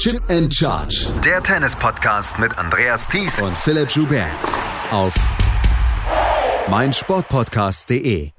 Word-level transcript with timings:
Chip 0.00 0.22
and 0.30 0.50
Charge. 0.50 1.12
Der 1.22 1.42
Tennis-Podcast 1.42 2.38
mit 2.38 2.56
Andreas 2.56 3.06
Thies 3.06 3.38
und 3.38 3.54
Philipp 3.54 3.90
Joubert. 3.90 4.30
Auf 4.90 5.14
meinsportpodcast.de. 6.70 8.30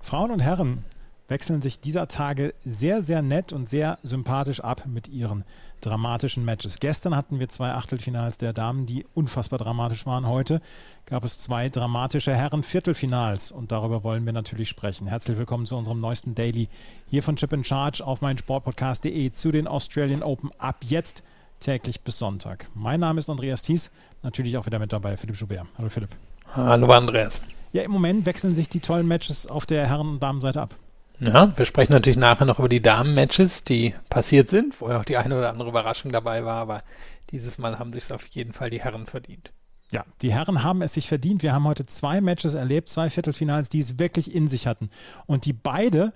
Frauen 0.00 0.32
und 0.32 0.40
Herren 0.40 0.84
wechseln 1.28 1.62
sich 1.62 1.78
dieser 1.78 2.08
Tage 2.08 2.54
sehr, 2.64 3.02
sehr 3.02 3.22
nett 3.22 3.52
und 3.52 3.68
sehr 3.68 4.00
sympathisch 4.02 4.58
ab 4.58 4.82
mit 4.86 5.06
ihren 5.06 5.44
dramatischen 5.80 6.44
Matches. 6.44 6.80
Gestern 6.80 7.16
hatten 7.16 7.38
wir 7.38 7.48
zwei 7.48 7.70
Achtelfinals 7.70 8.38
der 8.38 8.52
Damen, 8.52 8.86
die 8.86 9.04
unfassbar 9.14 9.58
dramatisch 9.58 10.06
waren. 10.06 10.26
Heute 10.26 10.60
gab 11.06 11.24
es 11.24 11.38
zwei 11.38 11.68
dramatische 11.68 12.34
Herren-Viertelfinals 12.34 13.52
und 13.52 13.72
darüber 13.72 14.04
wollen 14.04 14.26
wir 14.26 14.32
natürlich 14.32 14.68
sprechen. 14.68 15.06
Herzlich 15.06 15.38
willkommen 15.38 15.66
zu 15.66 15.76
unserem 15.76 16.00
neuesten 16.00 16.34
Daily 16.34 16.68
hier 17.08 17.22
von 17.22 17.36
Chip 17.36 17.52
in 17.52 17.64
Charge 17.64 18.04
auf 18.04 18.20
meinsportpodcast.de 18.20 19.30
zu 19.32 19.52
den 19.52 19.66
Australian 19.66 20.22
Open 20.22 20.50
ab 20.58 20.78
jetzt 20.86 21.22
täglich 21.60 22.00
bis 22.02 22.18
Sonntag. 22.18 22.68
Mein 22.74 23.00
Name 23.00 23.18
ist 23.18 23.30
Andreas 23.30 23.62
Thies, 23.62 23.90
natürlich 24.22 24.56
auch 24.56 24.66
wieder 24.66 24.78
mit 24.78 24.92
dabei 24.92 25.16
Philipp 25.16 25.36
Joubert. 25.36 25.66
Hallo 25.76 25.88
Philipp. 25.88 26.10
Hallo 26.54 26.90
Andreas. 26.92 27.40
Ja, 27.72 27.82
im 27.82 27.90
Moment 27.90 28.24
wechseln 28.26 28.54
sich 28.54 28.68
die 28.68 28.80
tollen 28.80 29.06
Matches 29.06 29.46
auf 29.46 29.66
der 29.66 29.86
Herren- 29.86 30.08
und 30.08 30.22
Damenseite 30.22 30.60
ab. 30.60 30.74
Ja, 31.20 31.52
wir 31.56 31.64
sprechen 31.64 31.92
natürlich 31.92 32.16
nachher 32.16 32.44
noch 32.44 32.60
über 32.60 32.68
die 32.68 32.82
Damen-Matches, 32.82 33.64
die 33.64 33.94
passiert 34.08 34.48
sind, 34.48 34.80
wo 34.80 34.88
ja 34.88 35.00
auch 35.00 35.04
die 35.04 35.16
eine 35.16 35.36
oder 35.36 35.50
andere 35.50 35.68
Überraschung 35.68 36.12
dabei 36.12 36.44
war, 36.44 36.56
aber 36.56 36.82
dieses 37.30 37.58
Mal 37.58 37.78
haben 37.78 37.92
sich 37.92 38.12
auf 38.12 38.26
jeden 38.28 38.52
Fall 38.52 38.70
die 38.70 38.80
Herren 38.80 39.06
verdient. 39.06 39.52
Ja, 39.90 40.04
die 40.22 40.32
Herren 40.32 40.62
haben 40.62 40.82
es 40.82 40.94
sich 40.94 41.08
verdient. 41.08 41.42
Wir 41.42 41.52
haben 41.54 41.64
heute 41.64 41.86
zwei 41.86 42.20
Matches 42.20 42.54
erlebt, 42.54 42.88
zwei 42.88 43.10
Viertelfinals, 43.10 43.68
die 43.68 43.80
es 43.80 43.98
wirklich 43.98 44.34
in 44.34 44.46
sich 44.46 44.66
hatten. 44.66 44.90
Und 45.26 45.44
die 45.44 45.52
beide 45.52 46.12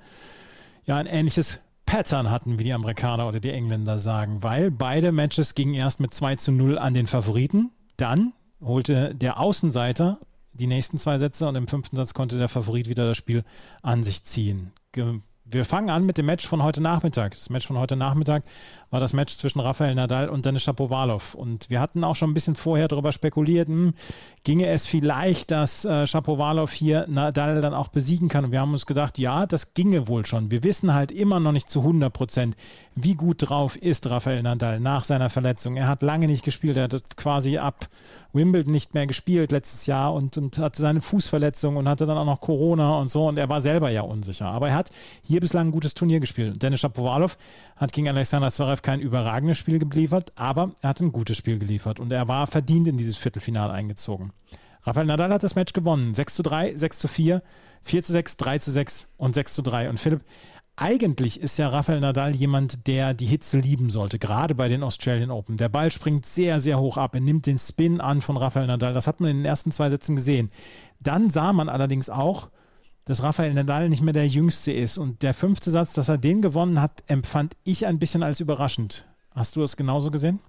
ja 0.84 0.96
ein 0.96 1.06
ähnliches 1.06 1.60
Pattern 1.86 2.30
hatten, 2.30 2.58
wie 2.58 2.64
die 2.64 2.72
Amerikaner 2.72 3.26
oder 3.26 3.40
die 3.40 3.50
Engländer 3.50 3.98
sagen, 3.98 4.42
weil 4.42 4.70
beide 4.70 5.10
Matches 5.10 5.54
gingen 5.54 5.74
erst 5.74 6.00
mit 6.00 6.14
2 6.14 6.36
zu 6.36 6.52
0 6.52 6.78
an 6.78 6.94
den 6.94 7.06
Favoriten. 7.06 7.70
Dann 7.96 8.32
holte 8.60 9.14
der 9.14 9.40
Außenseiter 9.40 10.18
die 10.52 10.66
nächsten 10.66 10.98
zwei 10.98 11.18
Sätze 11.18 11.48
und 11.48 11.56
im 11.56 11.68
fünften 11.68 11.96
Satz 11.96 12.14
konnte 12.14 12.38
der 12.38 12.48
Favorit 12.48 12.88
wieder 12.88 13.06
das 13.06 13.16
Spiel 13.16 13.44
an 13.82 14.02
sich 14.02 14.22
ziehen 14.24 14.72
wir 15.44 15.64
fangen 15.64 15.90
an 15.90 16.06
mit 16.06 16.18
dem 16.18 16.26
Match 16.26 16.46
von 16.46 16.62
heute 16.62 16.80
Nachmittag. 16.80 17.32
Das 17.32 17.50
Match 17.50 17.66
von 17.66 17.78
heute 17.78 17.96
Nachmittag 17.96 18.44
war 18.92 19.00
das 19.00 19.14
Match 19.14 19.38
zwischen 19.38 19.58
Rafael 19.58 19.94
Nadal 19.94 20.28
und 20.28 20.44
Denis 20.44 20.64
Shapovalov. 20.64 21.34
Und 21.34 21.70
wir 21.70 21.80
hatten 21.80 22.04
auch 22.04 22.14
schon 22.14 22.30
ein 22.30 22.34
bisschen 22.34 22.54
vorher 22.54 22.88
darüber 22.88 23.10
spekuliert, 23.12 23.68
hm, 23.68 23.94
ginge 24.44 24.66
es 24.66 24.86
vielleicht, 24.86 25.50
dass 25.50 25.86
äh, 25.86 26.06
Shapovalov 26.06 26.70
hier 26.70 27.06
Nadal 27.08 27.62
dann 27.62 27.72
auch 27.72 27.88
besiegen 27.88 28.28
kann. 28.28 28.44
Und 28.44 28.52
wir 28.52 28.60
haben 28.60 28.74
uns 28.74 28.84
gedacht, 28.84 29.16
ja, 29.16 29.46
das 29.46 29.72
ginge 29.72 30.08
wohl 30.08 30.26
schon. 30.26 30.50
Wir 30.50 30.62
wissen 30.62 30.92
halt 30.92 31.10
immer 31.10 31.40
noch 31.40 31.52
nicht 31.52 31.70
zu 31.70 31.80
100 31.80 32.12
Prozent, 32.12 32.54
wie 32.94 33.14
gut 33.14 33.48
drauf 33.48 33.76
ist 33.76 34.10
Rafael 34.10 34.42
Nadal 34.42 34.78
nach 34.78 35.04
seiner 35.04 35.30
Verletzung. 35.30 35.76
Er 35.76 35.88
hat 35.88 36.02
lange 36.02 36.26
nicht 36.26 36.44
gespielt. 36.44 36.76
Er 36.76 36.84
hat 36.84 37.16
quasi 37.16 37.56
ab 37.56 37.88
Wimbledon 38.34 38.72
nicht 38.72 38.92
mehr 38.92 39.06
gespielt 39.06 39.52
letztes 39.52 39.86
Jahr 39.86 40.12
und, 40.12 40.36
und 40.36 40.58
hatte 40.58 40.80
seine 40.80 41.00
Fußverletzung 41.00 41.76
und 41.76 41.88
hatte 41.88 42.04
dann 42.04 42.18
auch 42.18 42.26
noch 42.26 42.42
Corona 42.42 42.96
und 42.98 43.10
so. 43.10 43.28
Und 43.28 43.38
er 43.38 43.48
war 43.48 43.62
selber 43.62 43.88
ja 43.88 44.02
unsicher. 44.02 44.46
Aber 44.46 44.68
er 44.68 44.74
hat 44.74 44.90
hier 45.22 45.40
bislang 45.40 45.68
ein 45.68 45.72
gutes 45.72 45.94
Turnier 45.94 46.20
gespielt. 46.20 46.62
Dennis 46.62 46.80
Shapovalov 46.80 47.38
hat 47.76 47.92
gegen 47.92 48.08
Alexander 48.08 48.50
Zverev 48.50 48.81
kein 48.82 49.00
überragendes 49.00 49.58
Spiel 49.58 49.78
geliefert, 49.78 50.32
aber 50.36 50.72
er 50.80 50.90
hat 50.90 51.00
ein 51.00 51.12
gutes 51.12 51.36
Spiel 51.36 51.58
geliefert 51.58 52.00
und 52.00 52.12
er 52.12 52.28
war 52.28 52.46
verdient 52.46 52.88
in 52.88 52.96
dieses 52.96 53.16
Viertelfinale 53.16 53.72
eingezogen. 53.72 54.32
Rafael 54.84 55.06
Nadal 55.06 55.32
hat 55.32 55.42
das 55.42 55.54
Match 55.54 55.72
gewonnen. 55.72 56.14
6 56.14 56.34
zu 56.34 56.42
3, 56.42 56.76
6 56.76 56.98
zu 56.98 57.08
4, 57.08 57.42
4 57.84 58.02
zu 58.02 58.12
6, 58.12 58.36
3 58.36 58.58
zu 58.58 58.70
6 58.72 59.08
und 59.16 59.34
6 59.34 59.54
zu 59.54 59.62
3. 59.62 59.88
Und 59.88 60.00
Philipp, 60.00 60.22
eigentlich 60.74 61.40
ist 61.40 61.58
ja 61.58 61.68
Rafael 61.68 62.00
Nadal 62.00 62.34
jemand, 62.34 62.86
der 62.86 63.14
die 63.14 63.26
Hitze 63.26 63.58
lieben 63.58 63.90
sollte, 63.90 64.18
gerade 64.18 64.54
bei 64.54 64.68
den 64.68 64.82
Australian 64.82 65.30
Open. 65.30 65.56
Der 65.56 65.68
Ball 65.68 65.90
springt 65.92 66.26
sehr, 66.26 66.60
sehr 66.60 66.80
hoch 66.80 66.96
ab. 66.96 67.14
Er 67.14 67.20
nimmt 67.20 67.46
den 67.46 67.58
Spin 67.58 68.00
an 68.00 68.22
von 68.22 68.36
Rafael 68.36 68.66
Nadal. 68.66 68.92
Das 68.92 69.06
hat 69.06 69.20
man 69.20 69.30
in 69.30 69.36
den 69.38 69.44
ersten 69.44 69.70
zwei 69.70 69.90
Sätzen 69.90 70.16
gesehen. 70.16 70.50
Dann 70.98 71.30
sah 71.30 71.52
man 71.52 71.68
allerdings 71.68 72.10
auch, 72.10 72.48
dass 73.04 73.22
Rafael 73.22 73.52
Nadal 73.54 73.88
nicht 73.88 74.02
mehr 74.02 74.12
der 74.12 74.26
Jüngste 74.26 74.72
ist. 74.72 74.98
Und 74.98 75.22
der 75.22 75.34
fünfte 75.34 75.70
Satz, 75.70 75.92
dass 75.92 76.08
er 76.08 76.18
den 76.18 76.42
gewonnen 76.42 76.80
hat, 76.80 77.02
empfand 77.06 77.54
ich 77.64 77.86
ein 77.86 77.98
bisschen 77.98 78.22
als 78.22 78.40
überraschend. 78.40 79.06
Hast 79.30 79.56
du 79.56 79.60
das 79.60 79.76
genauso 79.76 80.10
gesehen? 80.10 80.40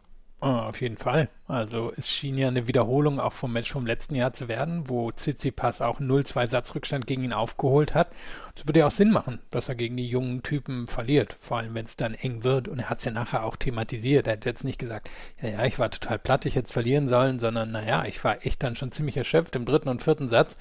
Oh, 0.45 0.47
auf 0.47 0.81
jeden 0.81 0.97
Fall. 0.97 1.29
Also 1.47 1.93
es 1.95 2.09
schien 2.09 2.37
ja 2.37 2.49
eine 2.49 2.67
Wiederholung 2.67 3.17
auch 3.17 3.31
vom 3.31 3.53
Match 3.53 3.71
vom 3.71 3.85
letzten 3.85 4.13
Jahr 4.13 4.33
zu 4.33 4.49
werden, 4.49 4.89
wo 4.89 5.09
Tsitsipas 5.09 5.79
auch 5.79 6.01
0-2 6.01 6.49
Satzrückstand 6.49 7.07
gegen 7.07 7.23
ihn 7.23 7.31
aufgeholt 7.31 7.93
hat. 7.93 8.09
Es 8.53 8.67
würde 8.67 8.81
ja 8.81 8.87
auch 8.87 8.91
Sinn 8.91 9.11
machen, 9.11 9.39
dass 9.51 9.69
er 9.69 9.75
gegen 9.75 9.95
die 9.95 10.05
jungen 10.05 10.43
Typen 10.43 10.87
verliert, 10.87 11.37
vor 11.39 11.59
allem 11.59 11.73
wenn 11.75 11.85
es 11.85 11.95
dann 11.95 12.13
eng 12.13 12.43
wird. 12.43 12.67
Und 12.67 12.79
er 12.79 12.89
hat 12.89 12.99
es 12.99 13.05
ja 13.05 13.11
nachher 13.11 13.45
auch 13.45 13.55
thematisiert. 13.55 14.27
Er 14.27 14.33
hat 14.33 14.43
jetzt 14.43 14.65
nicht 14.65 14.79
gesagt, 14.79 15.09
ja, 15.41 15.47
ja, 15.47 15.63
ich 15.63 15.79
war 15.79 15.89
total 15.89 16.19
platt, 16.19 16.45
ich 16.45 16.57
hätte 16.57 16.65
es 16.65 16.73
verlieren 16.73 17.07
sollen, 17.07 17.39
sondern 17.39 17.71
naja, 17.71 18.03
ich 18.05 18.21
war 18.25 18.45
echt 18.45 18.63
dann 18.63 18.75
schon 18.75 18.91
ziemlich 18.91 19.15
erschöpft 19.15 19.55
im 19.55 19.63
dritten 19.63 19.87
und 19.87 20.03
vierten 20.03 20.27
Satz. 20.27 20.57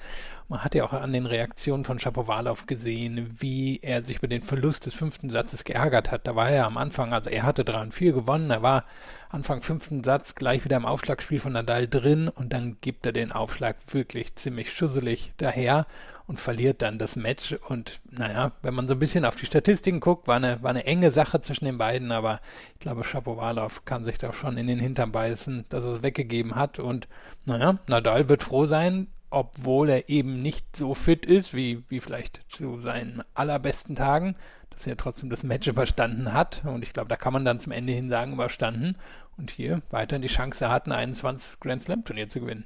Man 0.49 0.63
hat 0.63 0.75
ja 0.75 0.83
auch 0.83 0.93
an 0.93 1.13
den 1.13 1.25
Reaktionen 1.25 1.83
von 1.83 1.99
Shapovalov 1.99 2.65
gesehen, 2.67 3.27
wie 3.39 3.79
er 3.81 4.03
sich 4.03 4.17
über 4.17 4.27
den 4.27 4.41
Verlust 4.41 4.85
des 4.85 4.93
fünften 4.93 5.29
Satzes 5.29 5.63
geärgert 5.63 6.11
hat. 6.11 6.27
Da 6.27 6.35
war 6.35 6.49
er 6.49 6.65
am 6.65 6.77
Anfang, 6.77 7.13
also 7.13 7.29
er 7.29 7.43
hatte 7.43 7.63
3 7.63 7.81
und 7.81 7.93
4 7.93 8.13
gewonnen, 8.13 8.49
er 8.51 8.61
war 8.61 8.85
Anfang 9.29 9.61
fünften 9.61 10.03
Satz 10.03 10.35
gleich 10.35 10.63
wieder 10.63 10.77
im 10.77 10.85
Aufschlagspiel 10.85 11.39
von 11.39 11.53
Nadal 11.53 11.87
drin 11.87 12.27
und 12.27 12.53
dann 12.53 12.77
gibt 12.81 13.05
er 13.05 13.11
den 13.13 13.31
Aufschlag 13.31 13.77
wirklich 13.91 14.35
ziemlich 14.35 14.71
schusselig 14.71 15.33
daher 15.37 15.87
und 16.27 16.39
verliert 16.39 16.81
dann 16.81 16.99
das 16.99 17.15
Match. 17.15 17.55
Und 17.67 17.99
naja, 18.09 18.51
wenn 18.61 18.73
man 18.73 18.87
so 18.87 18.93
ein 18.93 18.99
bisschen 18.99 19.25
auf 19.25 19.35
die 19.35 19.45
Statistiken 19.45 19.99
guckt, 19.99 20.27
war 20.27 20.37
eine, 20.37 20.61
war 20.61 20.69
eine 20.69 20.85
enge 20.85 21.11
Sache 21.11 21.41
zwischen 21.41 21.65
den 21.65 21.77
beiden, 21.77 22.11
aber 22.11 22.39
ich 22.73 22.79
glaube, 22.79 23.03
Shapovalov 23.03 23.85
kann 23.85 24.05
sich 24.05 24.17
da 24.17 24.31
schon 24.33 24.57
in 24.57 24.67
den 24.67 24.79
Hintern 24.79 25.11
beißen, 25.11 25.65
dass 25.69 25.83
er 25.83 25.95
es 25.95 26.03
weggegeben 26.03 26.55
hat. 26.55 26.79
Und 26.79 27.07
naja, 27.45 27.79
Nadal 27.89 28.29
wird 28.29 28.43
froh 28.43 28.67
sein, 28.67 29.07
obwohl 29.33 29.89
er 29.89 30.09
eben 30.09 30.41
nicht 30.41 30.75
so 30.75 30.93
fit 30.93 31.25
ist, 31.25 31.53
wie, 31.53 31.83
wie 31.89 31.99
vielleicht 31.99 32.39
zu 32.51 32.79
seinen 32.79 33.23
allerbesten 33.33 33.95
Tagen, 33.95 34.35
dass 34.69 34.87
er 34.87 34.95
trotzdem 34.95 35.29
das 35.29 35.43
Match 35.43 35.67
überstanden 35.67 36.33
hat. 36.33 36.63
Und 36.65 36.83
ich 36.83 36.93
glaube, 36.93 37.09
da 37.09 37.15
kann 37.15 37.33
man 37.33 37.45
dann 37.45 37.59
zum 37.59 37.71
Ende 37.71 37.93
hin 37.93 38.09
sagen, 38.09 38.33
überstanden. 38.33 38.95
Und 39.37 39.51
hier 39.51 39.81
weiterhin 39.89 40.21
die 40.21 40.27
Chance 40.27 40.69
hat, 40.69 40.87
ein 40.87 40.91
21 40.91 41.59
Grand 41.59 41.81
Slam 41.81 42.05
Turnier 42.05 42.29
zu 42.29 42.41
gewinnen. 42.41 42.65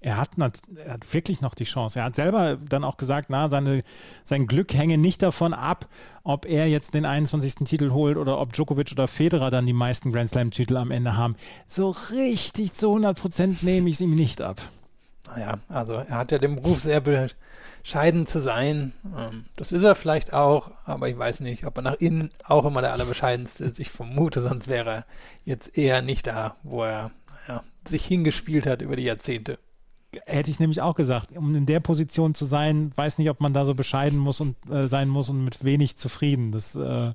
Er 0.00 0.18
hat, 0.18 0.30
er 0.38 0.92
hat 0.92 1.12
wirklich 1.12 1.40
noch 1.40 1.54
die 1.54 1.64
Chance. 1.64 1.98
Er 1.98 2.04
hat 2.06 2.16
selber 2.16 2.56
dann 2.56 2.84
auch 2.84 2.96
gesagt, 2.96 3.28
na, 3.28 3.48
seine, 3.48 3.82
sein 4.24 4.46
Glück 4.46 4.72
hänge 4.72 4.98
nicht 4.98 5.22
davon 5.22 5.52
ab, 5.52 5.88
ob 6.22 6.46
er 6.46 6.68
jetzt 6.68 6.94
den 6.94 7.04
21. 7.04 7.66
Titel 7.66 7.90
holt 7.90 8.16
oder 8.16 8.38
ob 8.38 8.52
Djokovic 8.52 8.92
oder 8.92 9.08
Federer 9.08 9.50
dann 9.50 9.66
die 9.66 9.72
meisten 9.72 10.12
Grand 10.12 10.30
Slam 10.30 10.50
Titel 10.50 10.76
am 10.76 10.90
Ende 10.90 11.16
haben. 11.16 11.36
So 11.66 11.90
richtig 12.12 12.72
zu 12.72 12.88
100 12.88 13.18
Prozent 13.18 13.62
nehme 13.62 13.88
ich 13.88 13.96
es 13.96 14.00
ihm 14.00 14.14
nicht 14.14 14.42
ab. 14.42 14.62
Naja, 15.26 15.58
also 15.68 15.94
er 15.94 16.16
hat 16.16 16.32
ja 16.32 16.38
den 16.38 16.56
Beruf 16.56 16.82
sehr 16.82 17.00
bescheiden 17.00 18.26
zu 18.26 18.40
sein. 18.40 18.92
Ähm, 19.16 19.44
das 19.56 19.72
ist 19.72 19.82
er 19.82 19.94
vielleicht 19.94 20.32
auch, 20.32 20.70
aber 20.84 21.08
ich 21.08 21.18
weiß 21.18 21.40
nicht, 21.40 21.66
ob 21.66 21.76
er 21.76 21.82
nach 21.82 21.96
innen 21.98 22.30
auch 22.44 22.64
immer 22.64 22.80
der 22.80 22.92
Allerbescheidenste 22.92 23.64
ist. 23.64 23.80
Ich 23.80 23.90
vermute, 23.90 24.42
sonst 24.42 24.68
wäre 24.68 24.90
er 24.90 25.06
jetzt 25.44 25.76
eher 25.76 26.02
nicht 26.02 26.26
da, 26.26 26.56
wo 26.62 26.84
er 26.84 27.10
naja, 27.48 27.62
sich 27.86 28.04
hingespielt 28.04 28.66
hat 28.66 28.82
über 28.82 28.96
die 28.96 29.04
Jahrzehnte. 29.04 29.58
Hätte 30.24 30.50
ich 30.50 30.60
nämlich 30.60 30.80
auch 30.80 30.94
gesagt, 30.94 31.36
um 31.36 31.54
in 31.54 31.66
der 31.66 31.80
Position 31.80 32.34
zu 32.34 32.44
sein, 32.44 32.92
weiß 32.94 33.18
nicht, 33.18 33.28
ob 33.28 33.40
man 33.40 33.52
da 33.52 33.66
so 33.66 33.74
bescheiden 33.74 34.18
muss 34.18 34.40
und 34.40 34.56
äh, 34.70 34.88
sein 34.88 35.08
muss 35.08 35.28
und 35.28 35.44
mit 35.44 35.64
wenig 35.64 35.96
zufrieden. 35.96 36.52
Das 36.52 36.74
äh, 36.76 37.12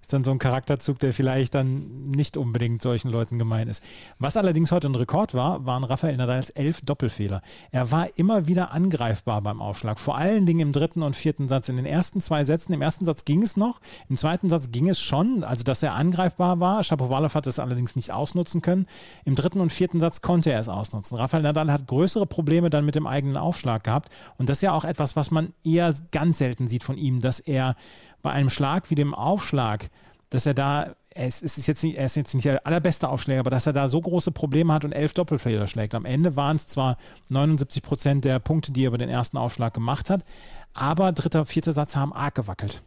ist 0.00 0.12
dann 0.12 0.24
so 0.24 0.30
ein 0.30 0.38
Charakterzug, 0.38 0.98
der 0.98 1.12
vielleicht 1.12 1.54
dann 1.54 2.10
nicht 2.10 2.36
unbedingt 2.36 2.82
solchen 2.82 3.10
Leuten 3.10 3.38
gemein 3.38 3.68
ist. 3.68 3.82
Was 4.18 4.36
allerdings 4.36 4.72
heute 4.72 4.88
ein 4.88 4.94
Rekord 4.94 5.34
war, 5.34 5.66
waren 5.66 5.84
Rafael 5.84 6.16
Nadals 6.16 6.50
elf 6.50 6.80
Doppelfehler. 6.80 7.42
Er 7.70 7.90
war 7.90 8.08
immer 8.18 8.46
wieder 8.46 8.72
angreifbar 8.72 9.42
beim 9.42 9.60
Aufschlag, 9.60 10.00
vor 10.00 10.16
allen 10.16 10.46
Dingen 10.46 10.60
im 10.60 10.72
dritten 10.72 11.02
und 11.02 11.16
vierten 11.16 11.48
Satz. 11.48 11.68
In 11.68 11.76
den 11.76 11.86
ersten 11.86 12.20
zwei 12.20 12.44
Sätzen, 12.44 12.72
im 12.72 12.82
ersten 12.82 13.04
Satz 13.04 13.24
ging 13.24 13.42
es 13.42 13.56
noch, 13.56 13.80
im 14.08 14.16
zweiten 14.16 14.48
Satz 14.48 14.70
ging 14.70 14.88
es 14.88 15.00
schon, 15.00 15.44
also 15.44 15.64
dass 15.64 15.82
er 15.82 15.94
angreifbar 15.94 16.60
war. 16.60 16.82
Shapovalov 16.82 17.34
hat 17.34 17.46
es 17.46 17.58
allerdings 17.58 17.96
nicht 17.96 18.12
ausnutzen 18.12 18.62
können. 18.62 18.86
Im 19.24 19.34
dritten 19.34 19.60
und 19.60 19.72
vierten 19.72 20.00
Satz 20.00 20.22
konnte 20.22 20.50
er 20.50 20.60
es 20.60 20.68
ausnutzen. 20.68 21.16
Rafael 21.16 21.42
Nadal 21.42 21.70
hat 21.70 21.86
größere 21.86 22.26
Probleme 22.26 22.70
dann 22.70 22.84
mit 22.84 22.94
dem 22.94 23.06
eigenen 23.06 23.36
Aufschlag 23.36 23.84
gehabt 23.84 24.10
und 24.38 24.48
das 24.48 24.58
ist 24.58 24.62
ja 24.62 24.72
auch 24.72 24.84
etwas, 24.84 25.16
was 25.16 25.30
man 25.30 25.52
eher 25.64 25.94
ganz 26.12 26.38
selten 26.38 26.68
sieht 26.68 26.84
von 26.84 26.96
ihm, 26.96 27.20
dass 27.20 27.40
er 27.40 27.76
bei 28.22 28.30
einem 28.30 28.50
Schlag 28.50 28.90
wie 28.90 28.94
dem 28.94 29.14
Aufschlag, 29.14 29.90
dass 30.30 30.46
er 30.46 30.54
da, 30.54 30.94
es 31.10 31.42
ist 31.42 31.66
jetzt 31.66 31.82
nicht, 31.82 31.96
er 31.96 32.06
ist 32.06 32.16
jetzt 32.16 32.34
nicht 32.34 32.44
der 32.44 32.66
allerbeste 32.66 33.08
Aufschläger, 33.08 33.40
aber 33.40 33.50
dass 33.50 33.66
er 33.66 33.72
da 33.72 33.88
so 33.88 34.00
große 34.00 34.30
Probleme 34.30 34.72
hat 34.72 34.84
und 34.84 34.92
elf 34.92 35.12
Doppelfehler 35.12 35.66
schlägt. 35.66 35.94
Am 35.94 36.04
Ende 36.04 36.36
waren 36.36 36.56
es 36.56 36.68
zwar 36.68 36.96
79 37.28 37.82
Prozent 37.82 38.24
der 38.24 38.38
Punkte, 38.38 38.72
die 38.72 38.84
er 38.84 38.88
über 38.88 38.98
den 38.98 39.08
ersten 39.08 39.36
Aufschlag 39.36 39.74
gemacht 39.74 40.10
hat, 40.10 40.24
aber 40.72 41.12
dritter, 41.12 41.46
vierter 41.46 41.72
Satz 41.72 41.96
haben 41.96 42.12
arg 42.12 42.34
gewackelt. 42.34 42.82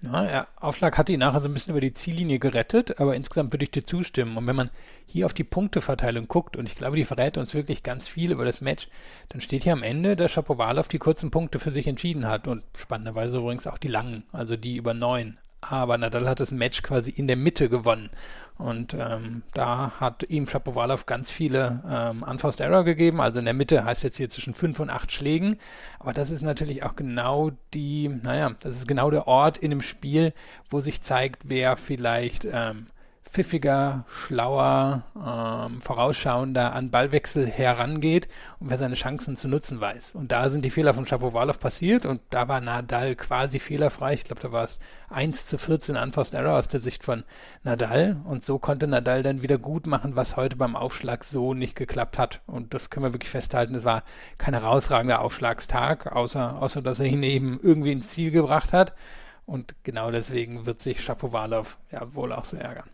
Ja, 0.00 0.46
Aufschlag 0.56 0.96
hat 0.96 1.08
ihn 1.08 1.18
nachher 1.18 1.40
so 1.40 1.48
ein 1.48 1.54
bisschen 1.54 1.72
über 1.72 1.80
die 1.80 1.92
Ziellinie 1.92 2.38
gerettet, 2.38 3.00
aber 3.00 3.16
insgesamt 3.16 3.52
würde 3.52 3.64
ich 3.64 3.72
dir 3.72 3.84
zustimmen. 3.84 4.36
Und 4.36 4.46
wenn 4.46 4.54
man 4.54 4.70
hier 5.06 5.26
auf 5.26 5.34
die 5.34 5.42
Punkteverteilung 5.42 6.28
guckt, 6.28 6.56
und 6.56 6.66
ich 6.66 6.76
glaube, 6.76 6.96
die 6.96 7.04
verrät 7.04 7.36
uns 7.36 7.52
wirklich 7.52 7.82
ganz 7.82 8.08
viel 8.08 8.30
über 8.30 8.44
das 8.44 8.60
Match, 8.60 8.88
dann 9.28 9.40
steht 9.40 9.64
hier 9.64 9.72
am 9.72 9.82
Ende, 9.82 10.14
dass 10.14 10.30
Shapovalov 10.30 10.86
die 10.86 11.00
kurzen 11.00 11.32
Punkte 11.32 11.58
für 11.58 11.72
sich 11.72 11.88
entschieden 11.88 12.28
hat 12.28 12.46
und 12.46 12.62
spannenderweise 12.76 13.38
übrigens 13.38 13.66
auch 13.66 13.78
die 13.78 13.88
langen, 13.88 14.22
also 14.30 14.56
die 14.56 14.76
über 14.76 14.94
neun. 14.94 15.36
Aber 15.60 15.98
Nadal 15.98 16.28
hat 16.28 16.40
das 16.40 16.50
Match 16.50 16.82
quasi 16.82 17.10
in 17.10 17.26
der 17.26 17.36
Mitte 17.36 17.68
gewonnen. 17.68 18.10
Und 18.58 18.92
ähm, 18.94 19.42
da 19.54 19.92
hat 20.00 20.24
ihm 20.28 20.48
Shapovalov 20.48 21.06
ganz 21.06 21.30
viele 21.30 21.82
ähm, 21.88 22.24
Unforced 22.24 22.60
Error 22.60 22.82
gegeben. 22.82 23.20
Also 23.20 23.38
in 23.38 23.44
der 23.44 23.54
Mitte 23.54 23.84
heißt 23.84 24.02
jetzt 24.02 24.16
hier 24.16 24.28
zwischen 24.28 24.54
fünf 24.54 24.80
und 24.80 24.90
acht 24.90 25.12
Schlägen. 25.12 25.56
Aber 26.00 26.12
das 26.12 26.30
ist 26.30 26.42
natürlich 26.42 26.82
auch 26.82 26.96
genau 26.96 27.52
die, 27.72 28.08
naja, 28.08 28.50
das 28.60 28.78
ist 28.78 28.88
genau 28.88 29.10
der 29.12 29.28
Ort 29.28 29.58
in 29.58 29.70
dem 29.70 29.80
Spiel, 29.80 30.32
wo 30.70 30.80
sich 30.80 31.02
zeigt, 31.02 31.42
wer 31.48 31.76
vielleicht 31.76 32.48
ähm, 32.50 32.86
pfiffiger, 33.30 34.04
schlauer, 34.08 35.02
ähm, 35.16 35.80
vorausschauender 35.80 36.72
an 36.72 36.90
Ballwechsel 36.90 37.46
herangeht 37.46 38.28
und 38.58 38.70
wer 38.70 38.78
seine 38.78 38.94
Chancen 38.94 39.36
zu 39.36 39.48
nutzen 39.48 39.80
weiß. 39.80 40.14
Und 40.14 40.32
da 40.32 40.50
sind 40.50 40.64
die 40.64 40.70
Fehler 40.70 40.94
von 40.94 41.06
Shapovalov 41.06 41.60
passiert 41.60 42.06
und 42.06 42.20
da 42.30 42.48
war 42.48 42.60
Nadal 42.60 43.16
quasi 43.16 43.58
fehlerfrei. 43.58 44.14
Ich 44.14 44.24
glaube, 44.24 44.40
da 44.40 44.52
war 44.52 44.64
es 44.64 44.78
1 45.10 45.46
zu 45.46 45.58
14 45.58 45.96
Unforced 45.96 46.34
Error 46.34 46.58
aus 46.58 46.68
der 46.68 46.80
Sicht 46.80 47.04
von 47.04 47.24
Nadal 47.62 48.20
und 48.24 48.44
so 48.44 48.58
konnte 48.58 48.86
Nadal 48.86 49.22
dann 49.22 49.42
wieder 49.42 49.58
gut 49.58 49.86
machen, 49.86 50.16
was 50.16 50.36
heute 50.36 50.56
beim 50.56 50.76
Aufschlag 50.76 51.24
so 51.24 51.54
nicht 51.54 51.76
geklappt 51.76 52.18
hat. 52.18 52.40
Und 52.46 52.74
das 52.74 52.90
können 52.90 53.06
wir 53.06 53.14
wirklich 53.14 53.30
festhalten. 53.30 53.74
Es 53.74 53.84
war 53.84 54.04
kein 54.38 54.54
herausragender 54.54 55.20
Aufschlagstag, 55.20 56.12
außer, 56.12 56.60
außer 56.60 56.82
dass 56.82 56.98
er 56.98 57.06
ihn 57.06 57.22
eben 57.22 57.60
irgendwie 57.62 57.92
ins 57.92 58.08
Ziel 58.08 58.30
gebracht 58.30 58.72
hat. 58.72 58.94
Und 59.46 59.74
genau 59.82 60.10
deswegen 60.10 60.66
wird 60.66 60.82
sich 60.82 61.02
Shapovalov 61.02 61.78
ja 61.90 62.14
wohl 62.14 62.32
auch 62.32 62.44
so 62.44 62.56
ärgern 62.56 62.88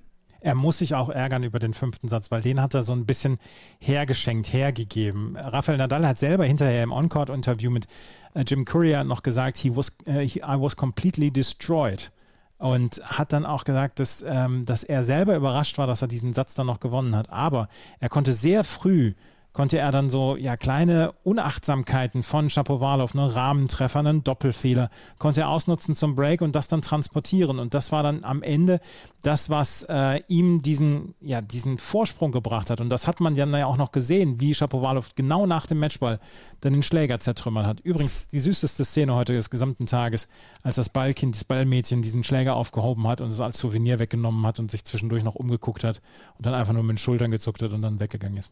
er 0.44 0.54
muss 0.54 0.78
sich 0.78 0.94
auch 0.94 1.08
ärgern 1.08 1.42
über 1.42 1.58
den 1.58 1.72
fünften 1.72 2.08
Satz, 2.08 2.30
weil 2.30 2.42
den 2.42 2.60
hat 2.60 2.74
er 2.74 2.82
so 2.82 2.92
ein 2.92 3.06
bisschen 3.06 3.38
hergeschenkt, 3.78 4.52
hergegeben. 4.52 5.36
Rafael 5.38 5.78
Nadal 5.78 6.06
hat 6.06 6.18
selber 6.18 6.44
hinterher 6.44 6.82
im 6.82 6.92
On-Court-Interview 6.92 7.70
mit 7.70 7.86
äh, 8.34 8.44
Jim 8.46 8.66
Courier 8.66 9.04
noch 9.04 9.22
gesagt, 9.22 9.56
he 9.56 9.74
was, 9.74 9.96
uh, 10.06 10.18
he, 10.18 10.40
I 10.40 10.60
was 10.60 10.76
completely 10.76 11.30
destroyed. 11.30 12.12
Und 12.58 13.00
hat 13.04 13.32
dann 13.32 13.46
auch 13.46 13.64
gesagt, 13.64 13.98
dass, 14.00 14.22
ähm, 14.26 14.66
dass 14.66 14.84
er 14.84 15.02
selber 15.02 15.34
überrascht 15.34 15.78
war, 15.78 15.86
dass 15.86 16.02
er 16.02 16.08
diesen 16.08 16.34
Satz 16.34 16.52
dann 16.52 16.66
noch 16.66 16.78
gewonnen 16.78 17.16
hat. 17.16 17.30
Aber 17.30 17.68
er 17.98 18.10
konnte 18.10 18.34
sehr 18.34 18.64
früh 18.64 19.14
konnte 19.54 19.78
er 19.78 19.92
dann 19.92 20.10
so 20.10 20.36
ja 20.36 20.58
kleine 20.58 21.12
Unachtsamkeiten 21.22 22.22
von 22.22 22.50
Shapovalov, 22.50 23.14
ne, 23.14 23.34
Rahmentreffer, 23.34 24.00
einen 24.00 24.22
Doppelfehler, 24.22 24.90
konnte 25.18 25.42
er 25.42 25.48
ausnutzen 25.48 25.94
zum 25.94 26.14
Break 26.14 26.42
und 26.42 26.54
das 26.54 26.68
dann 26.68 26.82
transportieren 26.82 27.58
und 27.58 27.72
das 27.72 27.92
war 27.92 28.02
dann 28.02 28.24
am 28.24 28.42
Ende 28.42 28.80
das, 29.22 29.48
was 29.48 29.84
äh, 29.88 30.20
ihm 30.28 30.60
diesen 30.60 31.14
ja 31.20 31.40
diesen 31.40 31.78
Vorsprung 31.78 32.32
gebracht 32.32 32.68
hat 32.68 32.80
und 32.80 32.90
das 32.90 33.06
hat 33.06 33.20
man 33.20 33.36
ja 33.36 33.64
auch 33.64 33.76
noch 33.76 33.92
gesehen, 33.92 34.40
wie 34.40 34.54
Shapovalov 34.54 35.14
genau 35.14 35.46
nach 35.46 35.66
dem 35.66 35.78
Matchball 35.78 36.18
dann 36.60 36.72
den 36.72 36.82
Schläger 36.82 37.20
zertrümmert 37.20 37.64
hat. 37.64 37.80
Übrigens 37.80 38.26
die 38.26 38.40
süßeste 38.40 38.84
Szene 38.84 39.14
heute 39.14 39.34
des 39.34 39.50
gesamten 39.50 39.86
Tages, 39.86 40.28
als 40.64 40.74
das 40.74 40.88
Ballkind, 40.88 41.36
das 41.36 41.44
Ballmädchen 41.44 42.02
diesen 42.02 42.24
Schläger 42.24 42.56
aufgehoben 42.56 43.06
hat 43.06 43.20
und 43.20 43.28
es 43.28 43.40
als 43.40 43.58
Souvenir 43.58 44.00
weggenommen 44.00 44.44
hat 44.46 44.58
und 44.58 44.72
sich 44.72 44.84
zwischendurch 44.84 45.22
noch 45.22 45.36
umgeguckt 45.36 45.84
hat 45.84 46.02
und 46.36 46.44
dann 46.44 46.54
einfach 46.54 46.72
nur 46.72 46.82
mit 46.82 46.94
den 46.94 46.98
Schultern 46.98 47.30
gezuckt 47.30 47.62
hat 47.62 47.72
und 47.72 47.82
dann 47.82 48.00
weggegangen 48.00 48.38
ist. 48.38 48.50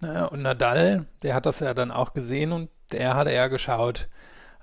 Naja, 0.00 0.26
und 0.26 0.42
Nadal, 0.42 1.06
der 1.22 1.34
hat 1.34 1.46
das 1.46 1.60
ja 1.60 1.74
dann 1.74 1.90
auch 1.90 2.12
gesehen 2.12 2.52
und 2.52 2.70
der 2.92 3.14
hat 3.16 3.28
eher 3.28 3.48
geschaut, 3.48 4.08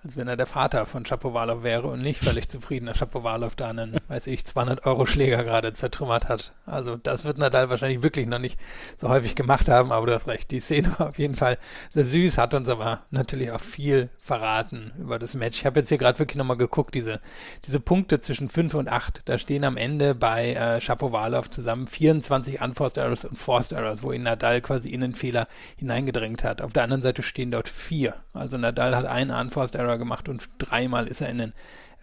als 0.05 0.17
wenn 0.17 0.27
er 0.27 0.37
der 0.37 0.45
Vater 0.45 0.85
von 0.85 1.03
Shapovalov 1.03 1.63
wäre 1.63 1.87
und 1.87 2.03
nicht 2.03 2.23
völlig 2.23 2.47
zufrieden, 2.47 2.85
dass 2.85 2.99
Shapovalov 2.99 3.55
da 3.55 3.69
einen, 3.71 3.95
weiß 4.07 4.27
ich, 4.27 4.45
200 4.45 4.85
Euro 4.85 5.07
Schläger 5.07 5.43
gerade 5.43 5.73
zertrümmert 5.73 6.29
hat. 6.29 6.53
Also 6.67 6.95
das 6.95 7.25
wird 7.25 7.39
Nadal 7.39 7.69
wahrscheinlich 7.69 8.03
wirklich 8.03 8.27
noch 8.27 8.37
nicht 8.37 8.59
so 9.01 9.09
häufig 9.09 9.33
gemacht 9.33 9.67
haben, 9.67 9.91
aber 9.91 10.05
du 10.05 10.13
hast 10.13 10.27
recht, 10.27 10.51
die 10.51 10.59
Szene 10.59 10.93
war 10.99 11.09
auf 11.09 11.17
jeden 11.17 11.33
Fall 11.33 11.57
sehr 11.89 12.05
süß, 12.05 12.37
hat 12.37 12.53
uns 12.53 12.69
aber 12.69 13.01
natürlich 13.09 13.49
auch 13.49 13.59
viel 13.59 14.09
verraten 14.21 14.91
über 14.99 15.17
das 15.17 15.33
Match. 15.33 15.61
Ich 15.61 15.65
habe 15.65 15.79
jetzt 15.79 15.89
hier 15.89 15.97
gerade 15.97 16.19
wirklich 16.19 16.37
nochmal 16.37 16.57
geguckt, 16.57 16.93
diese, 16.93 17.19
diese 17.65 17.79
Punkte 17.79 18.21
zwischen 18.21 18.47
5 18.47 18.75
und 18.75 18.87
8, 18.87 19.23
da 19.25 19.39
stehen 19.39 19.63
am 19.63 19.75
Ende 19.75 20.13
bei 20.13 20.53
äh, 20.53 20.79
Shapovalov 20.79 21.49
zusammen 21.49 21.87
24 21.87 22.61
Unforced 22.61 22.97
Errors 22.97 23.25
und 23.25 23.37
Forced 23.39 23.71
Errors, 23.71 24.03
wo 24.03 24.11
ihn 24.11 24.21
Nadal 24.21 24.61
quasi 24.61 24.89
in 24.89 25.01
den 25.01 25.13
Fehler 25.13 25.47
hineingedrängt 25.77 26.43
hat. 26.43 26.61
Auf 26.61 26.73
der 26.73 26.83
anderen 26.83 27.01
Seite 27.01 27.23
stehen 27.23 27.49
dort 27.49 27.67
vier. 27.67 28.13
Also 28.33 28.59
Nadal 28.59 28.95
hat 28.95 29.07
einen 29.07 29.31
Unforced 29.31 29.73
Error 29.73 29.94
Fehler 29.95 29.97
gemacht 29.97 30.29
und 30.29 30.49
dreimal 30.57 31.07
ist 31.07 31.21
er 31.21 31.29
in 31.29 31.37
den 31.37 31.53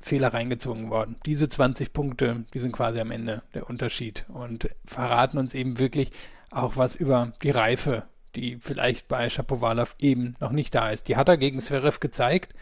Fehler 0.01 0.33
reingezogen 0.33 0.91
worden. 0.91 1.17
Diese 1.27 1.49
20 1.49 1.93
Punkte, 1.93 2.45
die 2.55 2.61
sind 2.61 2.73
quasi 2.73 3.01
am 3.01 3.11
Ende 3.11 3.43
der 3.55 3.69
Unterschied 3.69 4.25
und 4.29 4.69
verraten 4.85 5.39
uns 5.39 5.55
eben 5.55 5.79
wirklich 5.79 6.11
auch 6.51 6.77
was 6.77 6.97
über 6.97 7.33
die 7.43 7.51
Reife, 7.51 8.05
die 8.35 8.59
vielleicht 8.61 9.09
bei 9.09 9.29
Shapovalov 9.29 9.95
eben 10.01 10.35
noch 10.41 10.51
nicht 10.51 10.75
da 10.75 10.91
ist. 10.91 11.09
Die 11.09 11.17
hat 11.17 11.29
er 11.29 11.37
gegen 11.37 11.61
Zverev 11.61 12.01
gezeigt, 12.01 12.55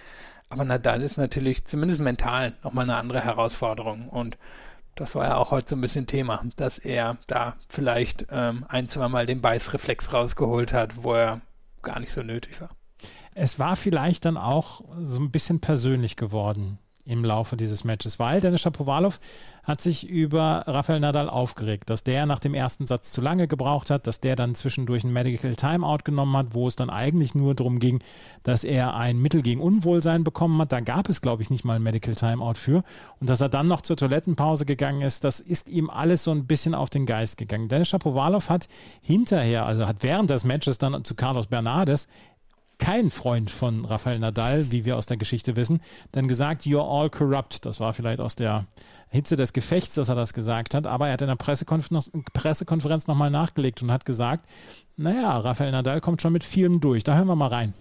aber 0.50 0.64
Nadal 0.64 1.02
ist 1.02 1.16
natürlich 1.16 1.64
zumindest 1.64 2.02
mental 2.02 2.52
nochmal 2.62 2.84
eine 2.84 2.96
andere 2.96 3.24
Herausforderung 3.24 4.08
und 4.08 4.36
das 4.96 5.14
war 5.14 5.24
ja 5.26 5.36
auch 5.36 5.50
heute 5.52 5.70
so 5.70 5.76
ein 5.76 5.80
bisschen 5.80 6.06
Thema, 6.06 6.42
dass 6.56 6.78
er 6.78 7.16
da 7.26 7.56
vielleicht 7.68 8.26
ähm, 8.30 8.66
ein, 8.68 8.88
zweimal 8.88 9.24
den 9.24 9.40
Beißreflex 9.40 10.12
rausgeholt 10.12 10.72
hat, 10.72 11.04
wo 11.04 11.14
er 11.14 11.40
gar 11.80 12.00
nicht 12.00 12.12
so 12.12 12.22
nötig 12.22 12.60
war 12.60 12.70
es 13.34 13.58
war 13.58 13.76
vielleicht 13.76 14.24
dann 14.24 14.36
auch 14.36 14.82
so 15.02 15.20
ein 15.20 15.30
bisschen 15.30 15.60
persönlich 15.60 16.16
geworden 16.16 16.78
im 17.10 17.24
Laufe 17.24 17.56
dieses 17.56 17.82
Matches, 17.84 18.18
weil 18.18 18.40
Dennis 18.40 18.60
Shapovalov 18.60 19.20
hat 19.64 19.80
sich 19.80 20.08
über 20.08 20.64
Rafael 20.66 21.00
Nadal 21.00 21.28
aufgeregt, 21.28 21.90
dass 21.90 22.04
der 22.04 22.26
nach 22.26 22.38
dem 22.38 22.54
ersten 22.54 22.86
Satz 22.86 23.10
zu 23.12 23.20
lange 23.20 23.48
gebraucht 23.48 23.90
hat, 23.90 24.06
dass 24.06 24.20
der 24.20 24.36
dann 24.36 24.54
zwischendurch 24.54 25.04
ein 25.04 25.12
Medical 25.12 25.54
Timeout 25.56 25.98
genommen 26.04 26.36
hat, 26.36 26.54
wo 26.54 26.66
es 26.66 26.76
dann 26.76 26.90
eigentlich 26.90 27.34
nur 27.34 27.54
darum 27.54 27.78
ging, 27.78 28.00
dass 28.42 28.64
er 28.64 28.94
ein 28.94 29.18
Mittel 29.18 29.42
gegen 29.42 29.60
Unwohlsein 29.60 30.24
bekommen 30.24 30.60
hat. 30.60 30.72
Da 30.72 30.80
gab 30.80 31.08
es, 31.08 31.20
glaube 31.20 31.42
ich, 31.42 31.50
nicht 31.50 31.64
mal 31.64 31.76
ein 31.76 31.82
Medical 31.82 32.14
Timeout 32.14 32.54
für. 32.54 32.84
Und 33.20 33.28
dass 33.28 33.40
er 33.40 33.48
dann 33.48 33.68
noch 33.68 33.80
zur 33.80 33.96
Toilettenpause 33.96 34.64
gegangen 34.64 35.02
ist, 35.02 35.24
das 35.24 35.40
ist 35.40 35.68
ihm 35.68 35.90
alles 35.90 36.24
so 36.24 36.30
ein 36.30 36.46
bisschen 36.46 36.74
auf 36.74 36.90
den 36.90 37.06
Geist 37.06 37.38
gegangen. 37.38 37.68
Dennis 37.68 37.88
Shapovalov 37.88 38.50
hat 38.50 38.68
hinterher, 39.02 39.66
also 39.66 39.86
hat 39.86 40.02
während 40.02 40.30
des 40.30 40.44
Matches 40.44 40.78
dann 40.78 41.04
zu 41.04 41.14
Carlos 41.14 41.46
Bernardes 41.48 42.08
kein 42.80 43.10
Freund 43.10 43.50
von 43.50 43.84
Rafael 43.84 44.18
Nadal, 44.18 44.72
wie 44.72 44.84
wir 44.84 44.96
aus 44.96 45.06
der 45.06 45.16
Geschichte 45.16 45.54
wissen, 45.54 45.80
dann 46.12 46.26
gesagt, 46.26 46.62
you're 46.62 46.80
all 46.80 47.08
corrupt. 47.10 47.64
Das 47.66 47.78
war 47.78 47.92
vielleicht 47.92 48.20
aus 48.20 48.34
der 48.34 48.64
Hitze 49.10 49.36
des 49.36 49.52
Gefechts, 49.52 49.94
dass 49.94 50.08
er 50.08 50.16
das 50.16 50.32
gesagt 50.32 50.74
hat, 50.74 50.86
aber 50.86 51.06
er 51.06 51.12
hat 51.12 51.20
in 51.20 51.28
der 51.28 51.36
Pressekonferenz, 51.36 52.10
Pressekonferenz 52.32 53.06
nochmal 53.06 53.30
nachgelegt 53.30 53.82
und 53.82 53.92
hat 53.92 54.04
gesagt, 54.04 54.46
naja, 54.96 55.38
Rafael 55.38 55.70
Nadal 55.70 56.00
kommt 56.00 56.22
schon 56.22 56.32
mit 56.32 56.42
vielem 56.42 56.80
durch. 56.80 57.04
Da 57.04 57.14
hören 57.14 57.28
wir 57.28 57.36
mal 57.36 57.48
rein. 57.48 57.74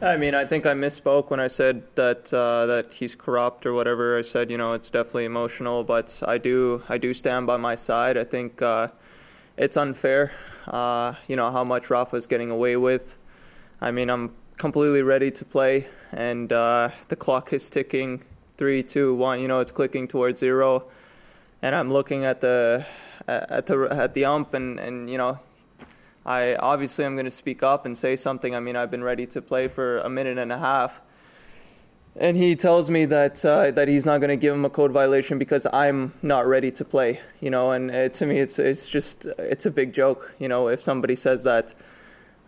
I 0.00 0.16
mean, 0.16 0.34
I 0.34 0.44
think 0.44 0.66
I 0.66 0.74
misspoke 0.74 1.30
when 1.30 1.38
I 1.38 1.48
said 1.48 1.82
that 1.94 2.32
uh, 2.32 2.66
that 2.66 2.94
he's 2.94 3.14
corrupt 3.14 3.66
or 3.66 3.74
whatever. 3.74 4.18
I 4.18 4.22
said, 4.22 4.50
you 4.50 4.56
know, 4.56 4.72
it's 4.72 4.90
definitely 4.90 5.26
emotional, 5.26 5.84
but 5.84 6.22
I 6.26 6.38
do 6.38 6.82
I 6.88 6.98
do 6.98 7.12
stand 7.12 7.46
by 7.46 7.58
my 7.58 7.76
side. 7.76 8.16
I 8.16 8.24
think 8.24 8.62
uh, 8.62 8.88
it's 9.56 9.76
unfair, 9.76 10.32
uh, 10.66 11.14
you 11.28 11.36
know, 11.36 11.50
how 11.50 11.62
much 11.62 11.90
Rafa's 11.90 12.26
getting 12.26 12.50
away 12.50 12.76
with. 12.76 13.16
I 13.82 13.90
mean, 13.90 14.10
I'm 14.10 14.32
completely 14.58 15.02
ready 15.02 15.32
to 15.32 15.44
play, 15.44 15.88
and 16.12 16.52
uh, 16.52 16.90
the 17.08 17.16
clock 17.16 17.52
is 17.52 17.68
ticking. 17.68 18.22
Three, 18.56 18.80
two, 18.84 19.12
one. 19.12 19.40
You 19.40 19.48
know, 19.48 19.58
it's 19.58 19.72
clicking 19.72 20.06
towards 20.06 20.38
zero, 20.38 20.84
and 21.62 21.74
I'm 21.74 21.92
looking 21.92 22.24
at 22.24 22.40
the 22.40 22.86
at 23.26 23.66
the 23.66 23.88
at 23.90 24.14
the 24.14 24.24
ump, 24.24 24.54
and 24.54 24.78
and 24.78 25.10
you 25.10 25.18
know, 25.18 25.40
I 26.24 26.54
obviously 26.54 27.04
I'm 27.04 27.16
going 27.16 27.24
to 27.24 27.30
speak 27.32 27.64
up 27.64 27.84
and 27.84 27.98
say 27.98 28.14
something. 28.14 28.54
I 28.54 28.60
mean, 28.60 28.76
I've 28.76 28.92
been 28.92 29.02
ready 29.02 29.26
to 29.26 29.42
play 29.42 29.66
for 29.66 29.98
a 29.98 30.08
minute 30.08 30.38
and 30.38 30.52
a 30.52 30.58
half, 30.58 31.00
and 32.14 32.36
he 32.36 32.54
tells 32.54 32.88
me 32.88 33.04
that 33.06 33.44
uh, 33.44 33.72
that 33.72 33.88
he's 33.88 34.06
not 34.06 34.18
going 34.18 34.30
to 34.30 34.36
give 34.36 34.54
him 34.54 34.64
a 34.64 34.70
code 34.70 34.92
violation 34.92 35.40
because 35.40 35.66
I'm 35.72 36.12
not 36.22 36.46
ready 36.46 36.70
to 36.70 36.84
play. 36.84 37.18
You 37.40 37.50
know, 37.50 37.72
and 37.72 37.90
uh, 37.90 38.10
to 38.10 38.26
me, 38.26 38.38
it's 38.38 38.60
it's 38.60 38.88
just 38.88 39.26
it's 39.40 39.66
a 39.66 39.72
big 39.72 39.92
joke. 39.92 40.36
You 40.38 40.46
know, 40.46 40.68
if 40.68 40.80
somebody 40.80 41.16
says 41.16 41.42
that. 41.42 41.74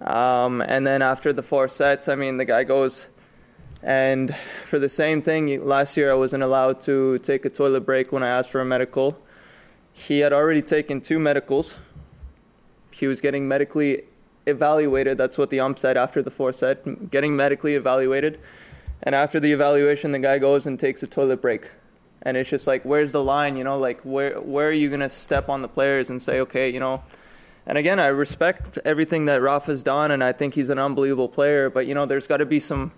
Um, 0.04 0.60
and 0.60 0.86
then 0.86 1.02
after 1.02 1.32
the 1.32 1.42
four 1.42 1.68
sets, 1.68 2.08
I 2.08 2.14
mean, 2.14 2.36
the 2.36 2.44
guy 2.44 2.64
goes, 2.64 3.08
and 3.82 4.34
for 4.34 4.78
the 4.78 4.88
same 4.88 5.22
thing, 5.22 5.66
last 5.66 5.96
year 5.96 6.12
I 6.12 6.14
wasn't 6.14 6.42
allowed 6.42 6.80
to 6.82 7.18
take 7.18 7.44
a 7.44 7.50
toilet 7.50 7.80
break 7.80 8.12
when 8.12 8.22
I 8.22 8.28
asked 8.28 8.50
for 8.50 8.60
a 8.60 8.64
medical. 8.64 9.18
He 9.92 10.20
had 10.20 10.32
already 10.32 10.62
taken 10.62 11.00
two 11.00 11.18
medicals. 11.18 11.78
He 12.90 13.06
was 13.06 13.20
getting 13.20 13.48
medically 13.48 14.02
evaluated. 14.46 15.16
That's 15.18 15.38
what 15.38 15.50
the 15.50 15.60
ump 15.60 15.78
said 15.78 15.96
after 15.96 16.22
the 16.22 16.30
four 16.30 16.52
set, 16.52 17.10
getting 17.10 17.34
medically 17.34 17.74
evaluated. 17.74 18.38
And 19.02 19.14
after 19.14 19.40
the 19.40 19.52
evaluation, 19.52 20.12
the 20.12 20.18
guy 20.18 20.38
goes 20.38 20.66
and 20.66 20.78
takes 20.78 21.02
a 21.02 21.06
toilet 21.06 21.40
break. 21.40 21.70
And 22.22 22.36
it's 22.36 22.48
just 22.50 22.66
like, 22.66 22.84
where's 22.84 23.12
the 23.12 23.22
line? 23.22 23.56
You 23.56 23.64
know, 23.64 23.78
like 23.78 24.00
where 24.00 24.40
where 24.40 24.68
are 24.68 24.72
you 24.72 24.88
gonna 24.90 25.08
step 25.10 25.48
on 25.48 25.62
the 25.62 25.68
players 25.68 26.08
and 26.10 26.20
say, 26.20 26.40
okay, 26.40 26.70
you 26.70 26.80
know, 26.80 27.02
and 27.66 27.78
again, 27.78 27.98
I 27.98 28.06
respect 28.06 28.78
everything 28.84 29.26
that 29.26 29.40
Rafa's 29.40 29.82
done, 29.82 30.10
and 30.10 30.22
I 30.22 30.32
think 30.32 30.54
he's 30.54 30.70
an 30.70 30.78
unbelievable 30.78 31.28
player. 31.28 31.70
But 31.70 31.86
you 31.86 31.94
know, 31.94 32.06
there's 32.06 32.26
got 32.26 32.38
to 32.38 32.46
be 32.46 32.58
some 32.58 32.92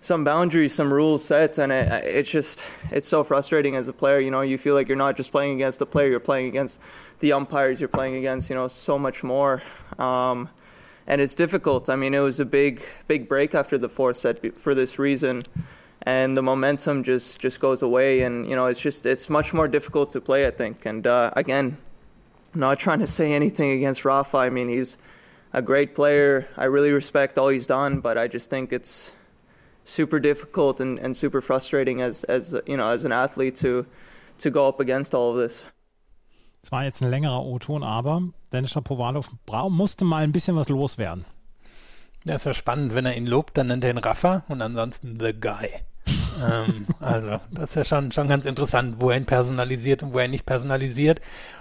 some 0.00 0.22
boundaries, 0.22 0.74
some 0.74 0.92
rules 0.92 1.24
set, 1.24 1.58
and 1.58 1.72
it, 1.72 2.04
it's 2.04 2.30
just 2.30 2.62
it's 2.90 3.08
so 3.08 3.24
frustrating 3.24 3.74
as 3.74 3.88
a 3.88 3.92
player. 3.92 4.20
You 4.20 4.30
know, 4.30 4.42
you 4.42 4.58
feel 4.58 4.74
like 4.74 4.88
you're 4.88 4.96
not 4.96 5.16
just 5.16 5.32
playing 5.32 5.54
against 5.54 5.78
the 5.78 5.86
player, 5.86 6.08
you're 6.08 6.20
playing 6.20 6.46
against 6.46 6.80
the 7.20 7.32
umpires, 7.32 7.80
you're 7.80 7.88
playing 7.88 8.16
against 8.16 8.50
you 8.50 8.56
know 8.56 8.68
so 8.68 8.98
much 8.98 9.24
more. 9.24 9.62
Um, 9.98 10.48
and 11.06 11.20
it's 11.20 11.34
difficult. 11.34 11.90
I 11.90 11.96
mean, 11.96 12.14
it 12.14 12.20
was 12.20 12.38
a 12.40 12.44
big 12.44 12.82
big 13.08 13.28
break 13.28 13.54
after 13.54 13.78
the 13.78 13.88
fourth 13.88 14.16
set 14.16 14.56
for 14.58 14.74
this 14.74 14.98
reason. 14.98 15.42
and 16.06 16.36
the 16.36 16.42
momentum 16.42 17.02
just 17.02 17.40
just 17.40 17.60
goes 17.60 17.82
away, 17.82 18.22
and 18.22 18.48
you 18.48 18.54
know 18.54 18.66
it's 18.66 18.80
just 18.80 19.06
it's 19.06 19.28
much 19.30 19.52
more 19.54 19.68
difficult 19.68 20.10
to 20.10 20.20
play, 20.20 20.46
I 20.46 20.50
think. 20.50 20.86
And 20.86 21.06
uh, 21.06 21.30
again, 21.34 21.78
not 22.54 22.78
trying 22.78 23.00
to 23.00 23.06
say 23.06 23.32
anything 23.32 23.70
against 23.70 24.04
Rafa. 24.04 24.38
I 24.38 24.50
mean, 24.50 24.68
he's 24.68 24.96
a 25.52 25.62
great 25.62 25.94
player. 25.94 26.48
I 26.56 26.64
really 26.64 26.92
respect 26.92 27.38
all 27.38 27.48
he's 27.48 27.66
done, 27.66 28.00
but 28.00 28.16
I 28.18 28.28
just 28.28 28.50
think 28.50 28.72
it's 28.72 29.12
super 29.84 30.18
difficult 30.18 30.80
and, 30.80 30.98
and 30.98 31.16
super 31.16 31.40
frustrating 31.40 32.00
as 32.00 32.24
as 32.24 32.56
you 32.66 32.76
know 32.76 32.88
as 32.88 33.04
an 33.04 33.12
athlete 33.12 33.56
to 33.56 33.86
to 34.38 34.50
go 34.50 34.68
up 34.68 34.80
against 34.80 35.14
all 35.14 35.30
of 35.30 35.36
this. 35.36 35.66
Es 36.62 36.72
war 36.72 36.82
jetzt 36.82 37.02
ein 37.02 37.10
längerer 37.10 37.44
O-Ton, 37.44 37.82
aber 37.82 38.22
Dennis 38.50 38.70
Shapovalov 38.70 39.30
musste 39.68 40.06
mal 40.06 40.24
ein 40.24 40.32
bisschen 40.32 40.56
was 40.56 40.70
loswerden. 40.70 41.26
Ja, 42.24 42.36
ist 42.36 42.46
ja 42.46 42.54
spannend, 42.54 42.94
wenn 42.94 43.04
er 43.04 43.16
ihn 43.16 43.26
lobt, 43.26 43.58
dann 43.58 43.66
nennt 43.66 43.84
er 43.84 43.90
ihn 43.90 43.98
Rafa 43.98 44.44
und 44.48 44.62
ansonsten 44.62 45.20
The 45.20 45.34
Guy. 45.38 45.68
Ähm, 46.42 46.86
also, 47.00 47.40
das 47.52 47.70
ist 47.70 47.76
ja 47.76 47.84
schon, 47.84 48.12
schon 48.12 48.28
ganz 48.28 48.44
interessant, 48.44 48.96
wo 48.98 49.10
er 49.10 49.16
ihn 49.16 49.24
personalisiert 49.24 50.02
und 50.02 50.12
wo 50.12 50.18
er 50.18 50.26
ihn 50.26 50.30
nicht 50.30 50.46
personalisiert. 50.46 51.20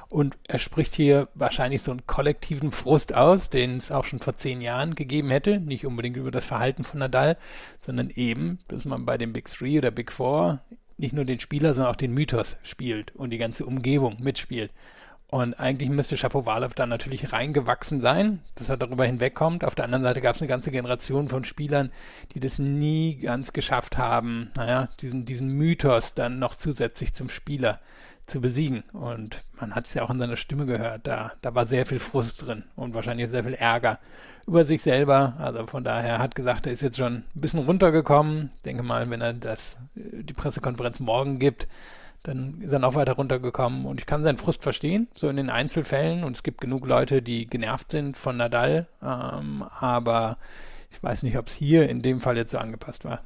Und 0.09 0.37
er 0.47 0.59
spricht 0.59 0.93
hier 0.93 1.27
wahrscheinlich 1.33 1.81
so 1.81 1.89
einen 1.89 2.05
kollektiven 2.05 2.71
Frust 2.71 3.15
aus, 3.15 3.49
den 3.49 3.77
es 3.77 3.91
auch 3.91 4.05
schon 4.05 4.19
vor 4.19 4.37
zehn 4.37 4.61
Jahren 4.61 4.93
gegeben 4.93 5.31
hätte. 5.31 5.59
Nicht 5.59 5.85
unbedingt 5.87 6.17
über 6.17 6.29
das 6.29 6.45
Verhalten 6.45 6.83
von 6.83 6.99
Nadal, 6.99 7.37
sondern 7.79 8.09
eben, 8.11 8.59
dass 8.67 8.85
man 8.85 9.05
bei 9.05 9.17
dem 9.17 9.33
Big 9.33 9.49
Three 9.49 9.79
oder 9.79 9.89
Big 9.89 10.11
Four 10.11 10.61
nicht 10.97 11.13
nur 11.13 11.25
den 11.25 11.39
Spieler, 11.39 11.73
sondern 11.73 11.91
auch 11.91 11.97
den 11.97 12.13
Mythos 12.13 12.57
spielt 12.61 13.15
und 13.15 13.31
die 13.31 13.39
ganze 13.39 13.65
Umgebung 13.65 14.17
mitspielt. 14.21 14.71
Und 15.33 15.59
eigentlich 15.59 15.89
müsste 15.89 16.15
Shapovalov 16.15 16.75
da 16.75 16.85
natürlich 16.85 17.33
reingewachsen 17.33 17.99
sein, 17.99 18.41
dass 18.53 18.69
er 18.69 18.77
darüber 18.77 19.03
hinwegkommt. 19.03 19.65
Auf 19.65 19.73
der 19.73 19.85
anderen 19.85 20.03
Seite 20.03 20.21
gab 20.21 20.35
es 20.35 20.43
eine 20.43 20.47
ganze 20.47 20.69
Generation 20.69 21.25
von 21.25 21.43
Spielern, 21.43 21.91
die 22.35 22.39
das 22.39 22.59
nie 22.59 23.15
ganz 23.15 23.51
geschafft 23.51 23.97
haben, 23.97 24.51
naja, 24.55 24.89
diesen, 25.01 25.25
diesen 25.25 25.49
Mythos 25.49 26.13
dann 26.13 26.37
noch 26.37 26.53
zusätzlich 26.53 27.15
zum 27.15 27.29
Spieler 27.29 27.79
zu 28.27 28.41
besiegen. 28.41 28.83
Und 28.93 29.39
man 29.59 29.73
hat 29.73 29.87
es 29.87 29.95
ja 29.95 30.03
auch 30.03 30.11
in 30.11 30.19
seiner 30.19 30.35
Stimme 30.35 30.67
gehört, 30.67 31.07
da, 31.07 31.31
da 31.41 31.55
war 31.55 31.65
sehr 31.65 31.87
viel 31.87 31.97
Frust 31.97 32.43
drin 32.43 32.65
und 32.75 32.93
wahrscheinlich 32.93 33.27
sehr 33.29 33.43
viel 33.43 33.55
Ärger 33.55 33.97
über 34.45 34.65
sich 34.65 34.83
selber. 34.83 35.33
Also 35.39 35.65
von 35.65 35.83
daher 35.83 36.19
hat 36.19 36.35
gesagt, 36.35 36.67
er 36.67 36.73
ist 36.73 36.81
jetzt 36.81 36.97
schon 36.97 37.15
ein 37.15 37.25
bisschen 37.33 37.61
runtergekommen. 37.61 38.51
Ich 38.57 38.61
denke 38.61 38.83
mal, 38.83 39.09
wenn 39.09 39.21
er 39.21 39.33
das, 39.33 39.79
die 39.95 40.33
Pressekonferenz 40.33 40.99
morgen 40.99 41.39
gibt, 41.39 41.67
dann 42.23 42.61
ist 42.61 42.71
er 42.71 42.79
noch 42.79 42.95
weiter 42.95 43.13
runtergekommen 43.13 43.85
und 43.85 43.99
ich 43.99 44.05
kann 44.05 44.23
seinen 44.23 44.37
Frust 44.37 44.63
verstehen, 44.63 45.07
so 45.13 45.29
in 45.29 45.35
den 45.35 45.49
Einzelfällen 45.49 46.23
und 46.23 46.35
es 46.35 46.43
gibt 46.43 46.61
genug 46.61 46.87
Leute, 46.87 47.21
die 47.21 47.47
genervt 47.47 47.91
sind 47.91 48.17
von 48.17 48.37
Nadal, 48.37 48.87
ähm, 49.01 49.63
aber 49.79 50.37
ich 50.89 51.03
weiß 51.03 51.23
nicht, 51.23 51.37
ob 51.37 51.47
es 51.47 51.53
hier 51.53 51.89
in 51.89 52.01
dem 52.01 52.19
Fall 52.19 52.37
jetzt 52.37 52.51
so 52.51 52.57
angepasst 52.57 53.03
war. 53.03 53.21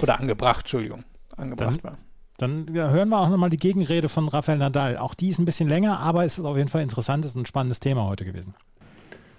Oder 0.00 0.20
angebracht, 0.20 0.60
Entschuldigung, 0.60 1.04
angebracht 1.36 1.80
dann, 1.82 1.84
war. 1.84 1.98
Dann 2.38 2.66
ja, 2.74 2.90
hören 2.90 3.08
wir 3.08 3.20
auch 3.20 3.28
nochmal 3.28 3.50
die 3.50 3.56
Gegenrede 3.56 4.08
von 4.08 4.28
Rafael 4.28 4.58
Nadal. 4.58 4.98
Auch 4.98 5.14
die 5.14 5.28
ist 5.28 5.38
ein 5.38 5.44
bisschen 5.44 5.68
länger, 5.68 6.00
aber 6.00 6.24
es 6.24 6.38
ist 6.38 6.44
auf 6.44 6.56
jeden 6.56 6.68
Fall 6.68 6.82
interessant, 6.82 7.24
ist 7.24 7.36
ein 7.36 7.46
spannendes 7.46 7.80
Thema 7.80 8.04
heute 8.06 8.24
gewesen. 8.24 8.54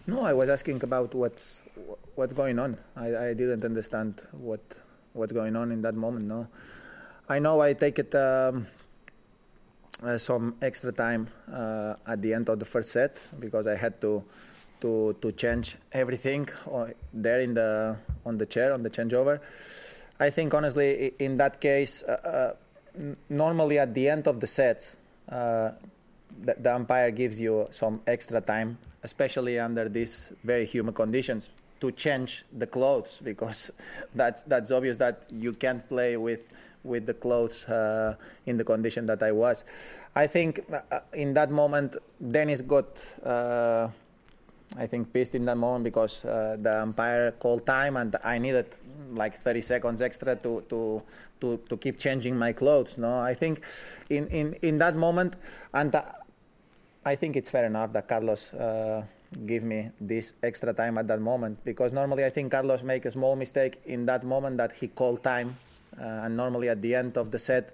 No, 0.05 0.27
I 0.27 0.35
was 0.35 0.49
asking 0.49 0.81
about 0.83 1.17
what's 1.17 1.63
what's 2.15 2.35
going 2.35 2.59
on. 2.59 2.77
I, 2.97 3.31
I 3.31 3.35
didn't 3.35 3.65
understand 3.65 4.27
what 4.31 4.59
what's 5.13 5.33
going 5.33 5.55
on 5.55 5.71
in 5.71 5.81
that 5.83 5.95
moment. 5.95 6.27
No, 6.27 6.47
I 7.29 7.39
know 7.39 7.63
I 7.63 7.73
take 7.73 8.01
it 8.01 8.13
um, 8.13 8.65
uh, 10.05 10.17
some 10.17 10.55
extra 10.61 10.91
time 10.91 11.27
uh, 11.51 11.95
at 12.07 12.21
the 12.21 12.33
end 12.33 12.49
of 12.49 12.59
the 12.59 12.65
first 12.65 12.91
set 12.91 13.21
because 13.39 13.67
I 13.67 13.75
had 13.75 14.01
to 14.01 14.23
to 14.81 15.15
to 15.21 15.31
change 15.31 15.77
everything 15.91 16.47
there 17.13 17.39
in 17.41 17.53
the 17.53 17.95
on 18.25 18.37
the 18.37 18.45
chair 18.45 18.73
on 18.73 18.83
the 18.83 18.89
changeover. 18.89 19.39
I 20.19 20.29
think 20.29 20.53
honestly, 20.53 21.13
in 21.19 21.37
that 21.37 21.59
case, 21.59 22.03
uh, 22.03 22.55
normally 23.29 23.79
at 23.79 23.93
the 23.93 24.09
end 24.09 24.27
of 24.27 24.39
the 24.39 24.47
sets, 24.47 24.97
the, 25.27 25.75
the 26.59 26.75
umpire 26.75 27.11
gives 27.11 27.39
you 27.39 27.67
some 27.71 28.01
extra 28.05 28.41
time, 28.41 28.77
especially 29.03 29.59
under 29.59 29.89
these 29.89 30.33
very 30.43 30.65
humid 30.65 30.95
conditions 30.95 31.49
to 31.83 31.91
change 31.91 32.45
the 32.57 32.65
clothes 32.65 33.19
because 33.21 33.69
that's 34.15 34.43
that's 34.43 34.71
obvious 34.71 34.95
that 34.95 35.27
you 35.29 35.51
can't 35.51 35.83
play 35.89 36.15
with 36.15 36.47
with 36.83 37.05
the 37.05 37.13
clothes 37.13 37.65
uh, 37.65 38.15
in 38.45 38.57
the 38.57 38.63
condition 38.63 39.05
that 39.05 39.21
I 39.21 39.31
was. 39.31 39.65
I 40.15 40.27
think 40.27 40.61
uh, 40.71 40.99
in 41.13 41.33
that 41.33 41.49
moment, 41.49 41.97
Dennis 42.19 42.61
got, 42.61 42.87
uh, 43.23 43.87
I 44.77 44.87
think, 44.87 45.13
pissed 45.13 45.33
in 45.33 45.45
that 45.45 45.57
moment 45.57 45.85
because 45.85 46.25
uh, 46.25 46.57
the 46.59 46.81
umpire 46.81 47.31
called 47.31 47.65
time 47.65 47.95
and 47.95 48.13
I 48.21 48.37
needed 48.37 48.77
like 49.13 49.33
30 49.35 49.61
seconds 49.61 50.01
extra 50.01 50.35
to, 50.35 50.61
to, 50.69 51.01
to, 51.39 51.57
to 51.69 51.77
keep 51.77 51.97
changing 51.99 52.37
my 52.37 52.51
clothes. 52.51 52.97
No, 52.97 53.17
I 53.17 53.33
think 53.33 53.63
in, 54.09 54.27
in, 54.27 54.53
in 54.61 54.77
that 54.79 54.97
moment, 54.97 55.37
and 55.73 55.95
uh, 55.95 56.03
I 57.05 57.15
think 57.15 57.37
it's 57.37 57.49
fair 57.49 57.65
enough 57.65 57.93
that 57.93 58.09
Carlos 58.09 58.53
uh, 58.53 59.05
give 59.45 59.63
me 59.63 59.91
this 59.99 60.33
extra 60.41 60.73
time 60.73 60.97
at 60.97 61.07
that 61.07 61.21
moment 61.21 61.63
because 61.63 61.91
normally 61.91 62.25
I 62.25 62.29
think 62.29 62.51
Carlos 62.51 62.83
make 62.83 63.05
a 63.05 63.11
small 63.11 63.35
mistake 63.35 63.81
in 63.85 64.05
that 64.05 64.23
moment 64.23 64.57
that 64.57 64.71
he 64.71 64.87
called 64.87 65.23
time 65.23 65.55
uh, 65.99 66.25
and 66.25 66.37
normally 66.37 66.69
at 66.69 66.81
the 66.81 66.95
end 66.95 67.17
of 67.17 67.31
the 67.31 67.39
set, 67.39 67.73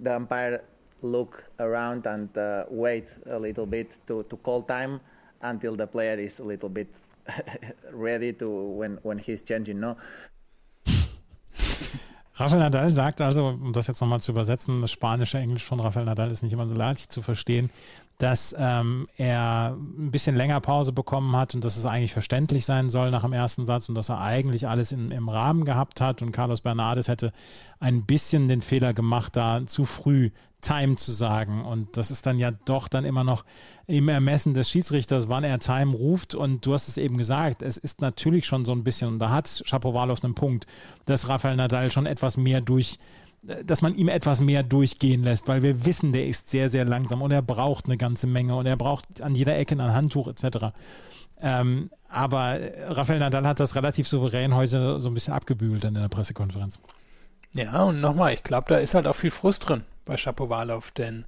the 0.00 0.14
umpire 0.14 0.62
look 1.02 1.44
around 1.58 2.06
and 2.06 2.36
uh, 2.36 2.64
wait 2.70 3.14
a 3.26 3.38
little 3.38 3.66
bit 3.66 3.98
to, 4.06 4.22
to 4.24 4.36
call 4.36 4.62
time 4.62 5.00
until 5.42 5.76
the 5.76 5.86
player 5.86 6.18
is 6.18 6.40
a 6.40 6.44
little 6.44 6.68
bit 6.68 6.88
ready 7.92 8.32
to 8.32 8.48
when 8.48 8.98
when 9.02 9.18
he's 9.18 9.42
changing. 9.42 9.80
No. 9.80 9.96
Rafael 12.38 12.60
Nadal 12.60 12.92
sagt 12.92 13.22
also, 13.22 13.48
um 13.48 13.72
das 13.72 13.86
jetzt 13.86 14.00
nochmal 14.02 14.20
zu 14.20 14.32
übersetzen, 14.32 14.82
das 14.82 14.92
spanische 14.92 15.38
Englisch 15.38 15.64
von 15.64 15.80
Rafael 15.80 16.04
Nadal 16.04 16.30
ist 16.30 16.42
nicht 16.42 16.52
immer 16.52 16.68
so 16.68 16.74
leicht 16.74 17.10
zu 17.10 17.22
verstehen, 17.22 17.70
dass 18.18 18.54
ähm, 18.58 19.06
er 19.16 19.76
ein 19.76 20.10
bisschen 20.10 20.36
länger 20.36 20.60
Pause 20.60 20.92
bekommen 20.92 21.36
hat 21.36 21.54
und 21.54 21.64
dass 21.64 21.76
es 21.76 21.84
eigentlich 21.84 22.12
verständlich 22.12 22.64
sein 22.64 22.88
soll 22.88 23.10
nach 23.10 23.22
dem 23.22 23.32
ersten 23.32 23.64
Satz 23.64 23.88
und 23.88 23.94
dass 23.94 24.08
er 24.08 24.20
eigentlich 24.20 24.68
alles 24.68 24.92
in, 24.92 25.10
im 25.10 25.28
Rahmen 25.28 25.64
gehabt 25.64 26.00
hat 26.00 26.22
und 26.22 26.32
Carlos 26.32 26.62
Bernardes 26.62 27.08
hätte 27.08 27.32
ein 27.78 28.06
bisschen 28.06 28.48
den 28.48 28.62
Fehler 28.62 28.94
gemacht, 28.94 29.36
da 29.36 29.66
zu 29.66 29.84
früh 29.84 30.30
Time 30.62 30.96
zu 30.96 31.12
sagen. 31.12 31.64
Und 31.64 31.96
das 31.96 32.10
ist 32.10 32.26
dann 32.26 32.38
ja 32.38 32.50
doch 32.50 32.88
dann 32.88 33.04
immer 33.04 33.22
noch 33.22 33.44
im 33.86 34.08
Ermessen 34.08 34.54
des 34.54 34.68
Schiedsrichters, 34.68 35.28
wann 35.28 35.44
er 35.44 35.58
Time 35.58 35.92
ruft. 35.92 36.34
Und 36.34 36.66
du 36.66 36.72
hast 36.72 36.88
es 36.88 36.96
eben 36.96 37.18
gesagt, 37.18 37.62
es 37.62 37.76
ist 37.76 38.00
natürlich 38.00 38.46
schon 38.46 38.64
so 38.64 38.72
ein 38.72 38.82
bisschen, 38.82 39.08
und 39.08 39.18
da 39.18 39.30
hat 39.30 39.62
Shapovalov 39.64 40.24
einen 40.24 40.34
Punkt, 40.34 40.66
dass 41.04 41.28
Rafael 41.28 41.56
Nadal 41.56 41.92
schon 41.92 42.06
etwas 42.06 42.36
mehr 42.36 42.60
durch 42.60 42.98
dass 43.64 43.82
man 43.82 43.94
ihm 43.94 44.08
etwas 44.08 44.40
mehr 44.40 44.62
durchgehen 44.62 45.22
lässt, 45.22 45.48
weil 45.48 45.62
wir 45.62 45.84
wissen, 45.84 46.12
der 46.12 46.26
ist 46.26 46.48
sehr, 46.48 46.68
sehr 46.68 46.84
langsam 46.84 47.22
und 47.22 47.30
er 47.30 47.42
braucht 47.42 47.86
eine 47.86 47.96
ganze 47.96 48.26
Menge 48.26 48.56
und 48.56 48.66
er 48.66 48.76
braucht 48.76 49.22
an 49.22 49.34
jeder 49.34 49.56
Ecke 49.56 49.74
ein 49.74 49.94
Handtuch 49.94 50.28
etc. 50.28 50.74
Ähm, 51.40 51.90
aber 52.08 52.58
Rafael 52.88 53.18
Nadal 53.18 53.46
hat 53.46 53.60
das 53.60 53.76
relativ 53.76 54.08
souverän 54.08 54.54
heute 54.54 55.00
so 55.00 55.08
ein 55.08 55.14
bisschen 55.14 55.34
abgebügelt 55.34 55.84
in 55.84 55.94
der 55.94 56.08
Pressekonferenz. 56.08 56.80
Ja, 57.54 57.84
und 57.84 58.00
nochmal, 58.00 58.32
ich 58.32 58.42
glaube, 58.42 58.66
da 58.68 58.76
ist 58.76 58.94
halt 58.94 59.06
auch 59.06 59.16
viel 59.16 59.30
Frust 59.30 59.68
drin 59.68 59.84
bei 60.04 60.16
Shapovalov, 60.16 60.90
denn 60.90 61.24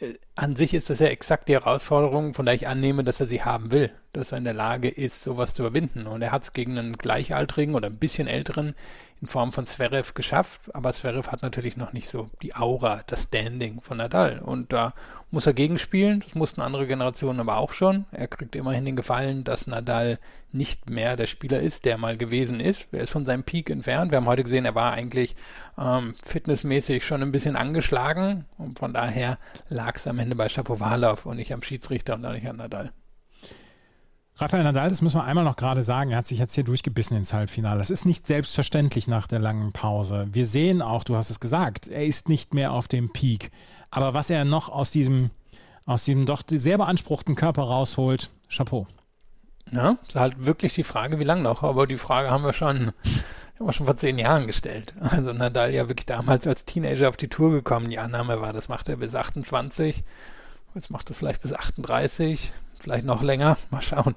äh, 0.00 0.14
an 0.34 0.56
sich 0.56 0.72
ist 0.72 0.88
das 0.88 1.00
ja 1.00 1.08
exakt 1.08 1.48
die 1.48 1.52
Herausforderung, 1.52 2.32
von 2.32 2.46
der 2.46 2.54
ich 2.54 2.66
annehme, 2.66 3.02
dass 3.02 3.20
er 3.20 3.26
sie 3.26 3.42
haben 3.42 3.70
will, 3.70 3.90
dass 4.12 4.32
er 4.32 4.38
in 4.38 4.44
der 4.44 4.54
Lage 4.54 4.88
ist, 4.88 5.22
sowas 5.22 5.54
zu 5.54 5.62
überwinden. 5.62 6.06
Und 6.06 6.22
er 6.22 6.32
hat 6.32 6.44
es 6.44 6.52
gegen 6.54 6.78
einen 6.78 6.96
Gleichaltrigen 6.96 7.74
oder 7.74 7.88
ein 7.88 7.98
bisschen 7.98 8.28
älteren 8.28 8.74
in 9.22 9.28
Form 9.28 9.52
von 9.52 9.68
Zverev 9.68 10.14
geschafft, 10.14 10.62
aber 10.74 10.92
Zverev 10.92 11.30
hat 11.30 11.42
natürlich 11.42 11.76
noch 11.76 11.92
nicht 11.92 12.08
so 12.08 12.26
die 12.42 12.56
Aura, 12.56 13.02
das 13.06 13.24
Standing 13.24 13.80
von 13.80 13.98
Nadal. 13.98 14.40
Und 14.40 14.72
da 14.72 14.94
muss 15.30 15.46
er 15.46 15.52
gegenspielen, 15.52 16.24
das 16.26 16.34
mussten 16.34 16.60
andere 16.60 16.88
Generationen 16.88 17.38
aber 17.38 17.58
auch 17.58 17.72
schon. 17.72 18.04
Er 18.10 18.26
kriegt 18.26 18.56
immerhin 18.56 18.84
den 18.84 18.96
Gefallen, 18.96 19.44
dass 19.44 19.68
Nadal 19.68 20.18
nicht 20.50 20.90
mehr 20.90 21.16
der 21.16 21.28
Spieler 21.28 21.60
ist, 21.60 21.84
der 21.84 21.98
mal 21.98 22.18
gewesen 22.18 22.58
ist. 22.58 22.88
Er 22.92 23.02
ist 23.02 23.12
von 23.12 23.24
seinem 23.24 23.44
Peak 23.44 23.70
entfernt. 23.70 24.10
Wir 24.10 24.16
haben 24.16 24.26
heute 24.26 24.42
gesehen, 24.42 24.64
er 24.64 24.74
war 24.74 24.92
eigentlich 24.92 25.36
ähm, 25.78 26.14
fitnessmäßig 26.14 27.06
schon 27.06 27.22
ein 27.22 27.32
bisschen 27.32 27.54
angeschlagen 27.54 28.44
und 28.58 28.80
von 28.80 28.92
daher 28.92 29.38
lag 29.68 29.94
es 29.94 30.08
am 30.08 30.18
Ende 30.22 30.36
bei 30.36 30.48
Shapovalov 30.48 31.26
und 31.26 31.36
nicht 31.36 31.52
am 31.52 31.62
Schiedsrichter 31.62 32.14
und 32.14 32.24
auch 32.24 32.32
nicht 32.32 32.48
an 32.48 32.56
Nadal. 32.56 32.92
Rafael 34.36 34.64
Nadal, 34.64 34.88
das 34.88 35.02
müssen 35.02 35.18
wir 35.18 35.24
einmal 35.24 35.44
noch 35.44 35.56
gerade 35.56 35.82
sagen, 35.82 36.10
er 36.10 36.18
hat 36.18 36.26
sich 36.26 36.38
jetzt 36.38 36.54
hier 36.54 36.64
durchgebissen 36.64 37.16
ins 37.16 37.34
Halbfinale. 37.34 37.78
Das 37.78 37.90
ist 37.90 38.06
nicht 38.06 38.26
selbstverständlich 38.26 39.06
nach 39.06 39.26
der 39.26 39.38
langen 39.38 39.72
Pause. 39.72 40.26
Wir 40.32 40.46
sehen 40.46 40.80
auch, 40.80 41.04
du 41.04 41.16
hast 41.16 41.30
es 41.30 41.38
gesagt, 41.38 41.88
er 41.88 42.06
ist 42.06 42.28
nicht 42.28 42.54
mehr 42.54 42.72
auf 42.72 42.88
dem 42.88 43.12
Peak. 43.12 43.50
Aber 43.90 44.14
was 44.14 44.30
er 44.30 44.44
noch 44.46 44.70
aus 44.70 44.90
diesem, 44.90 45.30
aus 45.84 46.04
diesem 46.04 46.24
doch 46.24 46.42
sehr 46.48 46.78
beanspruchten 46.78 47.34
Körper 47.34 47.62
rausholt, 47.62 48.30
Chapeau. 48.48 48.86
Ja, 49.70 49.98
ist 50.02 50.16
halt 50.16 50.44
wirklich 50.44 50.74
die 50.74 50.82
Frage, 50.82 51.18
wie 51.18 51.24
lange 51.24 51.42
noch. 51.42 51.62
Aber 51.62 51.86
die 51.86 51.98
Frage 51.98 52.30
haben 52.30 52.44
wir 52.44 52.52
schon, 52.54 52.92
haben 53.62 53.68
wir 53.68 53.72
schon 53.72 53.86
vor 53.86 53.96
zehn 53.96 54.18
Jahren 54.18 54.48
gestellt. 54.48 54.92
Also 55.00 55.32
Nadal 55.32 55.72
ja 55.72 55.88
wirklich 55.88 56.06
damals 56.06 56.46
als 56.48 56.64
Teenager 56.64 57.08
auf 57.08 57.16
die 57.16 57.28
Tour 57.28 57.52
gekommen. 57.52 57.90
Die 57.90 57.98
Annahme 57.98 58.40
war, 58.40 58.52
das 58.52 58.68
macht 58.68 58.88
er 58.88 58.96
bis 58.96 59.14
28. 59.14 60.02
Jetzt 60.74 60.90
macht 60.90 61.08
er 61.10 61.14
vielleicht 61.14 61.42
bis 61.42 61.52
38 61.52 62.52
vielleicht 62.80 63.06
noch 63.06 63.22
länger. 63.22 63.56
Mal 63.70 63.82
schauen. 63.82 64.16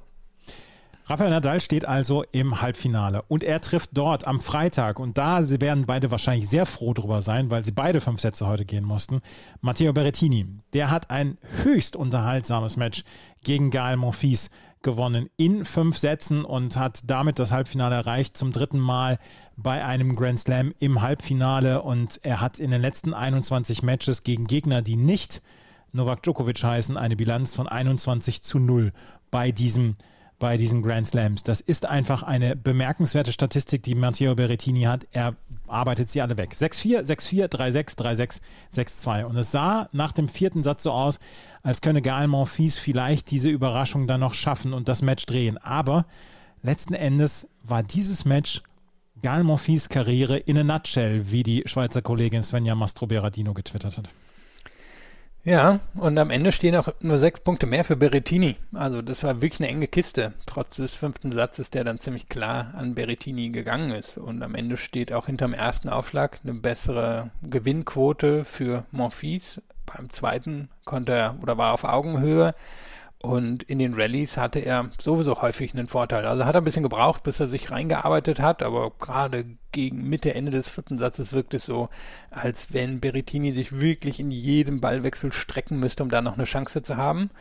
Rafael 1.08 1.30
Nadal 1.30 1.62
steht 1.62 1.86
also 1.86 2.24
im 2.32 2.64
Halbfinale 2.64 3.22
und 3.28 3.44
er 3.44 3.62
trifft 3.62 3.92
dort 3.94 4.26
am 4.26 4.42
Freitag 4.42 4.98
und 5.00 5.20
da 5.20 5.48
werden 5.62 5.86
beide 5.86 6.10
wahrscheinlich 6.10 6.50
sehr 6.50 6.66
froh 6.66 6.96
drüber 6.96 7.22
sein, 7.22 7.52
weil 7.52 7.64
sie 7.64 7.74
beide 7.74 8.02
fünf 8.02 8.22
Sätze 8.22 8.48
heute 8.48 8.66
gehen 8.66 8.84
mussten. 8.84 9.22
Matteo 9.62 9.94
Berrettini, 9.94 10.48
der 10.74 10.90
hat 10.90 11.12
ein 11.12 11.38
höchst 11.64 11.96
unterhaltsames 11.96 12.78
Match 12.78 13.04
gegen 13.44 13.70
Gael 13.70 13.98
Monfils 13.98 14.50
gewonnen 14.86 15.30
in 15.36 15.66
fünf 15.66 15.98
Sätzen 15.98 16.46
und 16.46 16.78
hat 16.78 17.02
damit 17.08 17.40
das 17.40 17.52
Halbfinale 17.52 17.96
erreicht, 17.96 18.38
zum 18.38 18.54
dritten 18.54 18.80
Mal 18.80 19.20
bei 19.58 19.84
einem 19.84 20.16
Grand 20.16 20.40
Slam 20.40 20.74
im 20.80 21.02
Halbfinale. 21.02 21.82
Und 21.82 22.22
er 22.24 22.40
hat 22.40 22.60
in 22.60 22.72
den 22.72 22.82
letzten 22.82 23.14
21 23.14 23.84
Matches 23.84 24.24
gegen 24.24 24.48
Gegner, 24.48 24.82
die 24.82 24.96
nicht 24.96 25.42
Novak 25.92 26.24
Djokovic 26.24 26.64
heißen, 26.64 26.96
eine 26.96 27.18
Bilanz 27.18 27.56
von 27.56 27.68
21 27.68 28.44
zu 28.44 28.60
0 28.60 28.94
bei 29.32 29.52
diesem 29.52 29.96
bei 30.40 30.58
diesen 30.58 30.82
Grand 30.82 31.08
Slams. 31.08 31.44
Das 31.44 31.62
ist 31.62 31.86
einfach 31.86 32.24
eine 32.24 32.56
bemerkenswerte 32.56 33.32
Statistik, 33.32 33.84
die 33.84 33.96
Matteo 33.96 34.36
Berrettini 34.36 34.82
hat. 34.82 35.08
Er 35.12 35.36
arbeitet 35.68 36.10
sie 36.10 36.22
alle 36.22 36.38
weg. 36.38 36.52
6-4, 36.54 37.02
6-4, 37.02 37.48
3-6, 37.48 37.98
3-6, 37.98 38.42
6-2. 38.74 39.24
Und 39.24 39.38
es 39.38 39.52
sah 39.52 39.88
nach 39.94 40.12
dem 40.12 40.28
vierten 40.28 40.64
Satz 40.64 40.84
so 40.84 40.92
aus, 40.92 41.20
als 41.64 41.82
könne 41.82 42.02
Gael 42.02 42.28
Monfils 42.28 42.78
vielleicht 42.78 43.32
diese 43.32 43.50
Überraschung 43.50 44.08
dann 44.08 44.20
noch 44.20 44.34
schaffen 44.34 44.74
und 44.74 44.88
das 44.88 45.02
Match 45.02 45.26
drehen. 45.26 45.58
Aber 45.58 46.06
letzten 46.62 46.94
Endes 46.94 47.48
war 47.64 47.84
dieses 47.84 48.26
Match 48.26 48.62
Gael 49.22 49.44
Monfils 49.44 49.90
Karriere 49.90 50.38
in 50.38 50.58
a 50.58 50.64
nutshell, 50.64 51.32
wie 51.32 51.44
die 51.44 51.64
Schweizer 51.66 52.02
Kollegin 52.02 52.44
Svenja 52.44 52.76
Mastro 52.76 53.08
Berardino 53.08 53.54
getwittert 53.54 53.98
hat. 53.98 54.10
Ja, 55.46 55.80
und 55.94 56.18
am 56.18 56.32
Ende 56.32 56.52
stehen 56.52 56.76
auch 56.76 56.90
nur 57.02 57.20
sechs 57.20 57.40
Punkte 57.40 57.68
mehr 57.68 57.84
für 57.84 57.96
Berrettini. 57.96 58.56
Also 58.74 59.04
das 59.04 59.24
war 59.24 59.44
wirklich 59.44 59.62
eine 59.62 59.70
enge 59.70 59.86
Kiste. 59.88 60.34
Trotz 60.48 60.78
des 60.78 60.96
fünften 60.96 61.32
Satzes, 61.32 61.70
der 61.70 61.84
dann 61.84 62.00
ziemlich 62.00 62.30
klar 62.30 62.74
an 62.76 62.96
Berrettini 62.96 63.50
gegangen 63.50 63.92
ist. 63.92 64.18
Und 64.18 64.42
am 64.42 64.56
Ende 64.56 64.76
steht 64.76 65.14
auch 65.14 65.28
hinterm 65.28 65.54
ersten 65.54 65.90
Aufschlag 65.90 66.40
eine 66.44 66.54
bessere 66.54 67.30
Gewinnquote 67.44 68.44
für 68.44 68.86
Monfils. 68.90 69.62
Beim 69.86 70.10
zweiten 70.10 70.70
konnte 70.84 71.12
er 71.12 71.36
oder 71.44 71.60
war 71.60 71.74
auf 71.74 71.84
Augenhöhe. 71.84 72.56
Und 73.26 73.64
in 73.64 73.80
den 73.80 73.96
Rallyes 73.96 74.38
hatte 74.38 74.60
er 74.60 74.88
sowieso 75.02 75.42
häufig 75.42 75.74
einen 75.74 75.88
Vorteil. 75.88 76.26
Also 76.26 76.46
hat 76.46 76.56
er 76.56 76.62
ein 76.62 76.64
bisschen 76.64 76.84
gebraucht, 76.84 77.24
bis 77.24 77.40
er 77.40 77.48
sich 77.48 77.72
reingearbeitet 77.72 78.40
hat, 78.40 78.62
aber 78.62 78.92
gerade 78.92 79.46
gegen 79.72 80.08
Mitte, 80.08 80.36
Ende 80.36 80.52
des 80.52 80.68
vierten 80.68 80.98
Satzes 80.98 81.34
wirkt 81.34 81.54
es 81.56 81.66
so, 81.66 81.90
als 82.30 82.72
wenn 82.74 83.00
Berrettini 83.00 83.52
sich 83.52 83.80
wirklich 83.80 84.20
in 84.20 84.30
jedem 84.30 84.80
Ballwechsel 84.80 85.32
strecken 85.32 85.80
müsste, 85.80 86.04
um 86.04 86.10
da 86.10 86.22
noch 86.22 86.36
eine 86.36 86.44
Chance 86.44 86.84
zu 86.84 86.98
haben. 86.98 87.32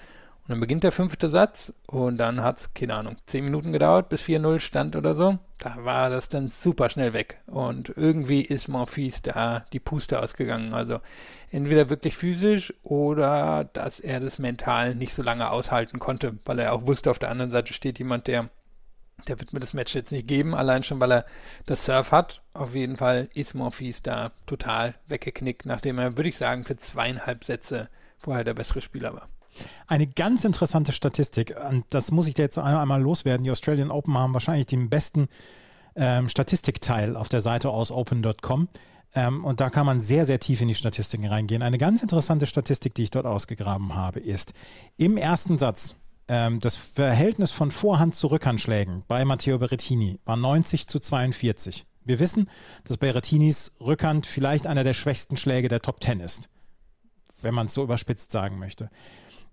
Und 0.44 0.50
dann 0.50 0.60
beginnt 0.60 0.84
der 0.84 0.92
fünfte 0.92 1.30
Satz 1.30 1.72
und 1.86 2.20
dann 2.20 2.42
hat 2.42 2.58
es, 2.58 2.74
keine 2.74 2.96
Ahnung, 2.96 3.16
zehn 3.24 3.44
Minuten 3.44 3.72
gedauert, 3.72 4.10
bis 4.10 4.20
4-0 4.24 4.60
stand 4.60 4.94
oder 4.94 5.14
so. 5.14 5.38
Da 5.58 5.76
war 5.84 6.10
das 6.10 6.28
dann 6.28 6.48
super 6.48 6.90
schnell 6.90 7.14
weg. 7.14 7.40
Und 7.46 7.94
irgendwie 7.96 8.42
ist 8.42 8.68
Monfils 8.68 9.22
da 9.22 9.64
die 9.72 9.80
Puste 9.80 10.20
ausgegangen. 10.20 10.74
Also 10.74 11.00
entweder 11.50 11.88
wirklich 11.88 12.14
physisch 12.14 12.74
oder 12.82 13.64
dass 13.72 14.00
er 14.00 14.20
das 14.20 14.38
mental 14.38 14.94
nicht 14.94 15.14
so 15.14 15.22
lange 15.22 15.50
aushalten 15.50 15.98
konnte, 15.98 16.38
weil 16.44 16.58
er 16.58 16.74
auch 16.74 16.86
wusste, 16.86 17.10
auf 17.10 17.18
der 17.18 17.30
anderen 17.30 17.50
Seite 17.50 17.72
steht 17.72 17.98
jemand, 17.98 18.26
der 18.26 18.50
der 19.28 19.38
wird 19.38 19.52
mir 19.52 19.60
das 19.60 19.74
Match 19.74 19.94
jetzt 19.94 20.12
nicht 20.12 20.26
geben, 20.26 20.54
allein 20.54 20.82
schon, 20.82 21.00
weil 21.00 21.12
er 21.12 21.26
das 21.66 21.84
Surf 21.84 22.10
hat. 22.10 22.42
Auf 22.52 22.74
jeden 22.74 22.96
Fall 22.96 23.28
ist 23.32 23.54
Monfils 23.54 24.02
da 24.02 24.32
total 24.44 24.96
weggeknickt, 25.06 25.66
nachdem 25.66 25.98
er, 25.98 26.16
würde 26.16 26.28
ich 26.28 26.36
sagen, 26.36 26.64
für 26.64 26.76
zweieinhalb 26.76 27.44
Sätze 27.44 27.88
vorher 28.18 28.44
der 28.44 28.54
bessere 28.54 28.80
Spieler 28.80 29.14
war. 29.14 29.28
Eine 29.86 30.06
ganz 30.06 30.44
interessante 30.44 30.92
Statistik, 30.92 31.54
und 31.70 31.84
das 31.90 32.10
muss 32.10 32.26
ich 32.26 32.34
dir 32.34 32.42
jetzt 32.42 32.58
einmal 32.58 33.00
loswerden. 33.00 33.44
Die 33.44 33.50
Australian 33.50 33.90
Open 33.90 34.16
haben 34.16 34.34
wahrscheinlich 34.34 34.66
den 34.66 34.88
besten 34.90 35.28
ähm, 35.96 36.28
Statistikteil 36.28 37.16
auf 37.16 37.28
der 37.28 37.40
Seite 37.40 37.70
aus 37.70 37.92
open.com. 37.92 38.68
Ähm, 39.14 39.44
und 39.44 39.60
da 39.60 39.70
kann 39.70 39.86
man 39.86 40.00
sehr, 40.00 40.26
sehr 40.26 40.40
tief 40.40 40.60
in 40.60 40.68
die 40.68 40.74
Statistiken 40.74 41.26
reingehen. 41.26 41.62
Eine 41.62 41.78
ganz 41.78 42.02
interessante 42.02 42.46
Statistik, 42.46 42.94
die 42.94 43.04
ich 43.04 43.10
dort 43.10 43.26
ausgegraben 43.26 43.94
habe, 43.94 44.20
ist 44.20 44.54
im 44.96 45.16
ersten 45.16 45.58
Satz 45.58 45.96
ähm, 46.28 46.60
das 46.60 46.76
Verhältnis 46.76 47.52
von 47.52 47.70
Vorhand 47.70 48.14
zu 48.14 48.28
Rückhandschlägen 48.28 49.04
bei 49.06 49.24
Matteo 49.24 49.58
Berrettini 49.58 50.18
war 50.24 50.36
90 50.36 50.88
zu 50.88 50.98
42. 50.98 51.86
Wir 52.04 52.18
wissen, 52.18 52.50
dass 52.84 52.96
Berrettinis 52.96 53.72
Rückhand 53.80 54.26
vielleicht 54.26 54.66
einer 54.66 54.84
der 54.84 54.94
schwächsten 54.94 55.36
Schläge 55.36 55.68
der 55.68 55.80
Top 55.80 56.02
10 56.02 56.20
ist, 56.20 56.48
wenn 57.40 57.54
man 57.54 57.66
es 57.66 57.74
so 57.74 57.82
überspitzt 57.82 58.30
sagen 58.30 58.58
möchte. 58.58 58.90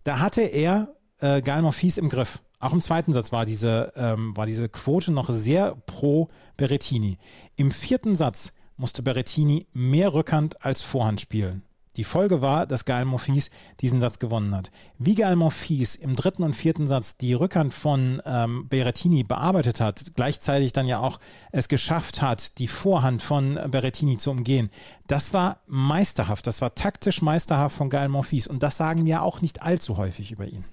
Da 0.03 0.19
hatte 0.19 0.41
er 0.41 0.95
äh, 1.19 1.41
Gael 1.41 1.71
Fies 1.71 1.97
im 1.97 2.09
Griff. 2.09 2.41
Auch 2.59 2.73
im 2.73 2.81
zweiten 2.81 3.11
Satz 3.11 3.31
war 3.31 3.45
diese, 3.45 3.91
ähm, 3.95 4.35
war 4.37 4.45
diese 4.45 4.69
Quote 4.69 5.11
noch 5.11 5.29
sehr 5.29 5.75
pro 5.85 6.29
Berrettini. 6.57 7.17
Im 7.55 7.71
vierten 7.71 8.15
Satz 8.15 8.53
musste 8.77 9.03
Berrettini 9.03 9.67
mehr 9.73 10.13
Rückhand 10.13 10.63
als 10.63 10.81
Vorhand 10.81 11.21
spielen. 11.21 11.63
Die 11.97 12.05
Folge 12.05 12.41
war, 12.41 12.65
dass 12.65 12.85
Gael 12.85 13.03
Monfils 13.03 13.49
diesen 13.81 13.99
Satz 13.99 14.19
gewonnen 14.19 14.55
hat. 14.55 14.71
Wie 14.97 15.15
Gael 15.15 15.35
Monfils 15.35 15.95
im 15.95 16.15
dritten 16.15 16.43
und 16.43 16.55
vierten 16.55 16.87
Satz 16.87 17.17
die 17.17 17.33
Rückhand 17.33 17.73
von 17.73 18.21
ähm, 18.25 18.67
Berrettini 18.69 19.23
bearbeitet 19.23 19.81
hat, 19.81 20.13
gleichzeitig 20.15 20.71
dann 20.71 20.87
ja 20.87 20.99
auch 20.99 21.19
es 21.51 21.67
geschafft 21.67 22.21
hat, 22.21 22.59
die 22.59 22.69
Vorhand 22.69 23.21
von 23.21 23.59
Berrettini 23.69 24.17
zu 24.17 24.31
umgehen, 24.31 24.69
das 25.07 25.33
war 25.33 25.59
meisterhaft. 25.67 26.47
Das 26.47 26.61
war 26.61 26.75
taktisch 26.75 27.21
meisterhaft 27.21 27.75
von 27.75 27.89
Gael 27.89 28.07
Monfils. 28.07 28.47
Und 28.47 28.63
das 28.63 28.77
sagen 28.77 29.05
wir 29.05 29.23
auch 29.23 29.41
nicht 29.41 29.61
allzu 29.61 29.97
häufig 29.97 30.31
über 30.31 30.45
ihn. 30.45 30.63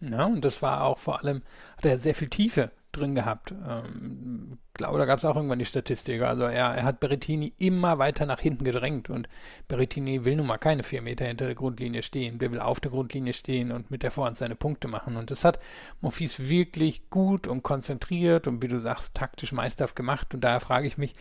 Ja, 0.00 0.26
und 0.26 0.44
das 0.44 0.60
war 0.60 0.84
auch 0.84 0.98
vor 0.98 1.22
allem, 1.22 1.42
hat 1.76 1.86
er 1.86 2.00
sehr 2.00 2.14
viel 2.14 2.28
Tiefe 2.28 2.72
drin 2.96 3.14
gehabt. 3.14 3.52
Ähm, 3.52 4.58
glaube, 4.74 4.98
da 4.98 5.04
gab 5.04 5.18
es 5.18 5.24
auch 5.24 5.36
irgendwann 5.36 5.60
die 5.60 5.64
Statistik. 5.64 6.22
Also 6.22 6.44
er, 6.44 6.74
er 6.74 6.82
hat 6.82 7.00
Berrettini 7.00 7.52
immer 7.58 7.98
weiter 7.98 8.26
nach 8.26 8.40
hinten 8.40 8.64
gedrängt 8.64 9.08
und 9.08 9.28
Berrettini 9.68 10.24
will 10.24 10.36
nun 10.36 10.46
mal 10.46 10.58
keine 10.58 10.82
vier 10.82 11.00
Meter 11.00 11.24
hinter 11.24 11.46
der 11.46 11.54
Grundlinie 11.54 12.02
stehen. 12.02 12.38
Der 12.38 12.50
will 12.50 12.60
auf 12.60 12.80
der 12.80 12.90
Grundlinie 12.90 13.32
stehen 13.32 13.70
und 13.70 13.90
mit 13.90 14.02
der 14.02 14.10
Vorhand 14.10 14.36
seine 14.36 14.56
Punkte 14.56 14.88
machen. 14.88 15.16
Und 15.16 15.30
das 15.30 15.44
hat 15.44 15.60
Monfils 16.00 16.48
wirklich 16.48 17.08
gut 17.08 17.46
und 17.46 17.62
konzentriert 17.62 18.48
und 18.48 18.62
wie 18.62 18.68
du 18.68 18.80
sagst, 18.80 19.14
taktisch 19.14 19.52
meisterhaft 19.52 19.94
gemacht. 19.94 20.34
Und 20.34 20.42
daher 20.42 20.60
frage 20.60 20.88
ich 20.88 20.98
mich, 20.98 21.14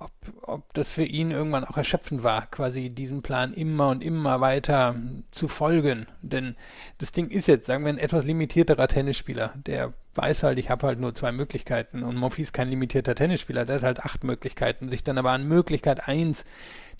ob, 0.00 0.10
ob 0.42 0.74
das 0.74 0.88
für 0.88 1.04
ihn 1.04 1.30
irgendwann 1.30 1.64
auch 1.64 1.76
erschöpfend 1.76 2.22
war, 2.22 2.46
quasi 2.46 2.90
diesen 2.90 3.22
Plan 3.22 3.52
immer 3.52 3.90
und 3.90 4.02
immer 4.02 4.40
weiter 4.40 4.96
zu 5.30 5.46
folgen. 5.46 6.06
Denn 6.22 6.56
das 6.98 7.12
Ding 7.12 7.28
ist 7.28 7.46
jetzt, 7.46 7.66
sagen 7.66 7.84
wir, 7.84 7.92
ein 7.92 7.98
etwas 7.98 8.24
limitierterer 8.24 8.88
Tennisspieler, 8.88 9.52
der 9.66 9.92
weiß 10.14 10.42
halt, 10.42 10.58
ich 10.58 10.70
habe 10.70 10.86
halt 10.86 10.98
nur 10.98 11.14
zwei 11.14 11.32
Möglichkeiten 11.32 12.02
und 12.02 12.16
Murphy 12.16 12.42
ist 12.42 12.52
kein 12.52 12.70
limitierter 12.70 13.14
Tennisspieler, 13.14 13.64
der 13.64 13.76
hat 13.76 13.82
halt 13.82 14.00
acht 14.00 14.24
Möglichkeiten. 14.24 14.90
Sich 14.90 15.04
dann 15.04 15.18
aber 15.18 15.30
an 15.32 15.46
Möglichkeit 15.46 16.08
eins 16.08 16.44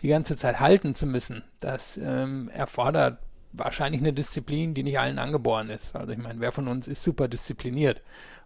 die 0.02 0.08
ganze 0.08 0.36
Zeit 0.36 0.60
halten 0.60 0.94
zu 0.94 1.06
müssen, 1.06 1.42
das 1.58 1.96
ähm, 1.96 2.50
erfordert 2.50 3.18
wahrscheinlich 3.52 4.00
eine 4.00 4.12
Disziplin, 4.12 4.74
die 4.74 4.82
nicht 4.82 5.00
allen 5.00 5.18
angeboren 5.18 5.70
ist. 5.70 5.96
Also 5.96 6.12
ich 6.12 6.18
meine, 6.18 6.40
wer 6.40 6.52
von 6.52 6.68
uns 6.68 6.86
ist 6.86 7.02
super 7.02 7.26
diszipliniert? 7.26 8.00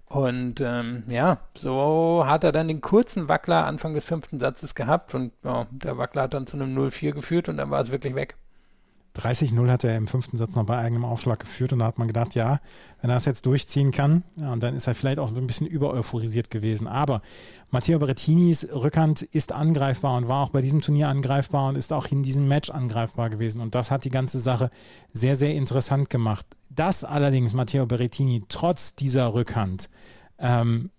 Und 0.06 0.60
ähm, 0.60 1.04
ja, 1.08 1.38
so 1.56 2.24
hat 2.26 2.44
er 2.44 2.52
dann 2.52 2.68
den 2.68 2.80
kurzen 2.80 3.28
Wackler 3.28 3.66
Anfang 3.66 3.94
des 3.94 4.04
fünften 4.04 4.38
Satzes 4.38 4.74
gehabt 4.74 5.14
und 5.14 5.32
ja, 5.42 5.66
der 5.70 5.98
Wackler 5.98 6.22
hat 6.22 6.34
dann 6.34 6.46
zu 6.46 6.56
einem 6.56 6.76
0-4 6.78 7.12
geführt 7.12 7.48
und 7.48 7.56
dann 7.56 7.70
war 7.70 7.80
es 7.80 7.90
wirklich 7.90 8.14
weg. 8.14 8.36
30-0 9.16 9.70
hat 9.70 9.84
er 9.84 9.96
im 9.96 10.08
fünften 10.08 10.36
Satz 10.36 10.56
noch 10.56 10.66
bei 10.66 10.76
eigenem 10.76 11.04
Aufschlag 11.04 11.38
geführt 11.38 11.72
und 11.72 11.78
da 11.78 11.86
hat 11.86 11.98
man 11.98 12.08
gedacht, 12.08 12.34
ja, 12.34 12.60
wenn 13.00 13.10
er 13.10 13.14
das 13.14 13.24
jetzt 13.26 13.46
durchziehen 13.46 13.92
kann, 13.92 14.24
ja, 14.36 14.52
und 14.52 14.62
dann 14.62 14.74
ist 14.74 14.86
er 14.86 14.94
vielleicht 14.94 15.18
auch 15.18 15.34
ein 15.34 15.46
bisschen 15.46 15.66
übereuphorisiert 15.66 16.50
gewesen. 16.50 16.88
Aber 16.88 17.22
Matteo 17.70 17.98
Berrettinis 17.98 18.68
Rückhand 18.72 19.22
ist 19.22 19.52
angreifbar 19.52 20.16
und 20.16 20.28
war 20.28 20.42
auch 20.42 20.50
bei 20.50 20.62
diesem 20.62 20.80
Turnier 20.80 21.08
angreifbar 21.08 21.68
und 21.68 21.76
ist 21.76 21.92
auch 21.92 22.06
in 22.06 22.22
diesem 22.22 22.48
Match 22.48 22.70
angreifbar 22.70 23.30
gewesen. 23.30 23.60
Und 23.60 23.74
das 23.74 23.90
hat 23.90 24.04
die 24.04 24.10
ganze 24.10 24.40
Sache 24.40 24.70
sehr, 25.12 25.36
sehr 25.36 25.54
interessant 25.54 26.10
gemacht. 26.10 26.46
Dass 26.70 27.04
allerdings 27.04 27.52
Matteo 27.52 27.86
Berrettini 27.86 28.42
trotz 28.48 28.96
dieser 28.96 29.32
Rückhand 29.32 29.90
ähm, 30.38 30.90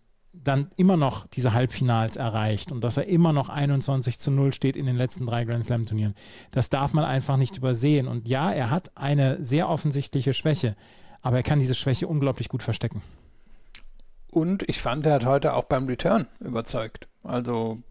dann 0.43 0.69
immer 0.77 0.97
noch 0.97 1.27
diese 1.27 1.53
Halbfinals 1.53 2.15
erreicht 2.15 2.71
und 2.71 2.83
dass 2.83 2.97
er 2.97 3.07
immer 3.07 3.33
noch 3.33 3.49
21 3.49 4.19
zu 4.19 4.31
0 4.31 4.53
steht 4.53 4.75
in 4.75 4.85
den 4.85 4.95
letzten 4.95 5.25
drei 5.25 5.45
Grand 5.45 5.65
Slam 5.65 5.85
Turnieren. 5.85 6.15
Das 6.51 6.69
darf 6.69 6.93
man 6.93 7.03
einfach 7.03 7.37
nicht 7.37 7.57
übersehen. 7.57 8.07
Und 8.07 8.27
ja, 8.27 8.51
er 8.51 8.69
hat 8.69 8.91
eine 8.95 9.43
sehr 9.43 9.69
offensichtliche 9.69 10.33
Schwäche, 10.33 10.75
aber 11.21 11.37
er 11.37 11.43
kann 11.43 11.59
diese 11.59 11.75
Schwäche 11.75 12.07
unglaublich 12.07 12.49
gut 12.49 12.63
verstecken. 12.63 13.01
Und 14.31 14.67
ich 14.67 14.81
fand, 14.81 15.05
er 15.05 15.13
hat 15.13 15.25
heute 15.25 15.53
auch 15.53 15.63
beim 15.63 15.85
Return 15.85 16.27
überzeugt. 16.39 17.07
Also 17.23 17.81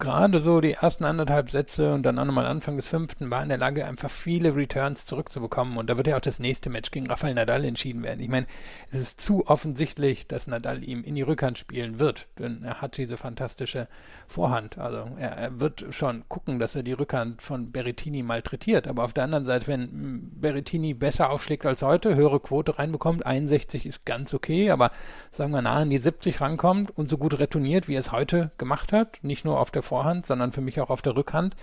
gerade 0.00 0.40
so 0.40 0.60
die 0.60 0.72
ersten 0.72 1.04
anderthalb 1.04 1.50
Sätze 1.50 1.92
und 1.92 2.02
dann 2.02 2.18
auch 2.18 2.24
nochmal 2.24 2.46
Anfang 2.46 2.76
des 2.76 2.88
fünften 2.88 3.30
war 3.30 3.42
in 3.42 3.50
der 3.50 3.58
Lage, 3.58 3.86
einfach 3.86 4.10
viele 4.10 4.56
Returns 4.56 5.06
zurückzubekommen. 5.06 5.76
Und 5.76 5.88
da 5.88 5.96
wird 5.96 6.08
ja 6.08 6.16
auch 6.16 6.20
das 6.20 6.40
nächste 6.40 6.70
Match 6.70 6.90
gegen 6.90 7.06
Rafael 7.06 7.34
Nadal 7.34 7.64
entschieden 7.64 8.02
werden. 8.02 8.20
Ich 8.20 8.28
meine, 8.28 8.46
es 8.90 9.00
ist 9.00 9.20
zu 9.20 9.46
offensichtlich, 9.46 10.26
dass 10.26 10.48
Nadal 10.48 10.82
ihm 10.82 11.04
in 11.04 11.14
die 11.14 11.22
Rückhand 11.22 11.58
spielen 11.58 12.00
wird, 12.00 12.26
denn 12.38 12.64
er 12.64 12.80
hat 12.80 12.96
diese 12.96 13.16
fantastische 13.16 13.86
Vorhand. 14.26 14.78
Also 14.78 15.08
er, 15.18 15.32
er 15.36 15.60
wird 15.60 15.84
schon 15.90 16.24
gucken, 16.28 16.58
dass 16.58 16.74
er 16.74 16.82
die 16.82 16.92
Rückhand 16.92 17.40
von 17.40 17.70
Berrettini 17.70 18.24
malträtiert. 18.24 18.88
Aber 18.88 19.04
auf 19.04 19.12
der 19.12 19.24
anderen 19.24 19.46
Seite, 19.46 19.68
wenn 19.68 20.30
Berrettini 20.40 20.94
besser 20.94 21.30
aufschlägt 21.30 21.64
als 21.64 21.82
heute, 21.82 22.16
höhere 22.16 22.40
Quote 22.40 22.78
reinbekommt, 22.78 23.24
61 23.24 23.86
ist 23.86 24.04
ganz 24.04 24.34
okay, 24.34 24.70
aber 24.70 24.90
sagen 25.30 25.52
wir 25.52 25.62
nah 25.62 25.76
an 25.76 25.90
die 25.90 25.98
70 25.98 26.40
rankommt 26.40 26.90
und 26.96 27.08
so 27.08 27.18
gut 27.18 27.38
retourniert, 27.38 27.86
wie 27.86 27.94
er 27.94 28.00
es 28.00 28.10
heute 28.10 28.50
gemacht 28.58 28.92
hat, 28.92 29.22
nicht 29.22 29.44
nur 29.44 29.59
auf 29.60 29.70
der 29.70 29.82
Vorhand, 29.82 30.26
sondern 30.26 30.52
für 30.52 30.60
mich 30.60 30.80
auch 30.80 30.90
auf 30.90 31.02
der 31.02 31.16
Rückhand, 31.16 31.54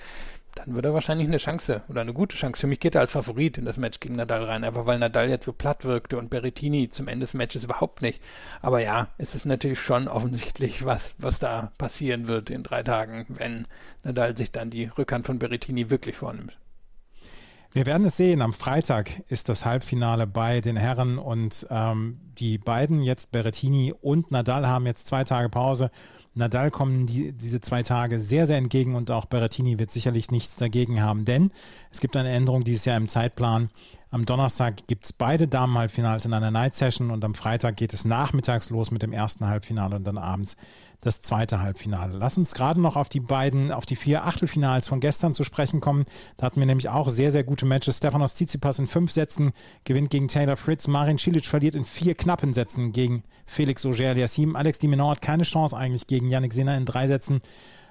dann 0.58 0.74
wird 0.74 0.86
er 0.86 0.94
wahrscheinlich 0.94 1.28
eine 1.28 1.38
Chance 1.38 1.84
oder 1.88 2.02
eine 2.02 2.14
gute 2.14 2.36
Chance. 2.36 2.62
Für 2.62 2.68
mich 2.68 2.80
geht 2.80 2.96
er 2.96 3.02
als 3.02 3.12
Favorit 3.12 3.58
in 3.58 3.66
das 3.66 3.78
Match 3.78 4.00
gegen 4.00 4.16
Nadal 4.16 4.44
rein, 4.44 4.64
einfach 4.64 4.86
weil 4.86 4.98
Nadal 4.98 5.30
jetzt 5.30 5.46
so 5.46 5.54
platt 5.54 5.86
wirkte 5.86 6.18
und 6.18 6.30
Berrettini 6.30 6.90
zum 6.90 7.08
Ende 7.08 7.26
des 7.26 7.34
Matches 7.34 7.64
überhaupt 7.64 8.02
nicht. 8.02 8.22
Aber 8.62 8.82
ja, 8.82 9.10
es 9.18 9.36
ist 9.36 9.46
natürlich 9.46 9.80
schon 9.80 10.08
offensichtlich, 10.08 10.86
was, 10.86 11.14
was 11.18 11.40
da 11.40 11.72
passieren 11.78 12.28
wird 12.28 12.50
in 12.50 12.64
drei 12.64 12.82
Tagen, 12.84 13.26
wenn 13.30 13.68
Nadal 14.04 14.36
sich 14.36 14.52
dann 14.52 14.70
die 14.70 14.86
Rückhand 14.86 15.26
von 15.26 15.38
Berrettini 15.38 15.90
wirklich 15.90 16.18
vornimmt. 16.18 16.58
Wir 17.74 17.86
werden 17.86 18.08
es 18.08 18.18
sehen. 18.18 18.42
Am 18.42 18.54
Freitag 18.54 19.12
ist 19.28 19.50
das 19.50 19.66
Halbfinale 19.66 20.26
bei 20.26 20.62
den 20.62 20.78
Herren 20.78 21.20
und 21.20 21.68
ähm, 21.70 22.18
die 22.40 22.58
beiden 22.58 23.04
jetzt 23.04 23.32
Berrettini 23.32 23.94
und 24.02 24.32
Nadal 24.32 24.66
haben 24.66 24.88
jetzt 24.88 25.08
zwei 25.08 25.24
Tage 25.24 25.50
Pause 25.50 25.92
Nadal 26.38 26.72
kommen 26.72 27.06
die, 27.06 27.34
diese 27.34 27.60
zwei 27.60 27.84
Tage 27.84 28.20
sehr, 28.20 28.48
sehr 28.48 28.58
entgegen 28.58 28.96
und 28.96 29.12
auch 29.12 29.26
Berrettini 29.26 29.80
wird 29.80 29.92
sicherlich 29.92 30.32
nichts 30.32 30.58
dagegen 30.58 31.02
haben, 31.02 31.26
denn 31.26 31.52
es 31.92 32.00
gibt 32.00 32.16
eine 32.16 32.30
Änderung 32.30 32.64
dieses 32.64 32.86
Jahr 32.86 32.98
im 32.98 33.10
Zeitplan. 33.10 33.70
Am 34.10 34.26
Donnerstag 34.26 34.88
gibt 34.88 35.04
es 35.04 35.12
beide 35.12 35.50
Damenhalbfinals 35.50 36.26
in 36.26 36.34
einer 36.34 36.52
Night 36.52 36.76
Session 36.76 37.12
und 37.12 37.26
am 37.26 37.36
Freitag 37.36 37.76
geht 37.76 37.94
es 37.94 38.06
nachmittags 38.06 38.70
los 38.70 38.90
mit 38.90 39.02
dem 39.02 39.12
ersten 39.12 39.48
Halbfinale 39.48 39.98
und 39.98 40.06
dann 40.06 40.18
abends 40.18 40.56
das 41.02 41.22
zweite 41.22 41.62
Halbfinale. 41.62 42.18
Lass 42.18 42.38
uns 42.38 42.54
gerade 42.54 42.82
noch 42.82 42.96
auf 42.96 43.10
die 43.10 43.20
beiden, 43.20 43.72
auf 43.72 43.86
die 43.86 43.96
vier 43.96 44.26
Achtelfinals 44.26 44.88
von 44.88 45.00
gestern 45.00 45.34
zu 45.34 45.44
sprechen 45.44 45.80
kommen. 45.80 46.06
Da 46.38 46.46
hatten 46.46 46.60
wir 46.60 46.66
nämlich 46.66 46.90
auch 46.90 47.10
sehr, 47.10 47.32
sehr 47.32 47.44
gute 47.44 47.66
Matches. 47.66 47.98
Stefanos 47.98 48.36
Tsitsipas 48.36 48.80
in 48.80 48.88
fünf 48.88 49.12
Sätzen 49.12 49.52
gewinnt 49.84 50.10
gegen 50.10 50.28
Taylor 50.28 50.58
Fritz. 50.58 50.88
Marin 50.88 51.18
Cilic 51.18 51.46
verliert 51.46 51.76
in 51.76 51.86
vier 51.86 52.16
knappen 52.16 52.54
Sätzen 52.54 52.92
gegen 52.92 53.24
Felix 53.46 53.86
Auger-Aliassime. 53.86 54.58
Alex 54.58 54.80
Dimenor 54.80 55.12
hat 55.12 55.22
keine 55.22 55.44
Chance 55.44 55.78
eigentlich 55.78 56.08
gegen 56.08 56.30
Yannick 56.30 56.54
Sinner 56.54 56.76
in 56.78 56.86
drei 56.86 57.08
Sätzen. 57.08 57.42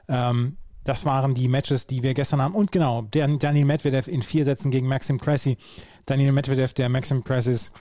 Ähm, 0.09 0.57
das 0.85 1.05
waren 1.05 1.35
die 1.35 1.49
Matches, 1.49 1.87
die 1.87 2.03
wir 2.03 2.15
gestern 2.15 2.41
haben. 2.41 2.55
Und 2.55 2.71
genau, 2.71 3.03
Daniel 3.03 3.65
Medvedev 3.65 4.09
in 4.09 4.23
vier 4.23 4.45
Sätzen 4.45 4.71
gegen 4.71 4.87
Maxim 4.87 5.21
Cressy. 5.21 5.59
Daniel 6.07 6.33
Medvedev, 6.33 6.75
der 6.75 6.89
Maxim 6.89 7.25
Cressys 7.25 7.73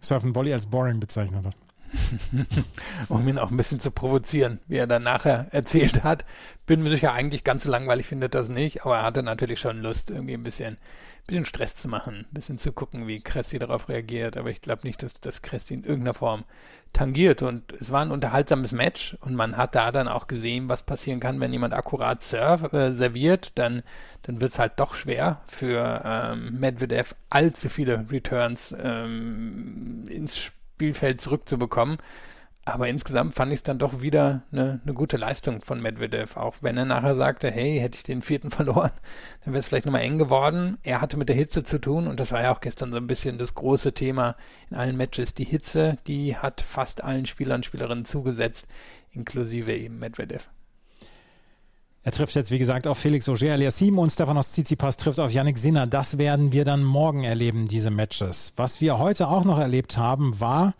Surf 0.00 0.24
and 0.24 0.34
Volley 0.34 0.52
als 0.52 0.66
boring 0.66 1.00
bezeichnet 1.00 1.44
hat. 1.44 1.56
um 3.08 3.26
ihn 3.26 3.38
auch 3.38 3.50
ein 3.50 3.56
bisschen 3.56 3.80
zu 3.80 3.90
provozieren, 3.90 4.60
wie 4.66 4.76
er 4.76 4.86
dann 4.86 5.02
nachher 5.02 5.46
erzählt 5.50 6.04
hat. 6.04 6.24
Bin 6.66 6.82
mir 6.82 6.90
sicher, 6.90 7.12
eigentlich 7.12 7.44
ganz 7.44 7.64
so 7.64 7.70
langweilig 7.70 8.06
findet 8.06 8.34
das 8.34 8.48
nicht, 8.48 8.84
aber 8.84 8.98
er 8.98 9.02
hatte 9.02 9.22
natürlich 9.22 9.60
schon 9.60 9.82
Lust, 9.82 10.10
irgendwie 10.10 10.34
ein 10.34 10.42
bisschen, 10.42 10.78
bisschen 11.26 11.44
Stress 11.44 11.74
zu 11.74 11.88
machen, 11.88 12.26
ein 12.30 12.34
bisschen 12.34 12.58
zu 12.58 12.72
gucken, 12.72 13.06
wie 13.06 13.20
Cressy 13.20 13.58
darauf 13.58 13.88
reagiert. 13.88 14.36
Aber 14.36 14.50
ich 14.50 14.62
glaube 14.62 14.86
nicht, 14.86 15.02
dass 15.02 15.14
das 15.14 15.42
Cressy 15.42 15.74
in 15.74 15.84
irgendeiner 15.84 16.14
Form 16.14 16.44
tangiert. 16.92 17.42
Und 17.42 17.72
es 17.72 17.92
war 17.92 18.02
ein 18.02 18.10
unterhaltsames 18.10 18.72
Match 18.72 19.16
und 19.20 19.34
man 19.34 19.56
hat 19.56 19.74
da 19.74 19.92
dann 19.92 20.08
auch 20.08 20.26
gesehen, 20.26 20.68
was 20.68 20.82
passieren 20.82 21.20
kann, 21.20 21.40
wenn 21.40 21.52
jemand 21.52 21.74
akkurat 21.74 22.22
surf, 22.22 22.72
äh, 22.72 22.92
serviert. 22.92 23.52
Dann, 23.56 23.82
dann 24.22 24.40
wird 24.40 24.52
es 24.52 24.58
halt 24.58 24.74
doch 24.76 24.94
schwer 24.94 25.42
für 25.46 26.02
ähm, 26.04 26.58
Medvedev 26.60 27.14
allzu 27.28 27.68
viele 27.68 28.06
Returns 28.10 28.74
ähm, 28.78 30.04
ins 30.08 30.38
Spiel 30.38 30.63
Spielfeld 30.74 31.20
zurückzubekommen. 31.20 31.98
Aber 32.66 32.88
insgesamt 32.88 33.34
fand 33.34 33.52
ich 33.52 33.58
es 33.58 33.62
dann 33.62 33.78
doch 33.78 34.00
wieder 34.00 34.42
eine, 34.50 34.80
eine, 34.82 34.94
gute 34.94 35.18
Leistung 35.18 35.60
von 35.60 35.82
Medvedev, 35.82 36.38
auch 36.38 36.56
wenn 36.62 36.78
er 36.78 36.86
nachher 36.86 37.14
sagte, 37.14 37.50
hey, 37.50 37.78
hätte 37.78 37.98
ich 37.98 38.04
den 38.04 38.22
vierten 38.22 38.50
verloren, 38.50 38.90
dann 39.44 39.52
wäre 39.52 39.60
es 39.60 39.66
vielleicht 39.66 39.84
nochmal 39.84 40.00
eng 40.00 40.16
geworden. 40.16 40.78
Er 40.82 41.02
hatte 41.02 41.18
mit 41.18 41.28
der 41.28 41.36
Hitze 41.36 41.62
zu 41.62 41.78
tun 41.78 42.06
und 42.06 42.20
das 42.20 42.32
war 42.32 42.42
ja 42.42 42.54
auch 42.54 42.62
gestern 42.62 42.90
so 42.90 42.96
ein 42.96 43.06
bisschen 43.06 43.36
das 43.36 43.54
große 43.54 43.92
Thema 43.92 44.34
in 44.70 44.78
allen 44.78 44.96
Matches. 44.96 45.34
Die 45.34 45.44
Hitze, 45.44 45.98
die 46.06 46.36
hat 46.36 46.62
fast 46.62 47.04
allen 47.04 47.26
Spielern 47.26 47.56
und 47.56 47.66
Spielerinnen 47.66 48.06
zugesetzt, 48.06 48.66
inklusive 49.10 49.76
eben 49.76 49.98
Medvedev. 49.98 50.48
Er 52.06 52.12
trifft 52.12 52.34
jetzt, 52.34 52.50
wie 52.50 52.58
gesagt, 52.58 52.86
auf 52.86 52.98
Felix 52.98 53.26
Auger-Aliassime 53.30 53.98
und 53.98 54.10
Stefanos 54.10 54.52
Tsitsipas 54.52 54.98
trifft 54.98 55.18
auf 55.18 55.32
Yannick 55.32 55.56
Sinner. 55.56 55.86
Das 55.86 56.18
werden 56.18 56.52
wir 56.52 56.66
dann 56.66 56.84
morgen 56.84 57.24
erleben, 57.24 57.66
diese 57.66 57.90
Matches. 57.90 58.52
Was 58.56 58.82
wir 58.82 58.98
heute 58.98 59.28
auch 59.28 59.44
noch 59.44 59.58
erlebt 59.58 59.96
haben, 59.96 60.38
war, 60.38 60.74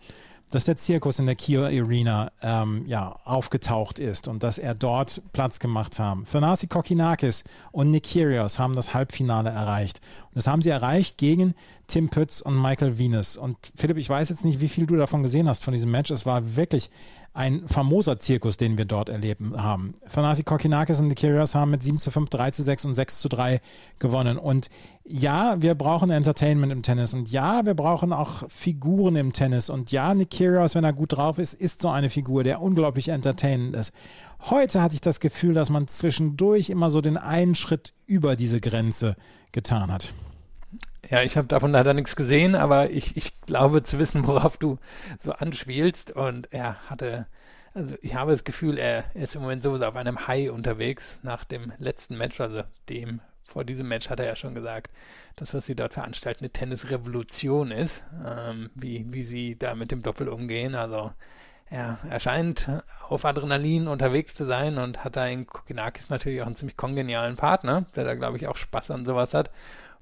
dass 0.51 0.65
der 0.65 0.77
Zirkus 0.77 1.17
in 1.17 1.25
der 1.25 1.33
Kia 1.33 1.63
Arena 1.63 2.31
ähm, 2.43 2.85
ja, 2.85 3.15
aufgetaucht 3.25 3.97
ist 3.97 4.27
und 4.27 4.43
dass 4.43 4.59
er 4.59 4.75
dort 4.75 5.23
Platz 5.33 5.57
gemacht 5.57 5.97
haben. 5.97 6.25
Thanasi 6.31 6.67
Kokinakis 6.67 7.43
und 7.71 7.89
Nick 7.89 8.03
Kyrgios 8.03 8.59
haben 8.59 8.75
das 8.75 8.93
Halbfinale 8.93 9.49
erreicht. 9.49 10.01
Und 10.27 10.35
das 10.35 10.45
haben 10.45 10.61
sie 10.61 10.69
erreicht 10.69 11.17
gegen 11.17 11.55
Tim 11.87 12.09
Pütz 12.09 12.39
und 12.39 12.61
Michael 12.61 12.99
Venus. 12.99 13.35
Und 13.35 13.57
Philipp, 13.75 13.97
ich 13.97 14.09
weiß 14.09 14.29
jetzt 14.29 14.45
nicht, 14.45 14.61
wie 14.61 14.69
viel 14.69 14.85
du 14.85 14.95
davon 14.95 15.23
gesehen 15.23 15.49
hast, 15.49 15.63
von 15.63 15.73
diesem 15.73 15.89
Match. 15.89 16.11
Es 16.11 16.27
war 16.27 16.55
wirklich 16.55 16.91
ein 17.35 17.67
famoser 17.67 18.17
Zirkus, 18.17 18.55
den 18.55 18.77
wir 18.77 18.85
dort 18.85 19.09
erleben 19.09 19.61
haben. 19.61 19.95
Thanasi 20.11 20.43
Kokinakis 20.43 21.01
und 21.01 21.09
die 21.09 21.15
Kyrgios 21.15 21.53
haben 21.53 21.69
mit 21.69 21.83
7 21.83 21.99
zu 21.99 22.09
5, 22.09 22.29
3 22.29 22.51
zu 22.51 22.63
6 22.63 22.85
und 22.85 22.95
6 22.95 23.19
zu 23.19 23.27
3 23.27 23.59
gewonnen. 23.99 24.37
Und 24.37 24.69
ja, 25.03 25.61
wir 25.61 25.75
brauchen 25.75 26.11
Entertainment 26.11 26.71
im 26.71 26.81
Tennis 26.81 27.13
und 27.13 27.29
ja, 27.29 27.65
wir 27.65 27.73
brauchen 27.73 28.13
auch 28.13 28.49
Figuren 28.49 29.17
im 29.17 29.33
Tennis. 29.33 29.69
Und 29.69 29.91
ja, 29.91 30.13
Nick 30.13 30.31
Kyrgios, 30.31 30.75
wenn 30.75 30.85
er 30.85 30.93
gut 30.93 31.17
drauf 31.17 31.37
ist, 31.37 31.53
ist 31.53 31.81
so 31.81 31.89
eine 31.89 32.09
Figur, 32.09 32.45
der 32.45 32.61
unglaublich 32.61 33.09
entertainend 33.09 33.75
ist. 33.75 33.91
Heute 34.49 34.81
hatte 34.81 34.95
ich 34.95 35.01
das 35.01 35.19
Gefühl, 35.19 35.53
dass 35.53 35.69
man 35.69 35.89
zwischendurch 35.89 36.69
immer 36.69 36.89
so 36.89 37.01
den 37.01 37.17
einen 37.17 37.55
Schritt 37.55 37.93
über 38.07 38.37
diese 38.37 38.61
Grenze 38.61 39.17
getan 39.51 39.91
hat. 39.91 40.13
Ja, 41.09 41.21
ich 41.21 41.37
habe 41.37 41.47
davon 41.47 41.71
leider 41.71 41.93
nichts 41.93 42.15
gesehen, 42.15 42.55
aber 42.55 42.89
ich, 42.89 43.15
ich 43.15 43.41
glaube 43.41 43.83
zu 43.83 43.99
wissen, 43.99 44.25
worauf 44.27 44.57
du 44.57 44.79
so 45.19 45.33
anspielst. 45.33 46.11
Und 46.11 46.51
er 46.51 46.89
hatte, 46.89 47.27
also 47.73 47.95
ich 48.01 48.15
habe 48.15 48.31
das 48.31 48.43
Gefühl, 48.43 48.77
er, 48.77 49.03
ist 49.13 49.35
im 49.35 49.41
Moment 49.41 49.61
sowieso 49.63 49.85
auf 49.85 49.95
einem 49.95 50.27
High 50.27 50.49
unterwegs 50.49 51.19
nach 51.21 51.43
dem 51.43 51.73
letzten 51.77 52.17
Match, 52.17 52.41
also 52.41 52.63
dem 52.89 53.21
vor 53.43 53.63
diesem 53.63 53.87
Match 53.87 54.09
hat 54.09 54.19
er 54.19 54.25
ja 54.25 54.35
schon 54.35 54.55
gesagt, 54.55 54.91
dass 55.35 55.53
was 55.53 55.65
sie 55.65 55.75
dort 55.75 55.93
veranstalten 55.93 56.43
eine 56.43 56.49
Tennisrevolution 56.49 57.71
ist, 57.71 58.03
ähm, 58.27 58.71
wie, 58.73 59.05
wie 59.09 59.21
sie 59.21 59.57
da 59.57 59.75
mit 59.75 59.91
dem 59.91 60.01
Doppel 60.01 60.27
umgehen. 60.27 60.75
Also 60.75 61.13
er, 61.69 61.99
er 62.09 62.19
scheint 62.19 62.69
auf 63.07 63.23
Adrenalin 63.23 63.87
unterwegs 63.87 64.33
zu 64.33 64.45
sein 64.45 64.77
und 64.77 65.03
hat 65.03 65.15
da 65.15 65.25
in 65.27 65.45
Kokinakis 65.45 66.09
natürlich 66.09 66.41
auch 66.41 66.47
einen 66.47 66.55
ziemlich 66.55 66.75
kongenialen 66.75 67.37
Partner, 67.37 67.85
der 67.95 68.03
da, 68.03 68.15
glaube 68.15 68.37
ich, 68.37 68.47
auch 68.47 68.57
Spaß 68.57 68.91
an 68.91 69.05
sowas 69.05 69.33
hat. 69.33 69.51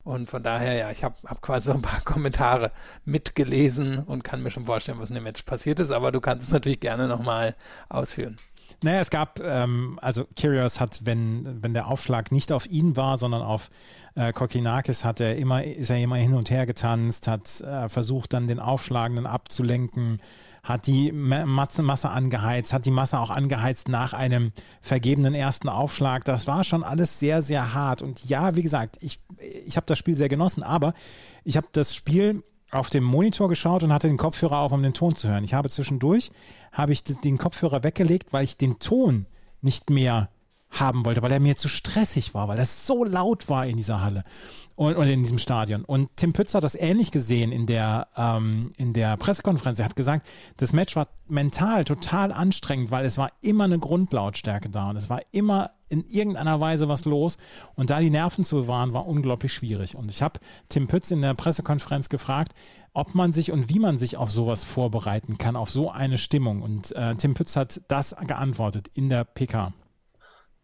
Und 0.03 0.29
von 0.29 0.43
daher, 0.43 0.73
ja, 0.73 0.91
ich 0.91 1.03
habe 1.03 1.15
hab 1.25 1.41
quasi 1.41 1.67
so 1.67 1.73
ein 1.73 1.81
paar 1.81 2.01
Kommentare 2.05 2.71
mitgelesen 3.05 3.99
und 3.99 4.23
kann 4.23 4.43
mir 4.43 4.51
schon 4.51 4.65
vorstellen, 4.65 4.99
was 4.99 5.09
in 5.09 5.15
dem 5.15 5.23
Match 5.23 5.43
passiert 5.43 5.79
ist, 5.79 5.91
aber 5.91 6.11
du 6.11 6.19
kannst 6.19 6.47
es 6.47 6.53
natürlich 6.53 6.79
gerne 6.79 7.07
nochmal 7.07 7.55
ausführen. 7.89 8.37
Naja, 8.83 8.99
es 8.99 9.09
gab, 9.09 9.39
ähm, 9.39 9.97
also 10.01 10.25
Kyrgios 10.35 10.81
hat, 10.81 11.05
wenn, 11.05 11.63
wenn 11.63 11.73
der 11.73 11.87
Aufschlag 11.87 12.33
nicht 12.33 12.51
auf 12.51 12.65
ihn 12.65 12.97
war, 12.97 13.17
sondern 13.17 13.41
auf 13.41 13.69
äh, 14.15 14.33
Kokinakis, 14.33 15.05
hat 15.05 15.21
er 15.21 15.37
immer, 15.37 15.63
ist 15.63 15.89
er 15.89 15.99
immer 15.99 16.17
hin 16.17 16.33
und 16.33 16.49
her 16.49 16.65
getanzt, 16.65 17.27
hat 17.29 17.61
äh, 17.61 17.87
versucht 17.87 18.33
dann 18.33 18.47
den 18.47 18.59
Aufschlagenden 18.59 19.25
abzulenken, 19.25 20.19
hat 20.63 20.87
die 20.87 21.11
Masse, 21.11 22.09
angeheizt, 22.09 22.71
hat 22.71 22.85
die 22.85 22.91
Masse 22.91 23.19
auch 23.19 23.29
angeheizt 23.29 23.89
nach 23.89 24.13
einem 24.13 24.53
vergebenen 24.81 25.33
ersten 25.33 25.67
Aufschlag. 25.67 26.23
Das 26.23 26.47
war 26.47 26.63
schon 26.63 26.85
alles 26.85 27.19
sehr, 27.19 27.41
sehr 27.41 27.73
hart. 27.73 28.01
Und 28.01 28.23
ja, 28.25 28.55
wie 28.55 28.63
gesagt, 28.63 28.97
ich, 29.01 29.19
ich 29.65 29.75
habe 29.75 29.85
das 29.85 29.99
Spiel 29.99 30.15
sehr 30.15 30.29
genossen, 30.29 30.63
aber 30.63 30.93
ich 31.43 31.57
habe 31.57 31.67
das 31.73 31.93
Spiel 31.93 32.43
auf 32.71 32.89
dem 32.89 33.03
Monitor 33.03 33.49
geschaut 33.49 33.83
und 33.83 33.91
hatte 33.91 34.07
den 34.07 34.17
Kopfhörer 34.17 34.59
auf, 34.59 34.71
um 34.71 34.81
den 34.81 34.93
Ton 34.93 35.15
zu 35.15 35.27
hören. 35.27 35.43
Ich 35.43 35.53
habe 35.53 35.69
zwischendurch, 35.69 36.31
habe 36.71 36.93
ich 36.93 37.03
den 37.03 37.37
Kopfhörer 37.37 37.83
weggelegt, 37.83 38.31
weil 38.31 38.45
ich 38.45 38.55
den 38.55 38.79
Ton 38.79 39.25
nicht 39.61 39.89
mehr 39.89 40.29
haben 40.73 41.05
wollte, 41.05 41.21
weil 41.21 41.31
er 41.31 41.39
mir 41.39 41.55
zu 41.55 41.67
stressig 41.67 42.33
war, 42.33 42.47
weil 42.47 42.59
es 42.59 42.85
so 42.85 43.03
laut 43.03 43.49
war 43.49 43.65
in 43.65 43.77
dieser 43.77 44.01
Halle 44.01 44.23
und, 44.75 44.95
und 44.95 45.07
in 45.07 45.21
diesem 45.21 45.37
Stadion. 45.37 45.85
Und 45.85 46.09
Tim 46.15 46.33
Pütz 46.33 46.53
hat 46.55 46.63
das 46.63 46.75
ähnlich 46.75 47.11
gesehen 47.11 47.51
in 47.51 47.65
der, 47.65 48.07
ähm, 48.17 48.71
in 48.77 48.93
der 48.93 49.17
Pressekonferenz. 49.17 49.79
Er 49.79 49.85
hat 49.85 49.95
gesagt, 49.95 50.25
das 50.57 50.73
Match 50.73 50.95
war 50.95 51.07
mental 51.27 51.83
total 51.85 52.31
anstrengend, 52.31 52.91
weil 52.91 53.05
es 53.05 53.17
war 53.17 53.31
immer 53.41 53.65
eine 53.65 53.79
Grundlautstärke 53.79 54.69
da 54.69 54.89
und 54.89 54.95
es 54.95 55.09
war 55.09 55.21
immer 55.31 55.71
in 55.89 56.03
irgendeiner 56.05 56.59
Weise 56.59 56.89
was 56.89 57.05
los. 57.05 57.37
Und 57.75 57.91
da 57.91 57.99
die 57.99 58.09
Nerven 58.09 58.43
zu 58.43 58.55
bewahren, 58.55 58.93
war 58.93 59.05
unglaublich 59.05 59.53
schwierig. 59.53 59.95
Und 59.95 60.09
ich 60.09 60.23
habe 60.23 60.39
Tim 60.69 60.87
Pütz 60.87 61.11
in 61.11 61.21
der 61.21 61.35
Pressekonferenz 61.35 62.09
gefragt, 62.09 62.53
ob 62.93 63.13
man 63.13 63.31
sich 63.31 63.51
und 63.51 63.69
wie 63.69 63.79
man 63.79 63.97
sich 63.97 64.17
auf 64.17 64.31
sowas 64.31 64.63
vorbereiten 64.63 65.37
kann, 65.37 65.55
auf 65.55 65.69
so 65.69 65.91
eine 65.91 66.17
Stimmung. 66.17 66.63
Und 66.63 66.95
äh, 66.95 67.13
Tim 67.15 67.35
Pütz 67.35 67.55
hat 67.55 67.81
das 67.87 68.15
geantwortet 68.25 68.89
in 68.95 69.09
der 69.09 69.23
PK 69.23 69.73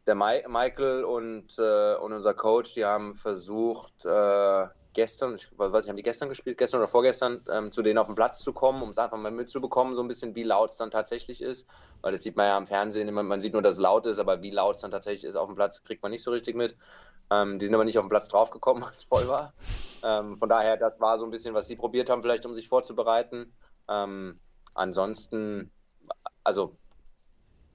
der 0.09 0.15
Ma 0.15 0.33
Michael 0.47 1.03
und, 1.03 1.57
äh, 1.59 1.95
und 1.95 2.13
unser 2.13 2.33
Coach, 2.33 2.73
die 2.73 2.83
haben 2.83 3.15
versucht, 3.15 4.03
äh, 4.05 4.67
gestern, 4.93 5.35
ich 5.35 5.47
weiß 5.55 5.71
nicht, 5.71 5.89
haben 5.89 5.97
die 5.97 6.03
gestern 6.03 6.29
gespielt, 6.29 6.57
gestern 6.57 6.79
oder 6.79 6.87
vorgestern, 6.87 7.43
ähm, 7.51 7.71
zu 7.71 7.83
denen 7.83 7.99
auf 7.99 8.07
den 8.07 8.15
Platz 8.15 8.39
zu 8.39 8.51
kommen, 8.51 8.81
um 8.81 8.89
es 8.89 8.97
einfach 8.97 9.19
mal 9.19 9.29
mitzubekommen, 9.29 9.93
so 9.93 10.01
ein 10.01 10.07
bisschen, 10.07 10.33
wie 10.33 10.41
laut 10.41 10.71
es 10.71 10.77
dann 10.77 10.89
tatsächlich 10.89 11.41
ist. 11.43 11.69
Weil 12.01 12.11
das 12.11 12.23
sieht 12.23 12.35
man 12.35 12.47
ja 12.47 12.57
am 12.57 12.65
Fernsehen 12.65 13.07
immer, 13.07 13.21
man 13.21 13.39
sieht 13.39 13.53
nur, 13.53 13.61
dass 13.61 13.73
es 13.75 13.79
laut 13.79 14.07
ist, 14.07 14.17
aber 14.17 14.41
wie 14.41 14.49
laut 14.49 14.77
es 14.77 14.81
dann 14.81 14.89
tatsächlich 14.89 15.25
ist 15.25 15.35
auf 15.35 15.47
dem 15.47 15.55
Platz, 15.55 15.83
kriegt 15.83 16.01
man 16.01 16.11
nicht 16.11 16.23
so 16.23 16.31
richtig 16.31 16.55
mit. 16.55 16.75
Ähm, 17.29 17.59
die 17.59 17.67
sind 17.67 17.75
aber 17.75 17.85
nicht 17.85 17.99
auf 17.99 18.05
den 18.05 18.09
Platz 18.09 18.27
draufgekommen, 18.29 18.83
als 18.85 18.97
es 18.97 19.03
voll 19.03 19.27
war. 19.27 19.53
Ähm, 20.03 20.39
von 20.39 20.49
daher, 20.49 20.75
das 20.75 20.99
war 20.99 21.19
so 21.19 21.25
ein 21.25 21.31
bisschen, 21.31 21.53
was 21.53 21.67
sie 21.67 21.75
probiert 21.75 22.09
haben, 22.09 22.23
vielleicht 22.23 22.47
um 22.47 22.55
sich 22.55 22.67
vorzubereiten. 22.67 23.53
Ähm, 23.87 24.39
ansonsten, 24.73 25.71
also 26.43 26.78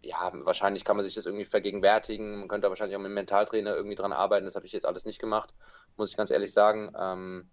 ja, 0.05 0.31
wahrscheinlich 0.33 0.85
kann 0.85 0.97
man 0.97 1.05
sich 1.05 1.15
das 1.15 1.27
irgendwie 1.27 1.45
vergegenwärtigen. 1.45 2.41
Man 2.41 2.49
könnte 2.49 2.69
wahrscheinlich 2.69 2.97
auch 2.97 3.01
mit 3.01 3.11
dem 3.11 3.15
Mentaltrainer 3.15 3.75
irgendwie 3.75 3.97
dran 3.97 4.13
arbeiten. 4.13 4.45
Das 4.45 4.55
habe 4.55 4.67
ich 4.67 4.73
jetzt 4.73 4.87
alles 4.87 5.05
nicht 5.05 5.19
gemacht, 5.19 5.55
muss 5.97 6.11
ich 6.11 6.17
ganz 6.17 6.31
ehrlich 6.31 6.53
sagen. 6.53 6.93
Ähm, 6.99 7.49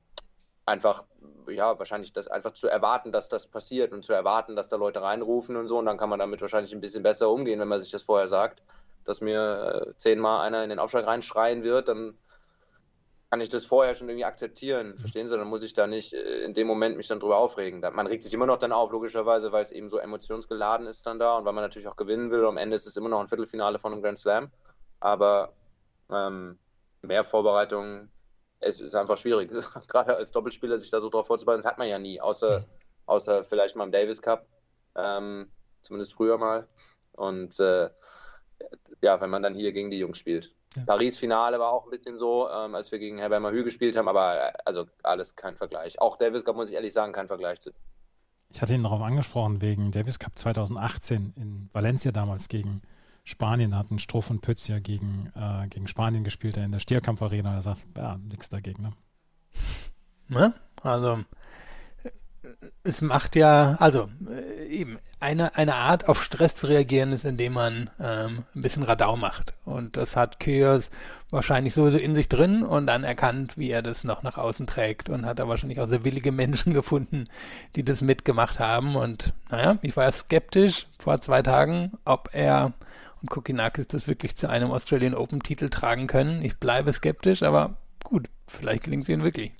einfach, 0.65 1.03
ja, 1.47 1.77
wahrscheinlich 1.79 2.13
das 2.13 2.27
einfach 2.27 2.53
zu 2.53 2.67
erwarten, 2.67 3.11
dass 3.11 3.29
das 3.29 3.47
passiert 3.47 3.91
und 3.91 4.05
zu 4.05 4.13
erwarten, 4.13 4.55
dass 4.55 4.67
da 4.67 4.75
Leute 4.75 5.01
reinrufen 5.01 5.55
und 5.55 5.67
so. 5.67 5.77
Und 5.77 5.85
dann 5.85 5.97
kann 5.97 6.09
man 6.09 6.19
damit 6.19 6.41
wahrscheinlich 6.41 6.73
ein 6.73 6.81
bisschen 6.81 7.03
besser 7.03 7.29
umgehen, 7.29 7.59
wenn 7.59 7.67
man 7.67 7.81
sich 7.81 7.91
das 7.91 8.03
vorher 8.03 8.27
sagt, 8.27 8.61
dass 9.05 9.21
mir 9.21 9.85
äh, 9.87 9.97
zehnmal 9.97 10.45
einer 10.45 10.63
in 10.63 10.69
den 10.69 10.79
Aufschlag 10.79 11.07
reinschreien 11.07 11.63
wird, 11.63 11.87
dann 11.87 12.17
kann 13.31 13.41
ich 13.41 13.49
das 13.49 13.65
vorher 13.65 13.95
schon 13.95 14.09
irgendwie 14.09 14.25
akzeptieren. 14.25 14.99
Verstehen 14.99 15.29
Sie? 15.29 15.37
Dann 15.37 15.47
muss 15.47 15.63
ich 15.63 15.73
da 15.73 15.87
nicht 15.87 16.13
äh, 16.13 16.43
in 16.43 16.53
dem 16.53 16.67
Moment 16.67 16.97
mich 16.97 17.07
dann 17.07 17.21
drüber 17.21 17.37
aufregen. 17.37 17.79
Man 17.79 18.07
regt 18.07 18.23
sich 18.23 18.33
immer 18.33 18.45
noch 18.45 18.59
dann 18.59 18.73
auf, 18.73 18.91
logischerweise, 18.91 19.53
weil 19.53 19.63
es 19.63 19.71
eben 19.71 19.89
so 19.89 19.97
emotionsgeladen 19.97 20.85
ist 20.85 21.05
dann 21.05 21.17
da 21.17 21.37
und 21.37 21.45
weil 21.45 21.53
man 21.53 21.63
natürlich 21.63 21.87
auch 21.87 21.95
gewinnen 21.95 22.29
will. 22.29 22.45
Am 22.45 22.57
Ende 22.57 22.75
ist 22.75 22.87
es 22.87 22.97
immer 22.97 23.07
noch 23.07 23.21
ein 23.21 23.29
Viertelfinale 23.29 23.79
von 23.79 23.93
einem 23.93 24.01
Grand 24.01 24.19
Slam. 24.19 24.51
Aber 24.99 25.53
ähm, 26.09 26.59
mehr 27.01 27.23
Vorbereitung 27.23 28.09
es 28.61 28.79
ist 28.79 28.95
einfach 28.95 29.17
schwierig. 29.17 29.49
Gerade 29.87 30.15
als 30.15 30.31
Doppelspieler 30.31 30.79
sich 30.79 30.91
da 30.91 31.01
so 31.01 31.09
drauf 31.09 31.27
vorzubereiten, 31.27 31.63
das 31.63 31.71
hat 31.71 31.79
man 31.79 31.87
ja 31.87 31.99
nie, 31.99 32.21
außer, 32.21 32.65
außer 33.05 33.43
vielleicht 33.43 33.75
mal 33.75 33.85
im 33.85 33.91
Davis 33.91 34.21
Cup. 34.21 34.45
Ähm, 34.95 35.51
zumindest 35.81 36.13
früher 36.13 36.37
mal. 36.37 36.67
Und 37.13 37.59
äh, 37.59 37.89
ja, 39.01 39.19
wenn 39.19 39.29
man 39.29 39.41
dann 39.41 39.55
hier 39.55 39.71
gegen 39.71 39.89
die 39.89 39.99
Jungs 39.99 40.17
spielt. 40.17 40.53
Ja. 40.75 40.83
Paris-Finale 40.85 41.59
war 41.59 41.71
auch 41.71 41.85
ein 41.85 41.89
bisschen 41.89 42.17
so, 42.17 42.49
ähm, 42.49 42.75
als 42.75 42.91
wir 42.91 42.99
gegen 42.99 43.17
Herbert 43.17 43.53
Hü 43.53 43.63
gespielt 43.63 43.97
haben, 43.97 44.07
aber 44.07 44.35
äh, 44.35 44.53
also 44.65 44.85
alles 45.03 45.35
kein 45.35 45.55
Vergleich. 45.57 45.99
Auch 45.99 46.17
Davis 46.17 46.45
Cup, 46.45 46.55
muss 46.55 46.69
ich 46.69 46.75
ehrlich 46.75 46.93
sagen, 46.93 47.11
kein 47.11 47.27
Vergleich 47.27 47.59
zu. 47.61 47.71
Ich 48.53 48.61
hatte 48.61 48.73
ihn 48.73 48.83
darauf 48.83 49.01
angesprochen, 49.01 49.61
wegen 49.61 49.91
Davis 49.91 50.19
Cup 50.19 50.37
2018 50.37 51.33
in 51.35 51.69
Valencia 51.73 52.11
damals 52.11 52.47
gegen 52.47 52.81
Spanien. 53.23 53.71
Da 53.71 53.77
hatten 53.77 53.99
Struff 53.99 54.29
und 54.29 54.41
Pütz 54.41 54.67
ja 54.67 54.79
gegen, 54.79 55.31
äh, 55.35 55.67
gegen 55.67 55.87
Spanien 55.87 56.23
gespielt, 56.23 56.57
in 56.57 56.71
der 56.71 56.79
Stierkampfarena. 56.79 57.55
Er 57.55 57.61
sagt, 57.61 57.85
ja, 57.95 58.17
nichts 58.17 58.49
dagegen. 58.49 58.83
Ne? 58.83 58.93
ne? 60.27 60.53
Also 60.83 61.19
es 62.83 63.01
macht 63.01 63.35
ja, 63.35 63.75
also 63.79 64.09
äh, 64.27 64.65
eben 64.65 64.99
eine, 65.19 65.55
eine 65.55 65.75
Art 65.75 66.07
auf 66.07 66.23
Stress 66.23 66.55
zu 66.55 66.67
reagieren 66.67 67.11
ist, 67.11 67.25
indem 67.25 67.53
man 67.53 67.89
ähm, 67.99 68.43
ein 68.55 68.61
bisschen 68.61 68.83
Radau 68.83 69.17
macht. 69.17 69.53
Und 69.65 69.97
das 69.97 70.15
hat 70.15 70.39
Kyrgios 70.39 70.89
wahrscheinlich 71.29 71.73
sowieso 71.73 71.97
in 71.97 72.15
sich 72.15 72.29
drin 72.29 72.63
und 72.63 72.87
dann 72.87 73.03
erkannt, 73.03 73.57
wie 73.57 73.69
er 73.69 73.81
das 73.81 74.03
noch 74.03 74.23
nach 74.23 74.37
außen 74.37 74.67
trägt 74.67 75.09
und 75.09 75.25
hat 75.25 75.39
da 75.39 75.47
wahrscheinlich 75.47 75.79
auch 75.79 75.87
sehr 75.87 76.03
willige 76.03 76.31
Menschen 76.31 76.73
gefunden, 76.75 77.27
die 77.75 77.83
das 77.83 78.01
mitgemacht 78.01 78.59
haben. 78.59 78.95
Und 78.95 79.33
naja, 79.49 79.77
ich 79.81 79.95
war 79.95 80.11
skeptisch 80.11 80.87
vor 80.99 81.21
zwei 81.21 81.41
Tagen, 81.41 81.93
ob 82.05 82.29
er 82.33 82.73
und 83.21 83.29
Kokinakis 83.29 83.87
das 83.87 84.07
wirklich 84.07 84.35
zu 84.35 84.49
einem 84.49 84.71
Australian 84.71 85.13
Open 85.13 85.43
Titel 85.43 85.69
tragen 85.69 86.07
können. 86.07 86.43
Ich 86.43 86.57
bleibe 86.57 86.91
skeptisch, 86.91 87.43
aber 87.43 87.77
gut, 88.03 88.29
vielleicht 88.47 88.85
gelingt 88.85 89.03
es 89.03 89.09
ihnen 89.09 89.23
wirklich 89.23 89.51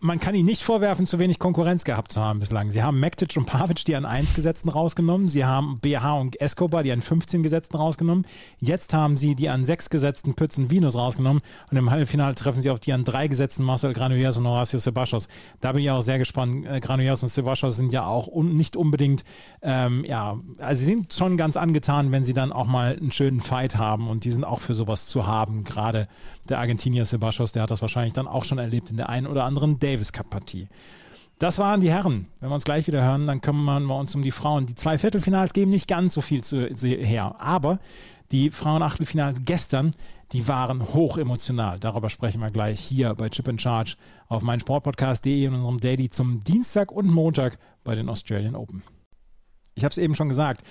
man 0.00 0.20
kann 0.20 0.34
ihnen 0.34 0.44
nicht 0.44 0.62
vorwerfen, 0.62 1.06
zu 1.06 1.18
wenig 1.18 1.38
Konkurrenz 1.38 1.84
gehabt 1.84 2.12
zu 2.12 2.20
haben 2.20 2.38
bislang. 2.38 2.70
Sie 2.70 2.82
haben 2.82 3.00
Mektic 3.00 3.36
und 3.36 3.46
Pavic, 3.46 3.86
die 3.86 3.96
an 3.96 4.04
1 4.04 4.34
Gesetzten 4.34 4.68
rausgenommen. 4.68 5.28
Sie 5.28 5.46
haben 5.46 5.78
BH 5.80 6.18
und 6.20 6.40
Escobar, 6.40 6.82
die 6.82 6.92
an 6.92 7.00
15 7.00 7.42
Gesetzten 7.42 7.78
rausgenommen. 7.78 8.26
Jetzt 8.58 8.92
haben 8.92 9.16
sie 9.16 9.34
die 9.34 9.48
an 9.48 9.64
6 9.64 9.88
Gesetzten 9.88 10.34
Pütz 10.34 10.58
und 10.58 10.70
Venus 10.70 10.94
rausgenommen. 10.94 11.42
Und 11.70 11.76
im 11.78 11.90
Halbfinale 11.90 12.34
treffen 12.34 12.60
sie 12.60 12.68
auf 12.68 12.80
die 12.80 12.92
an 12.92 13.04
3 13.04 13.28
Gesetzten 13.28 13.64
Marcel 13.64 13.94
Granollers 13.94 14.36
und 14.36 14.46
Horacio 14.46 14.78
Sebastos. 14.78 15.28
Da 15.62 15.72
bin 15.72 15.82
ich 15.82 15.90
auch 15.90 16.02
sehr 16.02 16.18
gespannt. 16.18 16.66
Äh, 16.66 16.80
Granollers 16.80 17.22
und 17.22 17.30
Sebastos 17.30 17.76
sind 17.76 17.90
ja 17.90 18.06
auch 18.06 18.26
un 18.26 18.58
nicht 18.58 18.76
unbedingt, 18.76 19.24
ähm, 19.62 20.04
ja, 20.04 20.38
also 20.58 20.80
sie 20.80 20.86
sind 20.86 21.14
schon 21.14 21.38
ganz 21.38 21.56
angetan, 21.56 22.12
wenn 22.12 22.24
sie 22.24 22.34
dann 22.34 22.52
auch 22.52 22.66
mal 22.66 22.94
einen 22.94 23.10
schönen 23.10 23.40
Fight 23.40 23.78
haben. 23.78 24.08
Und 24.08 24.24
die 24.24 24.30
sind 24.30 24.44
auch 24.44 24.60
für 24.60 24.74
sowas 24.74 25.06
zu 25.06 25.26
haben. 25.26 25.64
Gerade 25.64 26.08
der 26.46 26.58
Argentinier 26.58 27.06
Sebastos, 27.06 27.52
der 27.52 27.62
hat 27.62 27.70
das 27.70 27.80
wahrscheinlich 27.80 28.12
dann 28.12 28.28
auch 28.28 28.44
schon 28.44 28.58
erlebt 28.58 28.90
in 28.90 28.98
der 28.98 29.08
einen 29.08 29.26
oder 29.26 29.44
anderen 29.44 29.78
Day 29.78 29.93
Davis 29.94 30.12
Cup 30.12 30.28
Partie. 30.30 30.66
Das 31.38 31.58
waren 31.58 31.80
die 31.80 31.90
Herren. 31.90 32.26
Wenn 32.40 32.50
wir 32.50 32.54
uns 32.54 32.64
gleich 32.64 32.86
wieder 32.86 33.02
hören, 33.02 33.26
dann 33.26 33.40
kümmern 33.40 33.84
wir 33.86 33.96
uns 33.96 34.14
um 34.14 34.22
die 34.22 34.32
Frauen. 34.32 34.66
Die 34.66 34.74
zwei 34.74 34.98
Viertelfinals 34.98 35.52
geben 35.52 35.70
nicht 35.70 35.86
ganz 35.86 36.14
so 36.14 36.20
viel 36.20 36.42
zu, 36.42 36.66
her, 36.66 37.36
aber 37.38 37.78
die 38.32 38.50
Frauen-Achtelfinals 38.50 39.42
gestern, 39.44 39.92
die 40.32 40.48
waren 40.48 40.82
hoch 40.94 41.18
emotional. 41.18 41.78
Darüber 41.78 42.10
sprechen 42.10 42.40
wir 42.40 42.50
gleich 42.50 42.80
hier 42.80 43.14
bei 43.14 43.28
Chip 43.28 43.46
in 43.46 43.58
Charge 43.58 43.96
auf 44.26 44.42
meinsportpodcast.de 44.42 45.44
in 45.44 45.54
unserem 45.54 45.78
Daily 45.78 46.10
zum 46.10 46.40
Dienstag 46.42 46.90
und 46.90 47.08
Montag 47.08 47.58
bei 47.84 47.94
den 47.94 48.08
Australian 48.08 48.56
Open. 48.56 48.82
Ich 49.76 49.84
habe 49.84 49.92
es 49.92 49.98
eben 49.98 50.14
schon 50.14 50.28
gesagt, 50.28 50.64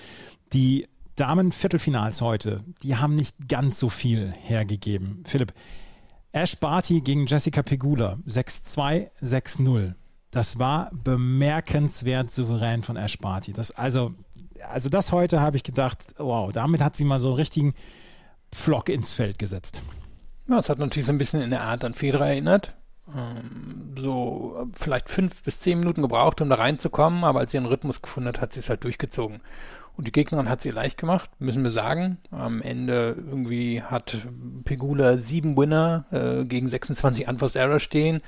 die 0.52 0.86
Damen-Viertelfinals 1.16 2.20
heute, 2.20 2.62
die 2.82 2.96
haben 2.96 3.14
nicht 3.14 3.48
ganz 3.48 3.78
so 3.78 3.88
viel 3.88 4.32
hergegeben. 4.32 5.22
Philipp, 5.26 5.54
Ash 6.34 6.56
Barty 6.56 7.00
gegen 7.00 7.26
Jessica 7.26 7.62
Pegula 7.62 8.18
6-2, 8.26 9.08
6-0. 9.22 9.94
Das 10.32 10.58
war 10.58 10.90
bemerkenswert 10.92 12.32
souverän 12.32 12.82
von 12.82 12.96
Ash 12.96 13.18
Barty. 13.18 13.52
Das, 13.52 13.70
also, 13.70 14.14
also 14.68 14.88
das 14.88 15.12
heute 15.12 15.40
habe 15.40 15.56
ich 15.56 15.62
gedacht, 15.62 16.16
wow, 16.18 16.50
damit 16.50 16.80
hat 16.82 16.96
sie 16.96 17.04
mal 17.04 17.20
so 17.20 17.28
einen 17.28 17.36
richtigen 17.36 17.74
Flock 18.52 18.88
ins 18.88 19.12
Feld 19.12 19.38
gesetzt. 19.38 19.82
Ja, 20.48 20.58
es 20.58 20.68
hat 20.68 20.80
natürlich 20.80 21.06
so 21.06 21.12
ein 21.12 21.18
bisschen 21.18 21.40
in 21.40 21.50
der 21.50 21.62
Art 21.62 21.84
an 21.84 21.94
Federer 21.94 22.26
erinnert. 22.26 22.74
Ähm, 23.14 23.94
so 23.96 24.66
vielleicht 24.72 25.10
fünf 25.10 25.40
bis 25.44 25.60
zehn 25.60 25.78
Minuten 25.78 26.02
gebraucht, 26.02 26.40
um 26.40 26.48
da 26.48 26.56
reinzukommen, 26.56 27.22
aber 27.22 27.40
als 27.40 27.52
sie 27.52 27.58
einen 27.58 27.66
Rhythmus 27.66 28.02
gefunden 28.02 28.28
hat, 28.28 28.40
hat 28.40 28.54
sie 28.54 28.60
es 28.60 28.68
halt 28.68 28.82
durchgezogen. 28.82 29.40
Und 29.96 30.08
die 30.08 30.12
Gegnerin 30.12 30.48
hat 30.48 30.60
sie 30.60 30.70
leicht 30.70 30.98
gemacht, 30.98 31.30
müssen 31.38 31.62
wir 31.62 31.70
sagen. 31.70 32.18
Am 32.32 32.60
Ende 32.62 33.14
irgendwie 33.16 33.80
hat 33.80 34.16
Pegula 34.64 35.18
sieben 35.18 35.56
Winner 35.56 36.04
äh, 36.10 36.44
gegen 36.44 36.66
26 36.66 37.28
Unforced 37.28 37.54
Error 37.54 37.78
stehen. 37.78 38.20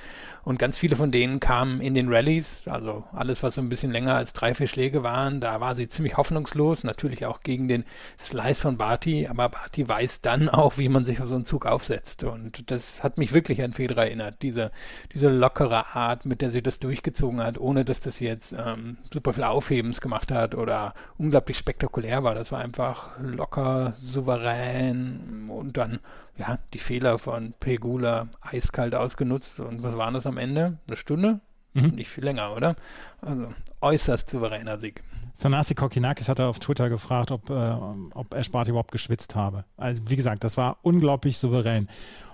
Und 0.44 0.60
ganz 0.60 0.78
viele 0.78 0.94
von 0.94 1.10
denen 1.10 1.40
kamen 1.40 1.80
in 1.80 1.94
den 1.94 2.08
Rallyes, 2.08 2.68
also 2.68 3.02
alles, 3.12 3.42
was 3.42 3.56
so 3.56 3.60
ein 3.60 3.68
bisschen 3.68 3.90
länger 3.90 4.14
als 4.14 4.32
drei, 4.32 4.54
vier 4.54 4.68
Schläge 4.68 5.02
waren. 5.02 5.40
Da 5.40 5.60
war 5.60 5.74
sie 5.74 5.88
ziemlich 5.88 6.16
hoffnungslos, 6.16 6.84
natürlich 6.84 7.26
auch 7.26 7.40
gegen 7.40 7.66
den 7.66 7.84
Slice 8.16 8.60
von 8.60 8.76
Barty. 8.76 9.26
Aber 9.26 9.48
Barty 9.48 9.88
weiß 9.88 10.20
dann 10.20 10.48
auch, 10.48 10.78
wie 10.78 10.88
man 10.88 11.02
sich 11.02 11.20
auf 11.20 11.28
so 11.28 11.34
einen 11.34 11.44
Zug 11.44 11.66
aufsetzt. 11.66 12.22
Und 12.22 12.70
das 12.70 13.02
hat 13.02 13.18
mich 13.18 13.32
wirklich 13.32 13.60
an 13.64 13.72
Federer 13.72 14.04
erinnert. 14.04 14.42
Diese, 14.42 14.70
diese 15.12 15.30
lockere 15.30 15.96
Art, 15.96 16.26
mit 16.26 16.42
der 16.42 16.52
sie 16.52 16.62
das 16.62 16.78
durchgezogen 16.78 17.42
hat, 17.42 17.58
ohne 17.58 17.84
dass 17.84 17.98
das 17.98 18.20
jetzt 18.20 18.52
ähm, 18.56 18.98
super 19.02 19.32
viel 19.32 19.42
Aufhebens 19.42 20.00
gemacht 20.00 20.30
hat 20.30 20.54
oder 20.54 20.94
unglaublich 21.18 21.55
wirklich 21.56 21.58
spektakulär 21.58 22.22
war. 22.22 22.34
Das 22.34 22.52
war 22.52 22.60
einfach 22.60 23.18
locker, 23.18 23.92
souverän 23.96 25.48
und 25.50 25.76
dann, 25.76 25.98
ja, 26.36 26.58
die 26.72 26.78
Fehler 26.78 27.18
von 27.18 27.52
Pegula 27.58 28.28
eiskalt 28.40 28.94
ausgenutzt. 28.94 29.60
Und 29.60 29.82
was 29.82 29.96
waren 29.96 30.14
das 30.14 30.26
am 30.26 30.38
Ende? 30.38 30.78
Eine 30.88 30.96
Stunde? 30.96 31.40
Mhm. 31.74 31.88
Nicht 31.88 32.08
viel 32.08 32.24
länger, 32.24 32.54
oder? 32.54 32.76
Also 33.20 33.48
äußerst 33.80 34.30
souveräner 34.30 34.78
Sieg. 34.78 35.02
Thanasi 35.38 35.74
Kokinakis 35.74 36.28
hatte 36.28 36.46
auf 36.46 36.58
Twitter 36.58 36.88
gefragt, 36.88 37.30
ob, 37.30 37.50
äh, 37.50 37.72
ob 38.14 38.32
Ashbart 38.32 38.68
überhaupt 38.68 38.92
geschwitzt 38.92 39.34
habe. 39.34 39.64
Also 39.76 40.02
wie 40.06 40.16
gesagt, 40.16 40.44
das 40.44 40.56
war 40.56 40.78
unglaublich 40.82 41.36
souverän. 41.36 41.88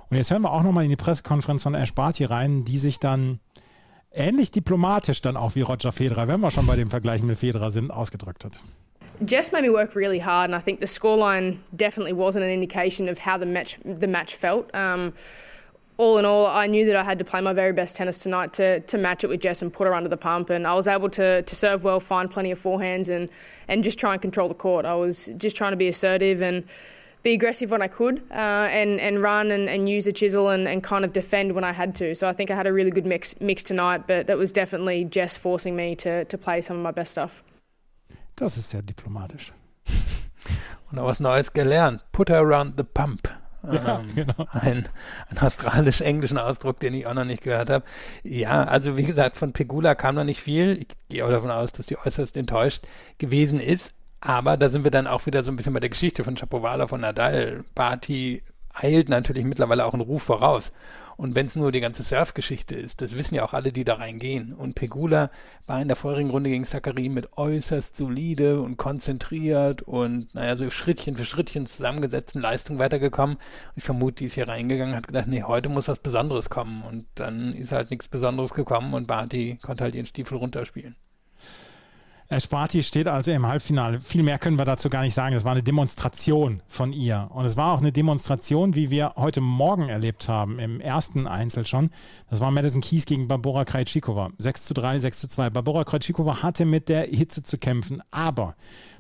Und 0.09 0.17
jetzt 0.17 0.31
hören 0.31 0.43
wir 0.43 0.53
auch 0.53 0.63
nochmal 0.63 0.85
in 0.85 0.91
die 0.91 0.97
Pressekonferenz 0.97 1.65
von 1.65 1.75
Ash 1.75 1.95
Barty 1.95 2.25
rein, 2.25 2.65
die 2.65 2.79
sich 2.79 3.01
dann 3.01 3.41
ähnlich 4.13 4.51
diplomatisch 4.51 5.21
dann 5.21 5.37
auch 5.37 5.55
wie 5.55 5.63
Roger 5.63 5.91
Federer, 5.91 6.29
wenn 6.29 6.41
wir 6.41 6.51
schon 6.51 6.67
bei 6.67 6.77
dem 6.77 6.91
Vergleich 6.91 7.23
mit 7.23 7.39
Federer 7.39 7.71
sind, 7.71 7.91
ausgedrückt 7.91 8.45
hat. 8.45 8.61
Jess 9.25 9.53
made 9.53 9.63
me 9.63 9.71
work 9.71 9.95
really 9.95 10.19
hard, 10.19 10.51
and 10.51 10.57
I 10.57 10.59
think 10.59 10.81
the 10.81 10.87
scoreline 10.87 11.59
definitely 11.75 12.13
wasn't 12.13 12.45
an 12.45 12.51
indication 12.51 13.09
of 13.09 13.19
how 13.19 13.37
the 13.37 13.47
match 13.47 13.79
the 13.85 14.07
match 14.07 14.35
felt. 14.35 14.75
Um, 14.75 15.15
all 15.99 16.19
in 16.19 16.25
all, 16.25 16.47
I 16.47 16.67
knew 16.67 16.87
that 16.87 16.97
I 16.97 17.05
had 17.05 17.19
to 17.19 17.25
play 17.25 17.41
my 17.41 17.53
very 17.53 17.73
best 17.73 17.95
tennis 17.95 18.19
tonight 18.19 18.53
to, 18.55 18.81
to 18.81 18.99
match 18.99 19.25
it 19.25 19.29
with 19.29 19.41
Jess 19.41 19.63
and 19.63 19.73
put 19.73 19.87
her 19.87 19.95
under 19.95 20.09
the 20.09 20.17
pump. 20.17 20.51
And 20.51 20.67
I 20.67 20.75
was 20.75 20.89
able 20.89 21.11
to, 21.11 21.43
to 21.43 21.55
serve 21.55 21.85
well, 21.85 22.01
find 22.01 22.31
plenty 22.31 22.51
of 22.51 22.59
forehands, 22.59 23.09
and, 23.15 23.31
and 23.69 23.85
just 23.85 23.99
try 23.99 24.13
and 24.13 24.21
control 24.21 24.49
the 24.49 24.55
court. 24.55 24.85
I 24.85 24.95
was 24.95 25.31
just 25.37 25.57
trying 25.57 25.73
to 25.73 25.77
be 25.77 25.89
assertive 25.89 26.43
and 26.43 26.65
be 27.23 27.35
aggressive 27.35 27.71
when 27.71 27.83
I 27.83 27.89
could, 27.89 28.21
uh, 28.33 28.67
and, 28.73 28.99
and 28.99 29.23
run 29.23 29.53
and, 29.53 29.69
and 29.69 29.89
use 29.89 30.09
a 30.09 30.13
chisel 30.13 30.49
and, 30.49 30.67
and 30.67 30.83
kind 30.83 31.05
of 31.05 31.13
defend 31.13 31.53
when 31.53 31.63
I 31.63 31.73
had 31.73 31.95
to. 31.97 32.17
So 32.17 32.27
I 32.27 32.33
think 32.33 32.51
I 32.51 32.57
had 32.57 32.67
a 32.67 32.73
really 32.73 32.91
good 32.91 33.07
mix, 33.07 33.41
mix 33.41 33.63
tonight, 33.63 34.09
but 34.09 34.27
that 34.27 34.39
was 34.39 34.51
definitely 34.51 35.05
Jess 35.05 35.37
forcing 35.37 35.77
me 35.77 35.95
to, 35.97 36.25
to 36.25 36.39
play 36.39 36.63
some 36.63 36.77
of 36.79 36.83
my 36.83 36.91
best 36.91 37.13
stuff. 37.13 37.45
Das 38.37 38.57
ist 38.57 38.71
sehr 38.71 38.83
diplomatisch. 38.83 39.53
und 40.91 40.99
auch 40.99 41.07
was 41.07 41.21
Neues 41.21 41.53
gelernt. 41.53 42.05
Put 42.13 42.31
her 42.31 42.39
around 42.39 42.75
the 42.77 42.85
pump. 42.85 43.35
Ja, 43.71 44.01
ähm, 44.01 44.15
genau. 44.15 44.47
Ein, 44.51 44.89
ein 45.29 45.39
australisch-englischen 45.39 46.39
Ausdruck, 46.39 46.81
den 46.81 46.95
ich 46.95 47.07
auch 47.07 47.15
noch 47.15 47.25
nicht 47.25 47.43
gehört 47.43 47.71
habe. 47.71 47.85
Ja, 48.25 48.65
also 48.65 48.97
wie 48.97 49.05
gesagt, 49.05 49.37
von 49.37 49.53
Pegula 49.53 49.95
kam 49.95 50.17
noch 50.17 50.25
nicht 50.25 50.41
viel. 50.41 50.79
Ich 50.79 50.89
gehe 51.09 51.25
auch 51.25 51.31
davon 51.31 51.51
aus, 51.51 51.73
dass 51.73 51.87
die 51.87 51.99
äußerst 51.99 52.37
enttäuscht 52.37 52.85
gewesen 53.19 53.61
ist. 53.61 53.95
Aber 54.21 54.57
da 54.57 54.71
sind 54.71 54.85
wir 54.85 54.91
dann 54.91 55.07
auch 55.07 55.27
wieder 55.27 55.43
so 55.43 55.51
ein 55.51 55.57
bisschen 55.57 55.75
bei 55.75 55.81
der 55.81 55.89
Geschichte 55.89 56.23
von 56.25 56.37
Chapovalov 56.37 56.91
von 56.91 57.01
Nadal. 57.01 57.65
Barty 57.75 58.43
eilt 58.75 59.09
natürlich 59.09 59.45
mittlerweile 59.45 59.85
auch 59.85 59.95
einen 59.95 60.03
Ruf 60.03 60.23
voraus. 60.23 60.73
Und 61.17 61.35
wenn 61.35 61.47
es 61.47 61.57
nur 61.57 61.71
die 61.71 61.81
ganze 61.81 62.03
Surf-Geschichte 62.03 62.75
ist, 62.75 63.01
das 63.03 63.17
wissen 63.17 63.35
ja 63.35 63.45
auch 63.45 63.53
alle, 63.53 63.71
die 63.71 63.85
da 63.85 63.95
reingehen. 63.95 64.55
Und 64.55 64.75
Pegula 64.75 65.31
war 65.67 65.81
in 65.81 65.89
der 65.89 65.97
vorherigen 65.97 66.31
Runde 66.31 66.51
gegen 66.51 66.65
Zachary 66.65 67.09
mit 67.09 67.37
äußerst 67.37 67.97
solide 67.97 68.61
und 68.61 68.77
konzentriert 68.77 69.83
und, 69.83 70.35
naja, 70.35 70.57
so 70.57 70.69
Schrittchen 70.71 71.15
für 71.15 71.25
Schrittchen 71.25 71.67
zusammengesetzten 71.67 72.41
Leistung 72.41 72.79
weitergekommen. 72.79 73.37
Ich 73.77 73.85
vermute, 73.85 74.17
die 74.17 74.25
ist 74.25 74.35
hier 74.35 74.49
reingegangen, 74.49 74.97
hat 74.97 75.07
gedacht, 75.07 75.29
nee, 75.29 75.43
heute 75.43 75.69
muss 75.69 75.89
was 75.89 75.99
Besonderes 75.99 76.51
kommen. 76.51 76.83
Und 76.83 77.07
dann 77.15 77.53
ist 77.53 77.73
halt 77.73 77.91
nichts 77.91 78.09
Besonderes 78.09 78.53
gekommen 78.55 78.95
und 78.95 79.07
Barty 79.07 79.59
konnte 79.63 79.85
halt 79.85 79.95
ihren 79.95 80.07
Stiefel 80.07 80.39
runterspielen. 80.39 80.97
Sparti 82.41 82.83
steht 82.83 83.09
also 83.09 83.31
im 83.31 83.47
Halbfinale. 83.47 84.01
Viel 84.01 84.23
mehr 84.23 84.39
können 84.39 84.59
wir 84.59 84.65
dazu 84.65 84.89
gar 84.89 85.03
nicht 85.03 85.15
sagen. 85.15 85.35
Es 85.35 85.45
war 85.45 85.53
eine 85.53 85.63
Demonstration 85.63 86.63
von 86.69 86.93
ihr. 86.93 87.29
Und 87.33 87.45
es 87.45 87.57
war 87.57 87.73
auch 87.73 87.81
eine 87.81 87.93
Demonstration, 87.93 88.75
wie 88.75 88.91
wir 88.91 89.15
heute 89.17 89.41
Morgen 89.41 89.89
erlebt 89.89 90.29
haben, 90.29 90.59
im 90.59 90.81
ersten 90.81 91.27
Einzel 91.27 91.67
schon. 91.67 91.91
Das 92.31 92.41
war 92.41 92.51
Madison 92.51 92.81
Keys 92.81 93.07
gegen 93.07 93.29
Barbora 93.29 93.65
Krejcikova. 93.65 94.31
6 94.39 94.65
zu 94.65 94.75
3, 94.75 94.99
6 95.01 95.21
zu 95.21 95.29
2. 95.29 95.51
Barbora 95.51 95.85
Krejcikova 95.85 96.43
hatte 96.43 96.65
mit 96.65 96.89
der 96.89 97.05
Hitze 97.05 97.43
zu 97.43 97.59
kämpfen, 97.59 98.03
aber 98.11 98.57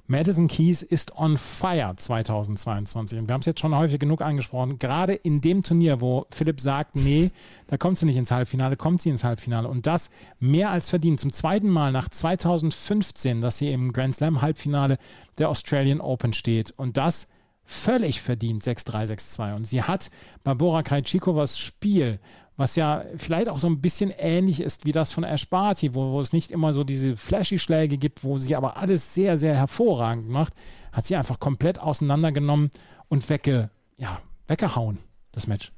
Madison 0.07 0.49
Keys 0.49 0.83
ist 0.83 1.17
on 1.17 1.39
fire 1.39 1.95
2022. 1.97 3.19
Und 3.19 3.29
wir 3.29 3.35
haben 3.35 3.41
es 3.41 3.47
jetzt 3.47 3.61
schon 3.61 3.75
häufig 3.75 4.01
genug 4.01 4.21
angesprochen. 4.21 4.77
Gerade 4.79 5.15
in 5.15 5.41
dem 5.41 5.63
Turnier, 5.63 6.01
wo 6.01 6.27
Philipp 6.31 6.61
sagt, 6.61 6.97
nee, 6.97 7.31
da 7.69 7.77
kommt 7.77 7.99
sie 7.99 8.07
nicht 8.07 8.17
ins 8.17 8.31
Halbfinale, 8.31 8.77
kommt 8.77 9.01
sie 9.01 9.11
ins 9.11 9.25
Halbfinale. 9.25 9.69
Und 9.69 9.87
das 9.87 10.11
mehr 10.41 10.71
als 10.71 10.91
verdient. 10.91 11.21
Zum 11.21 11.33
zweiten 11.33 11.69
Mal 11.69 11.93
nach 11.93 12.09
2015, 12.09 13.41
dass 13.41 13.59
sie 13.59 13.73
im 13.73 13.93
Grand 13.93 14.15
Slam 14.15 14.43
Halbfinale 14.43 14.99
der 15.39 15.49
Australian 15.49 16.01
Open 16.01 16.33
steht. 16.33 16.73
Und 16.73 16.97
das 16.97 17.29
völlig 17.65 18.21
verdient 18.21 18.63
6-3, 18.65 19.07
6-2. 19.07 19.55
Und 19.55 19.67
sie 19.67 19.83
hat 19.83 20.11
Barbora 20.43 20.83
Krejcikovas 20.83 21.59
Spiel 21.59 22.19
was 22.57 22.77
ja 22.77 23.05
vielleicht 23.17 23.49
auch 23.49 23.59
so 23.59 23.67
ein 23.67 23.81
bisschen 23.81 24.11
ähnlich 24.11 24.61
ist 24.61 24.85
wie 24.85 24.93
das 24.93 25.13
von 25.13 25.25
Ash 25.25 25.49
Barty, 25.49 25.95
wo, 25.95 26.13
wo 26.13 26.21
es 26.21 26.33
nicht 26.33 26.51
immer 26.51 26.73
so 26.73 26.85
diese 26.85 27.17
Flashy-Schläge 27.17 27.99
gibt, 27.99 28.25
wo 28.25 28.39
sie 28.39 28.55
aber 28.57 28.77
alles 28.77 29.15
sehr, 29.15 29.39
sehr 29.39 29.55
hervorragend 29.55 30.29
macht, 30.29 30.55
hat 30.93 31.07
sie 31.07 31.17
einfach 31.17 31.39
komplett 31.39 31.79
auseinandergenommen 31.79 32.71
und 33.09 33.29
wegge, 33.29 33.71
ja, 33.97 34.21
weggehauen, 34.47 34.99
das 35.33 35.47
Match 35.47 35.73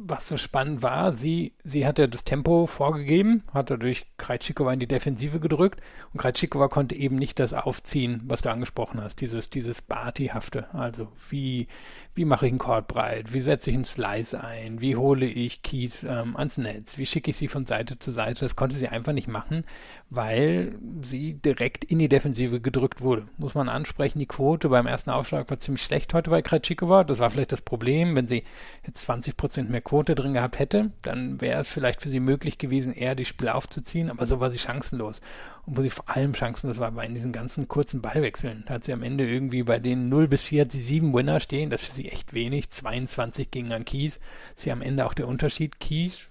was 0.00 0.28
so 0.28 0.36
spannend 0.36 0.80
war, 0.82 1.12
sie, 1.12 1.52
sie 1.64 1.84
hatte 1.84 2.08
das 2.08 2.22
Tempo 2.22 2.66
vorgegeben, 2.66 3.42
hat 3.52 3.70
dadurch 3.70 4.06
Krejcikova 4.16 4.72
in 4.72 4.78
die 4.78 4.86
Defensive 4.86 5.40
gedrückt 5.40 5.80
und 6.12 6.20
Krejcikova 6.20 6.68
konnte 6.68 6.94
eben 6.94 7.16
nicht 7.16 7.40
das 7.40 7.52
aufziehen, 7.52 8.22
was 8.24 8.42
du 8.42 8.50
angesprochen 8.50 9.02
hast, 9.02 9.20
dieses, 9.20 9.50
dieses 9.50 9.82
Barty-hafte. 9.82 10.72
Also 10.72 11.08
wie, 11.30 11.66
wie 12.14 12.24
mache 12.24 12.46
ich 12.46 12.52
einen 12.52 12.60
Chord 12.60 12.86
breit, 12.86 13.32
wie 13.32 13.40
setze 13.40 13.70
ich 13.70 13.76
einen 13.76 13.84
Slice 13.84 14.40
ein, 14.40 14.80
wie 14.80 14.94
hole 14.94 15.26
ich 15.26 15.62
Keys 15.62 16.04
ähm, 16.04 16.36
ans 16.36 16.58
Netz, 16.58 16.96
wie 16.96 17.06
schicke 17.06 17.30
ich 17.30 17.36
sie 17.36 17.48
von 17.48 17.66
Seite 17.66 17.98
zu 17.98 18.12
Seite. 18.12 18.44
Das 18.44 18.54
konnte 18.54 18.76
sie 18.76 18.88
einfach 18.88 19.12
nicht 19.12 19.28
machen, 19.28 19.64
weil 20.10 20.74
sie 21.02 21.34
direkt 21.34 21.84
in 21.84 21.98
die 21.98 22.08
Defensive 22.08 22.60
gedrückt 22.60 23.02
wurde. 23.02 23.28
Muss 23.36 23.54
man 23.54 23.68
ansprechen, 23.68 24.18
die 24.18 24.26
Quote 24.26 24.70
beim 24.70 24.86
ersten 24.86 25.10
Aufschlag 25.10 25.50
war 25.50 25.60
ziemlich 25.60 25.82
schlecht 25.82 26.14
heute 26.14 26.30
bei 26.30 26.40
Krejcikova. 26.40 27.04
Das 27.04 27.18
war 27.18 27.28
vielleicht 27.28 27.52
das 27.52 27.60
Problem, 27.60 28.16
wenn 28.16 28.26
sie 28.26 28.44
jetzt 28.86 29.00
20 29.02 29.36
Prozent 29.36 29.70
mehr 29.70 29.82
Quote 29.82 30.14
drin 30.14 30.32
gehabt 30.32 30.58
hätte, 30.58 30.92
dann 31.02 31.40
wäre 31.42 31.60
es 31.60 31.68
vielleicht 31.68 32.02
für 32.02 32.08
sie 32.08 32.20
möglich 32.20 32.56
gewesen, 32.56 32.94
eher 32.94 33.14
das 33.14 33.28
Spiel 33.28 33.50
aufzuziehen, 33.50 34.10
aber 34.10 34.26
so 34.26 34.40
war 34.40 34.50
sie 34.50 34.58
chancenlos. 34.58 35.20
Und 35.66 35.76
wo 35.76 35.82
sie 35.82 35.90
vor 35.90 36.08
allem 36.08 36.34
chancenlos 36.34 36.78
war, 36.78 36.96
war 36.96 37.04
in 37.04 37.14
diesen 37.14 37.32
ganzen 37.32 37.68
kurzen 37.68 38.00
Ballwechseln. 38.00 38.64
Da 38.66 38.74
hat 38.74 38.84
sie 38.84 38.94
am 38.94 39.02
Ende 39.02 39.28
irgendwie 39.28 39.62
bei 39.62 39.78
den 39.78 40.08
0 40.08 40.26
bis 40.28 40.42
4 40.44 40.62
hat 40.62 40.72
sie 40.72 40.80
sieben 40.80 41.12
Winner 41.12 41.40
stehen, 41.40 41.68
das 41.68 41.82
ist 41.82 41.88
für 41.88 41.96
sie 41.96 42.08
echt 42.08 42.32
wenig, 42.32 42.70
22 42.70 43.50
gegen 43.50 43.72
an 43.72 43.84
Kies. 43.84 44.20
ja 44.64 44.72
am 44.72 44.82
Ende 44.82 45.04
auch 45.04 45.14
der 45.14 45.28
Unterschied. 45.28 45.80
Kies 45.80 46.30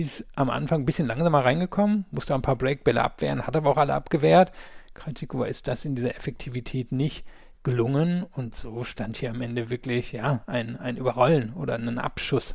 ist 0.00 0.26
am 0.36 0.50
Anfang 0.50 0.82
ein 0.82 0.86
bisschen 0.86 1.06
langsamer 1.06 1.44
reingekommen, 1.44 2.04
musste 2.10 2.34
ein 2.34 2.42
paar 2.42 2.56
Breakbälle 2.56 3.02
abwehren, 3.02 3.46
hat 3.46 3.56
aber 3.56 3.70
auch 3.70 3.76
alle 3.76 3.94
abgewehrt. 3.94 4.52
Krajcikova 4.94 5.46
ist 5.46 5.68
das 5.68 5.84
in 5.84 5.94
dieser 5.94 6.16
Effektivität 6.16 6.92
nicht 6.92 7.24
gelungen 7.62 8.22
und 8.22 8.54
so 8.54 8.84
stand 8.84 9.16
hier 9.16 9.30
am 9.30 9.40
Ende 9.40 9.70
wirklich 9.70 10.12
ja 10.12 10.42
ein, 10.46 10.76
ein 10.76 10.96
Überrollen 10.96 11.54
oder 11.54 11.74
ein 11.74 11.98
Abschuss 11.98 12.54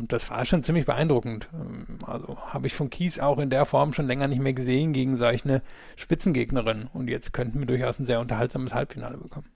und 0.00 0.12
das 0.14 0.30
war 0.30 0.46
schon 0.46 0.62
ziemlich 0.62 0.86
beeindruckend. 0.86 1.50
Ähm, 1.52 1.98
also 2.06 2.38
habe 2.46 2.66
ich 2.66 2.74
von 2.74 2.88
Kies 2.88 3.18
auch 3.18 3.38
in 3.38 3.50
der 3.50 3.66
Form 3.66 3.92
schon 3.92 4.06
länger 4.06 4.28
nicht 4.28 4.40
mehr 4.40 4.54
gesehen 4.54 4.94
gegen 4.94 5.18
solch 5.18 5.44
eine 5.44 5.60
Spitzengegnerin. 5.96 6.88
Und 6.94 7.08
jetzt 7.08 7.34
könnten 7.34 7.58
wir 7.58 7.66
durchaus 7.66 7.98
ein 7.98 8.06
sehr 8.06 8.20
unterhaltsames 8.20 8.72
Halbfinale 8.72 9.18
bekommen. 9.18 9.48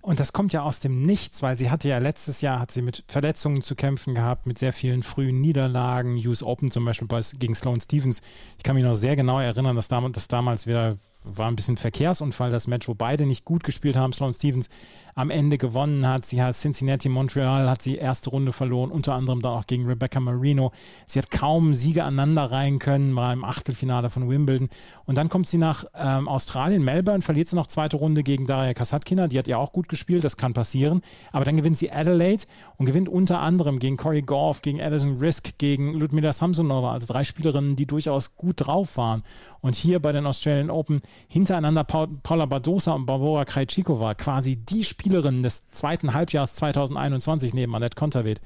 Und 0.00 0.20
das 0.20 0.32
kommt 0.32 0.52
ja 0.52 0.62
aus 0.62 0.80
dem 0.80 1.06
Nichts, 1.06 1.42
weil 1.42 1.56
sie 1.56 1.70
hatte 1.70 1.88
ja 1.88 1.98
letztes 1.98 2.40
Jahr 2.40 2.60
hat 2.60 2.70
sie 2.70 2.82
mit 2.82 3.04
Verletzungen 3.08 3.62
zu 3.62 3.74
kämpfen 3.74 4.14
gehabt, 4.14 4.46
mit 4.46 4.58
sehr 4.58 4.72
vielen 4.72 5.02
frühen 5.02 5.40
Niederlagen, 5.40 6.16
US 6.26 6.42
Open 6.42 6.70
zum 6.70 6.84
Beispiel 6.84 7.08
gegen 7.38 7.54
Sloane 7.54 7.80
Stevens. 7.80 8.20
Ich 8.58 8.62
kann 8.62 8.76
mich 8.76 8.84
noch 8.84 8.94
sehr 8.94 9.16
genau 9.16 9.40
erinnern, 9.40 9.76
dass 9.76 9.88
damals, 9.88 10.14
dass 10.14 10.28
damals 10.28 10.66
wieder 10.66 10.98
war 11.24 11.48
ein 11.48 11.56
bisschen 11.56 11.76
Verkehrsunfall, 11.76 12.50
das 12.50 12.66
Match, 12.66 12.86
wo 12.86 12.94
beide 12.94 13.26
nicht 13.26 13.44
gut 13.44 13.64
gespielt 13.64 13.96
haben. 13.96 14.12
Sloan 14.12 14.34
Stevens 14.34 14.68
am 15.14 15.30
Ende 15.30 15.58
gewonnen 15.58 16.06
hat. 16.06 16.26
Sie 16.26 16.42
hat 16.42 16.54
Cincinnati, 16.54 17.08
Montreal, 17.08 17.68
hat 17.70 17.82
sie 17.82 17.96
erste 17.96 18.30
Runde 18.30 18.52
verloren, 18.52 18.90
unter 18.90 19.14
anderem 19.14 19.40
dann 19.42 19.52
auch 19.52 19.66
gegen 19.66 19.86
Rebecca 19.86 20.20
Marino. 20.20 20.72
Sie 21.06 21.18
hat 21.18 21.30
kaum 21.30 21.74
Siege 21.74 22.04
aneinander 22.04 22.50
rein 22.50 22.78
können, 22.78 23.14
war 23.16 23.32
im 23.32 23.44
Achtelfinale 23.44 24.10
von 24.10 24.28
Wimbledon. 24.28 24.68
Und 25.06 25.16
dann 25.16 25.28
kommt 25.28 25.46
sie 25.46 25.58
nach 25.58 25.84
ähm, 25.94 26.28
Australien, 26.28 26.84
Melbourne, 26.84 27.22
verliert 27.22 27.48
sie 27.48 27.56
noch 27.56 27.68
zweite 27.68 27.96
Runde 27.96 28.22
gegen 28.22 28.46
Daria 28.46 28.74
Kasatkina. 28.74 29.28
Die 29.28 29.38
hat 29.38 29.46
ja 29.46 29.56
auch 29.58 29.72
gut 29.72 29.88
gespielt, 29.88 30.24
das 30.24 30.36
kann 30.36 30.52
passieren. 30.52 31.00
Aber 31.32 31.44
dann 31.44 31.56
gewinnt 31.56 31.78
sie 31.78 31.90
Adelaide 31.90 32.44
und 32.76 32.86
gewinnt 32.86 33.08
unter 33.08 33.40
anderem 33.40 33.78
gegen 33.78 33.96
Corey 33.96 34.22
Goff, 34.22 34.62
gegen 34.62 34.80
Alison 34.80 35.18
Risk, 35.18 35.58
gegen 35.58 35.94
Ludmila 35.94 36.32
Samsonova, 36.32 36.92
also 36.92 37.12
drei 37.12 37.24
Spielerinnen, 37.24 37.76
die 37.76 37.86
durchaus 37.86 38.36
gut 38.36 38.66
drauf 38.66 38.96
waren. 38.96 39.22
Und 39.60 39.76
hier 39.76 39.98
bei 39.98 40.12
den 40.12 40.26
Australian 40.26 40.68
Open 40.68 41.00
hintereinander 41.28 41.84
Paula 41.84 42.46
Badosa 42.46 42.92
und 42.92 43.06
Barbara 43.06 43.44
Krejcikova, 43.44 44.14
quasi 44.14 44.56
die 44.56 44.84
Spielerinnen 44.84 45.42
des 45.42 45.70
zweiten 45.70 46.14
Halbjahres 46.14 46.54
2021 46.54 47.54
neben 47.54 47.74
Annette 47.74 47.96
Konterweht. 47.96 48.40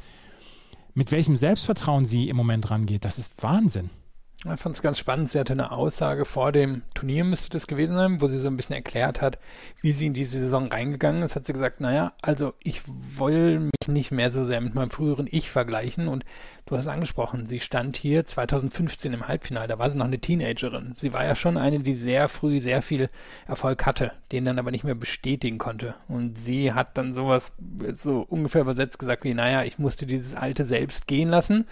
Mit 0.94 1.12
welchem 1.12 1.36
Selbstvertrauen 1.36 2.04
sie 2.04 2.28
im 2.28 2.36
Moment 2.36 2.70
rangeht, 2.70 3.04
das 3.04 3.18
ist 3.18 3.42
Wahnsinn. 3.42 3.90
Ich 4.44 4.60
fand 4.60 4.76
es 4.76 4.82
ganz 4.82 4.98
spannend. 4.98 5.32
Sie 5.32 5.40
hatte 5.40 5.52
eine 5.52 5.72
Aussage 5.72 6.24
vor 6.24 6.52
dem 6.52 6.82
Turnier, 6.94 7.24
müsste 7.24 7.50
das 7.50 7.66
gewesen 7.66 7.96
sein, 7.96 8.20
wo 8.20 8.28
sie 8.28 8.38
so 8.38 8.46
ein 8.46 8.56
bisschen 8.56 8.76
erklärt 8.76 9.20
hat, 9.20 9.36
wie 9.80 9.90
sie 9.90 10.06
in 10.06 10.14
diese 10.14 10.38
Saison 10.38 10.68
reingegangen 10.68 11.24
ist. 11.24 11.34
Hat 11.34 11.44
sie 11.44 11.52
gesagt, 11.52 11.80
naja, 11.80 12.12
also 12.22 12.54
ich 12.62 12.82
will 12.86 13.58
mich 13.58 13.88
nicht 13.88 14.12
mehr 14.12 14.30
so 14.30 14.44
sehr 14.44 14.60
mit 14.60 14.76
meinem 14.76 14.92
früheren 14.92 15.26
Ich 15.28 15.50
vergleichen. 15.50 16.06
Und 16.06 16.24
du 16.66 16.76
hast 16.76 16.86
angesprochen, 16.86 17.46
sie 17.46 17.58
stand 17.58 17.96
hier 17.96 18.26
2015 18.26 19.12
im 19.12 19.26
Halbfinale. 19.26 19.66
Da 19.66 19.80
war 19.80 19.90
sie 19.90 19.98
noch 19.98 20.04
eine 20.04 20.20
Teenagerin. 20.20 20.94
Sie 20.96 21.12
war 21.12 21.24
ja 21.24 21.34
schon 21.34 21.56
eine, 21.56 21.80
die 21.80 21.94
sehr 21.94 22.28
früh 22.28 22.60
sehr 22.60 22.80
viel 22.80 23.10
Erfolg 23.48 23.86
hatte, 23.86 24.12
den 24.30 24.44
dann 24.44 24.60
aber 24.60 24.70
nicht 24.70 24.84
mehr 24.84 24.94
bestätigen 24.94 25.58
konnte. 25.58 25.96
Und 26.06 26.38
sie 26.38 26.72
hat 26.72 26.96
dann 26.96 27.12
sowas 27.12 27.50
so 27.92 28.20
ungefähr 28.28 28.60
übersetzt 28.60 29.00
gesagt 29.00 29.24
wie, 29.24 29.34
naja, 29.34 29.64
ich 29.64 29.80
musste 29.80 30.06
dieses 30.06 30.36
alte 30.36 30.64
Selbst 30.64 31.08
gehen 31.08 31.28
lassen 31.28 31.66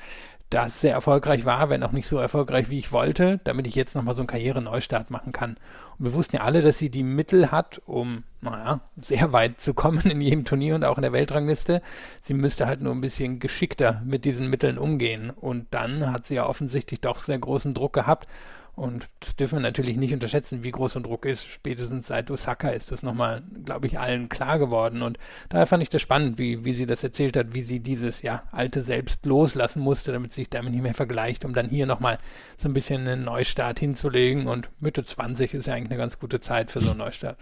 das 0.51 0.81
sehr 0.81 0.93
erfolgreich 0.93 1.45
war, 1.45 1.71
wenn 1.71 1.83
auch 1.83 1.93
nicht 1.93 2.07
so 2.07 2.19
erfolgreich, 2.19 2.71
wie 2.71 2.79
ich 2.79 2.93
wollte, 2.93 3.41
damit 3.45 3.67
ich 3.67 3.75
jetzt 3.75 3.97
nochmal 3.97 4.15
so 4.15 4.21
einen 4.21 4.29
Karriereneustart 4.29 5.11
machen 5.11 5.33
kann. 5.33 5.57
Und 5.99 6.07
wir 6.07 6.15
wussten 6.15 6.37
ja 6.37 6.43
alle, 6.43 6.63
dass 6.63 6.79
sie 6.79 6.91
die 6.91 7.03
Mittel 7.03 7.51
hat, 7.51 7.81
um, 7.85 8.23
naja, 8.41 8.81
sehr 8.97 9.33
weit 9.33 9.61
zu 9.61 9.75
kommen 9.75 10.03
in 10.03 10.21
jedem 10.21 10.45
Turnier 10.45 10.77
und 10.77 10.85
auch 10.85 10.99
in 10.99 11.03
der 11.03 11.13
Weltrangliste. 11.13 11.83
Sie 12.21 12.35
müsste 12.35 12.67
halt 12.67 12.81
nur 12.81 12.95
ein 12.95 13.01
bisschen 13.01 13.41
geschickter 13.41 14.03
mit 14.05 14.25
diesen 14.25 14.49
Mitteln 14.49 14.79
umgehen. 14.79 15.31
Und 15.31 15.67
dann 15.73 16.13
hat 16.13 16.27
sie 16.27 16.37
ja 16.37 16.47
offensichtlich 16.47 17.01
doch 17.01 17.19
sehr 17.19 17.39
großen 17.39 17.75
Druck 17.75 17.93
gehabt 17.93 18.29
und 18.77 19.09
das 19.21 19.35
dürfen 19.37 19.57
wir 19.57 19.63
natürlich 19.63 19.97
nicht 19.97 20.13
unterschätzen, 20.13 20.63
wie 20.63 20.71
groß 20.71 20.93
der 20.93 21.03
Druck 21.03 21.25
ist. 21.25 21.47
Spätestens 21.47 22.09
seit 22.09 22.31
Osaka 22.31 22.69
ist 22.69 22.93
das 22.93 23.03
nochmal, 23.03 23.43
glaube 23.65 23.87
ich, 23.87 23.99
allen 23.99 24.29
klar 24.29 24.59
geworden. 24.59 25.01
Und 25.01 25.19
daher 25.49 25.65
fand 25.65 25.83
ich 25.83 25.89
das 25.89 26.03
spannend, 26.03 26.39
wie, 26.39 26.67
wie 26.67 26.75
sie 26.75 26.85
das 26.85 27.03
erzählt 27.03 27.39
hat, 27.39 27.55
wie 27.55 27.63
sie 27.63 27.81
dieses 27.81 28.21
ja, 28.21 28.43
alte 28.53 28.83
Selbst 28.83 29.25
loslassen 29.25 29.81
musste, 29.81 30.13
damit 30.13 30.35
sie 30.35 30.43
sich 30.43 30.51
damit 30.51 30.75
nicht 30.75 30.83
mehr 30.83 30.93
vergleicht, 30.93 31.47
um 31.47 31.55
dann 31.55 31.71
hier 31.71 31.87
nochmal 31.87 32.19
so 32.59 32.69
ein 32.69 32.75
bisschen 32.75 33.09
einen 33.09 33.25
Neustart 33.25 33.81
hinzulegen. 33.81 34.47
Und 34.47 34.69
Mitte 34.79 35.03
20 35.03 35.55
ist 35.55 35.67
ja 35.67 35.73
eigentlich 35.73 35.93
eine 35.93 35.99
ganz 35.99 36.19
gute 36.19 36.41
Zeit 36.41 36.71
für 36.71 36.83
so 36.83 36.91
einen 36.91 36.99
Neustart. 36.99 37.39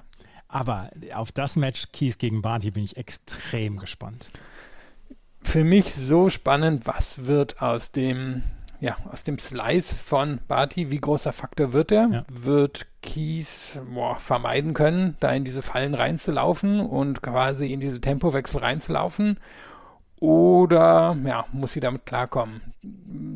Aber 0.46 0.90
auf 1.14 1.32
das 1.32 1.56
Match 1.56 1.90
Kies 1.90 2.18
gegen 2.18 2.42
Barty 2.42 2.70
bin 2.70 2.84
ich 2.84 2.96
extrem 2.96 3.78
gespannt. 3.78 4.30
Für 5.42 5.64
mich 5.64 5.92
so 5.92 6.30
spannend, 6.30 6.86
was 6.86 7.26
wird 7.26 7.60
aus 7.60 7.90
dem 7.90 8.44
ja, 8.84 8.98
aus 9.10 9.24
dem 9.24 9.38
Slice 9.38 9.94
von 9.96 10.40
Barty, 10.46 10.90
wie 10.90 11.00
großer 11.00 11.32
Faktor 11.32 11.72
wird 11.72 11.90
er? 11.90 12.08
Ja. 12.12 12.22
Wird 12.30 12.86
Kies 13.00 13.80
boah, 13.90 14.18
vermeiden 14.18 14.74
können, 14.74 15.16
da 15.20 15.32
in 15.32 15.42
diese 15.42 15.62
Fallen 15.62 15.94
reinzulaufen 15.94 16.80
und 16.80 17.22
quasi 17.22 17.72
in 17.72 17.80
diese 17.80 18.02
Tempowechsel 18.02 18.60
reinzulaufen. 18.60 19.38
Oder 20.20 21.16
ja, 21.24 21.46
muss 21.52 21.72
sie 21.72 21.80
damit 21.80 22.04
klarkommen? 22.04 22.60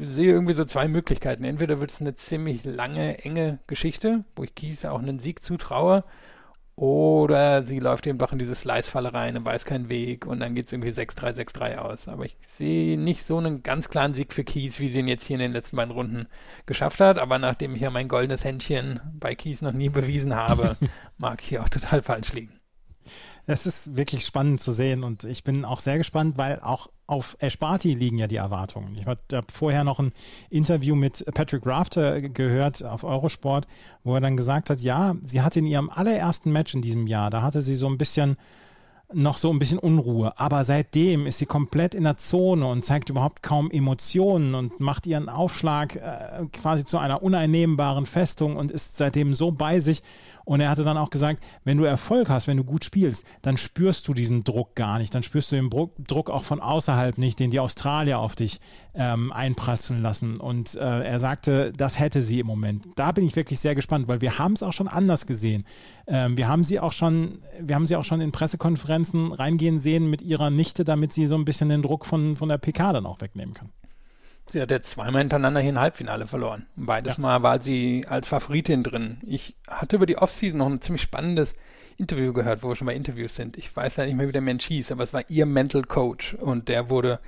Ich 0.00 0.10
sehe 0.10 0.32
irgendwie 0.32 0.52
so 0.52 0.66
zwei 0.66 0.86
Möglichkeiten. 0.86 1.44
Entweder 1.44 1.80
wird 1.80 1.92
es 1.92 2.02
eine 2.02 2.14
ziemlich 2.14 2.64
lange, 2.64 3.24
enge 3.24 3.58
Geschichte, 3.66 4.24
wo 4.36 4.44
ich 4.44 4.54
Kies 4.54 4.84
auch 4.84 4.98
einen 4.98 5.18
Sieg 5.18 5.42
zutraue, 5.42 6.04
oder 6.78 7.66
sie 7.66 7.80
läuft 7.80 8.06
eben 8.06 8.18
doch 8.18 8.30
in 8.30 8.38
diese 8.38 8.54
Slice-Falle 8.54 9.12
rein 9.12 9.36
und 9.36 9.44
weiß 9.44 9.64
keinen 9.64 9.88
Weg 9.88 10.26
und 10.26 10.38
dann 10.38 10.54
geht 10.54 10.66
es 10.66 10.72
irgendwie 10.72 10.92
6-3, 10.92 11.34
6-3 11.34 11.78
aus. 11.78 12.06
Aber 12.06 12.24
ich 12.24 12.36
sehe 12.54 12.96
nicht 12.96 13.26
so 13.26 13.36
einen 13.36 13.64
ganz 13.64 13.88
klaren 13.88 14.14
Sieg 14.14 14.32
für 14.32 14.44
Kies, 14.44 14.78
wie 14.78 14.88
sie 14.88 15.00
ihn 15.00 15.08
jetzt 15.08 15.26
hier 15.26 15.34
in 15.34 15.40
den 15.40 15.52
letzten 15.52 15.74
beiden 15.76 15.92
Runden 15.92 16.28
geschafft 16.66 17.00
hat. 17.00 17.18
Aber 17.18 17.40
nachdem 17.40 17.74
ich 17.74 17.80
ja 17.80 17.90
mein 17.90 18.06
goldenes 18.06 18.44
Händchen 18.44 19.00
bei 19.12 19.34
Kies 19.34 19.60
noch 19.60 19.72
nie 19.72 19.88
bewiesen 19.88 20.36
habe, 20.36 20.76
mag 21.18 21.42
ich 21.42 21.48
hier 21.48 21.64
auch 21.64 21.68
total 21.68 22.00
falsch 22.00 22.32
liegen. 22.32 22.60
Es 23.46 23.66
ist 23.66 23.96
wirklich 23.96 24.24
spannend 24.24 24.60
zu 24.60 24.70
sehen 24.70 25.02
und 25.02 25.24
ich 25.24 25.42
bin 25.42 25.64
auch 25.64 25.80
sehr 25.80 25.98
gespannt, 25.98 26.38
weil 26.38 26.60
auch 26.60 26.90
auf 27.08 27.36
Esparti 27.40 27.94
liegen 27.94 28.18
ja 28.18 28.26
die 28.26 28.36
Erwartungen. 28.36 28.94
Ich 28.94 29.06
habe 29.06 29.18
vorher 29.50 29.82
noch 29.82 29.98
ein 29.98 30.12
Interview 30.50 30.94
mit 30.94 31.24
Patrick 31.34 31.66
Rafter 31.66 32.20
gehört 32.20 32.84
auf 32.84 33.02
Eurosport, 33.02 33.66
wo 34.04 34.14
er 34.14 34.20
dann 34.20 34.36
gesagt 34.36 34.68
hat, 34.68 34.80
ja, 34.80 35.16
sie 35.22 35.40
hatte 35.40 35.58
in 35.58 35.66
ihrem 35.66 35.88
allerersten 35.88 36.52
Match 36.52 36.74
in 36.74 36.82
diesem 36.82 37.06
Jahr, 37.06 37.30
da 37.30 37.40
hatte 37.40 37.62
sie 37.62 37.76
so 37.76 37.88
ein 37.88 37.96
bisschen 37.96 38.36
noch 39.12 39.38
so 39.38 39.50
ein 39.50 39.58
bisschen 39.58 39.78
Unruhe. 39.78 40.38
Aber 40.38 40.64
seitdem 40.64 41.26
ist 41.26 41.38
sie 41.38 41.46
komplett 41.46 41.94
in 41.94 42.04
der 42.04 42.18
Zone 42.18 42.66
und 42.66 42.84
zeigt 42.84 43.08
überhaupt 43.08 43.42
kaum 43.42 43.70
Emotionen 43.70 44.54
und 44.54 44.80
macht 44.80 45.06
ihren 45.06 45.30
Aufschlag 45.30 45.96
äh, 45.96 46.46
quasi 46.52 46.84
zu 46.84 46.98
einer 46.98 47.22
uneinnehmbaren 47.22 48.04
Festung 48.04 48.56
und 48.56 48.70
ist 48.70 48.98
seitdem 48.98 49.32
so 49.32 49.50
bei 49.50 49.80
sich. 49.80 50.02
Und 50.48 50.60
er 50.60 50.70
hatte 50.70 50.82
dann 50.82 50.96
auch 50.96 51.10
gesagt, 51.10 51.44
wenn 51.64 51.76
du 51.76 51.84
Erfolg 51.84 52.30
hast, 52.30 52.46
wenn 52.46 52.56
du 52.56 52.64
gut 52.64 52.82
spielst, 52.82 53.26
dann 53.42 53.58
spürst 53.58 54.08
du 54.08 54.14
diesen 54.14 54.44
Druck 54.44 54.74
gar 54.76 54.98
nicht. 54.98 55.14
Dann 55.14 55.22
spürst 55.22 55.52
du 55.52 55.56
den 55.56 55.68
Druck 55.68 56.30
auch 56.30 56.42
von 56.42 56.58
außerhalb 56.58 57.18
nicht, 57.18 57.38
den 57.38 57.50
die 57.50 57.60
Australier 57.60 58.18
auf 58.18 58.34
dich 58.34 58.58
ähm, 58.94 59.30
einpratzen 59.30 60.00
lassen. 60.00 60.38
Und 60.38 60.74
äh, 60.74 61.02
er 61.02 61.18
sagte, 61.18 61.70
das 61.76 61.98
hätte 61.98 62.22
sie 62.22 62.40
im 62.40 62.46
Moment. 62.46 62.86
Da 62.96 63.12
bin 63.12 63.26
ich 63.26 63.36
wirklich 63.36 63.60
sehr 63.60 63.74
gespannt, 63.74 64.08
weil 64.08 64.22
wir 64.22 64.38
haben 64.38 64.54
es 64.54 64.62
auch 64.62 64.72
schon 64.72 64.88
anders 64.88 65.26
gesehen. 65.26 65.66
Ähm, 66.06 66.38
wir 66.38 66.48
haben 66.48 66.64
sie 66.64 66.80
auch 66.80 66.92
schon, 66.92 67.42
wir 67.60 67.74
haben 67.74 67.84
sie 67.84 67.96
auch 67.96 68.04
schon 68.04 68.22
in 68.22 68.32
Pressekonferenzen 68.32 69.32
reingehen 69.32 69.78
sehen 69.78 70.08
mit 70.08 70.22
ihrer 70.22 70.48
Nichte, 70.48 70.84
damit 70.84 71.12
sie 71.12 71.26
so 71.26 71.34
ein 71.34 71.44
bisschen 71.44 71.68
den 71.68 71.82
Druck 71.82 72.06
von, 72.06 72.36
von 72.36 72.48
der 72.48 72.56
PK 72.56 72.94
dann 72.94 73.04
auch 73.04 73.20
wegnehmen 73.20 73.52
kann. 73.52 73.68
Sie 74.50 74.60
hat 74.62 74.70
jetzt 74.70 74.90
zweimal 74.90 75.20
hintereinander 75.20 75.60
hier 75.60 75.72
ein 75.72 75.80
Halbfinale 75.80 76.26
verloren. 76.26 76.66
beides 76.76 77.16
ja. 77.16 77.20
Mal 77.20 77.42
war 77.42 77.60
sie 77.60 78.04
als 78.08 78.28
Favoritin 78.28 78.82
drin. 78.82 79.18
Ich 79.26 79.56
hatte 79.68 79.96
über 79.96 80.06
die 80.06 80.16
Offseason 80.16 80.58
noch 80.58 80.66
ein 80.66 80.80
ziemlich 80.80 81.02
spannendes 81.02 81.54
Interview 81.98 82.32
gehört, 82.32 82.62
wo 82.62 82.68
wir 82.68 82.74
schon 82.74 82.86
bei 82.86 82.94
Interviews 82.94 83.34
sind. 83.34 83.58
Ich 83.58 83.74
weiß 83.74 83.96
ja 83.96 84.06
nicht 84.06 84.14
mehr, 84.14 84.28
wie 84.28 84.32
der 84.32 84.40
Mensch 84.40 84.66
hieß, 84.66 84.92
aber 84.92 85.04
es 85.04 85.12
war 85.12 85.22
ihr 85.28 85.46
Mental 85.46 85.82
Coach 85.82 86.34
und 86.34 86.68
der 86.68 86.88
wurde 86.88 87.20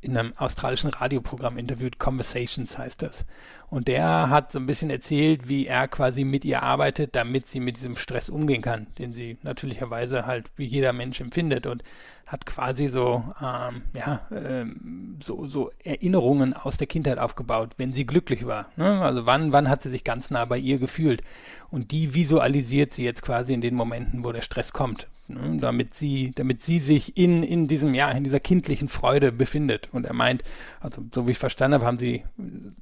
in 0.00 0.16
einem 0.16 0.32
australischen 0.36 0.90
Radioprogramm 0.90 1.58
interviewt, 1.58 1.98
Conversations 1.98 2.78
heißt 2.78 3.02
das. 3.02 3.26
Und 3.68 3.88
der 3.88 4.30
hat 4.30 4.52
so 4.52 4.58
ein 4.58 4.66
bisschen 4.66 4.90
erzählt, 4.90 5.48
wie 5.48 5.66
er 5.66 5.88
quasi 5.88 6.24
mit 6.24 6.44
ihr 6.44 6.62
arbeitet, 6.62 7.16
damit 7.16 7.48
sie 7.48 7.60
mit 7.60 7.76
diesem 7.76 7.96
Stress 7.96 8.28
umgehen 8.28 8.62
kann, 8.62 8.86
den 8.98 9.12
sie 9.12 9.38
natürlicherweise 9.42 10.24
halt 10.24 10.50
wie 10.56 10.64
jeder 10.64 10.92
Mensch 10.92 11.20
empfindet. 11.20 11.66
Und 11.66 11.82
hat 12.28 12.44
quasi 12.44 12.88
so, 12.88 13.24
ähm, 13.40 13.82
ja, 13.94 14.20
ähm, 14.30 15.16
so, 15.22 15.46
so 15.46 15.70
Erinnerungen 15.82 16.52
aus 16.52 16.76
der 16.76 16.86
Kindheit 16.86 17.18
aufgebaut, 17.18 17.70
wenn 17.78 17.92
sie 17.92 18.04
glücklich 18.04 18.46
war. 18.46 18.66
Ne? 18.76 19.00
Also 19.00 19.24
wann, 19.24 19.50
wann 19.52 19.68
hat 19.68 19.82
sie 19.82 19.90
sich 19.90 20.04
ganz 20.04 20.30
nah 20.30 20.44
bei 20.44 20.58
ihr 20.58 20.78
gefühlt? 20.78 21.22
Und 21.70 21.90
die 21.90 22.14
visualisiert 22.14 22.92
sie 22.92 23.04
jetzt 23.04 23.22
quasi 23.22 23.54
in 23.54 23.62
den 23.62 23.74
Momenten, 23.74 24.24
wo 24.24 24.32
der 24.32 24.42
Stress 24.42 24.74
kommt, 24.74 25.08
ne? 25.28 25.58
damit 25.60 25.94
sie, 25.94 26.32
damit 26.34 26.62
sie 26.62 26.78
sich 26.78 27.16
in, 27.16 27.42
in 27.42 27.68
diesem, 27.68 27.94
ja, 27.94 28.10
in 28.10 28.24
dieser 28.24 28.40
kindlichen 28.40 28.88
Freude 28.88 29.32
befindet. 29.32 29.88
Und 29.92 30.06
er 30.06 30.14
meint, 30.14 30.42
also 30.80 31.02
so 31.14 31.26
wie 31.26 31.32
ich 31.32 31.38
verstanden 31.38 31.74
habe, 31.74 31.86
haben 31.86 31.98
sie 31.98 32.24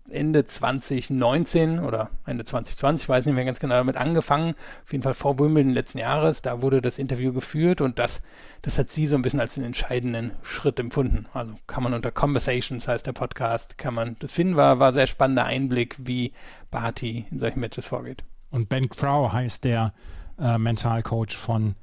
Ende 0.09 0.47
2019 0.47 1.79
oder 1.79 2.11
Ende 2.25 2.45
2020, 2.45 3.09
weiß 3.09 3.27
nicht 3.27 3.35
mehr 3.35 3.45
ganz 3.45 3.61
genau, 3.61 3.75
damit 3.75 3.97
angefangen. 3.97 4.55
Auf 4.85 4.93
jeden 4.93 5.03
Fall 5.03 5.15
vor 5.15 5.39
Wimbledon 5.39 5.73
letzten 5.73 5.99
Jahres, 5.99 6.43
da 6.43 6.63
wurde 6.63 6.83
das 6.83 6.99
Interview 6.99 7.33
geführt 7.33 7.81
und 7.81 7.99
das, 7.99 8.21
das 8.63 8.79
hat 8.79 8.91
sie 8.91 9.07
so 9.07 9.17
ein 9.17 9.23
bisschen 9.23 9.41
als 9.41 9.55
den 9.55 9.65
entscheidenden 9.65 10.33
Schritt 10.43 10.79
empfunden. 10.79 11.27
Also 11.33 11.55
kann 11.67 11.83
man 11.83 11.95
unter 11.95 12.11
Conversations 12.11 12.87
heißt 12.89 13.07
der 13.07 13.13
Podcast, 13.13 13.79
kann 13.79 13.95
man 13.95 14.17
das 14.21 14.33
finden, 14.33 14.57
war, 14.57 14.79
war 14.79 14.93
sehr 14.93 15.07
spannender 15.07 15.45
Einblick, 15.45 15.97
wie 15.99 16.33
Barty 16.71 17.27
in 17.31 17.39
solchen 17.39 17.61
Matches 17.61 17.87
vorgeht. 17.87 18.25
Und 18.51 18.69
Ben 18.69 18.89
Crow 18.89 19.33
heißt 19.33 19.65
der 19.65 19.93
äh, 20.39 20.59
Mentalcoach 20.59 21.37
von 21.37 21.75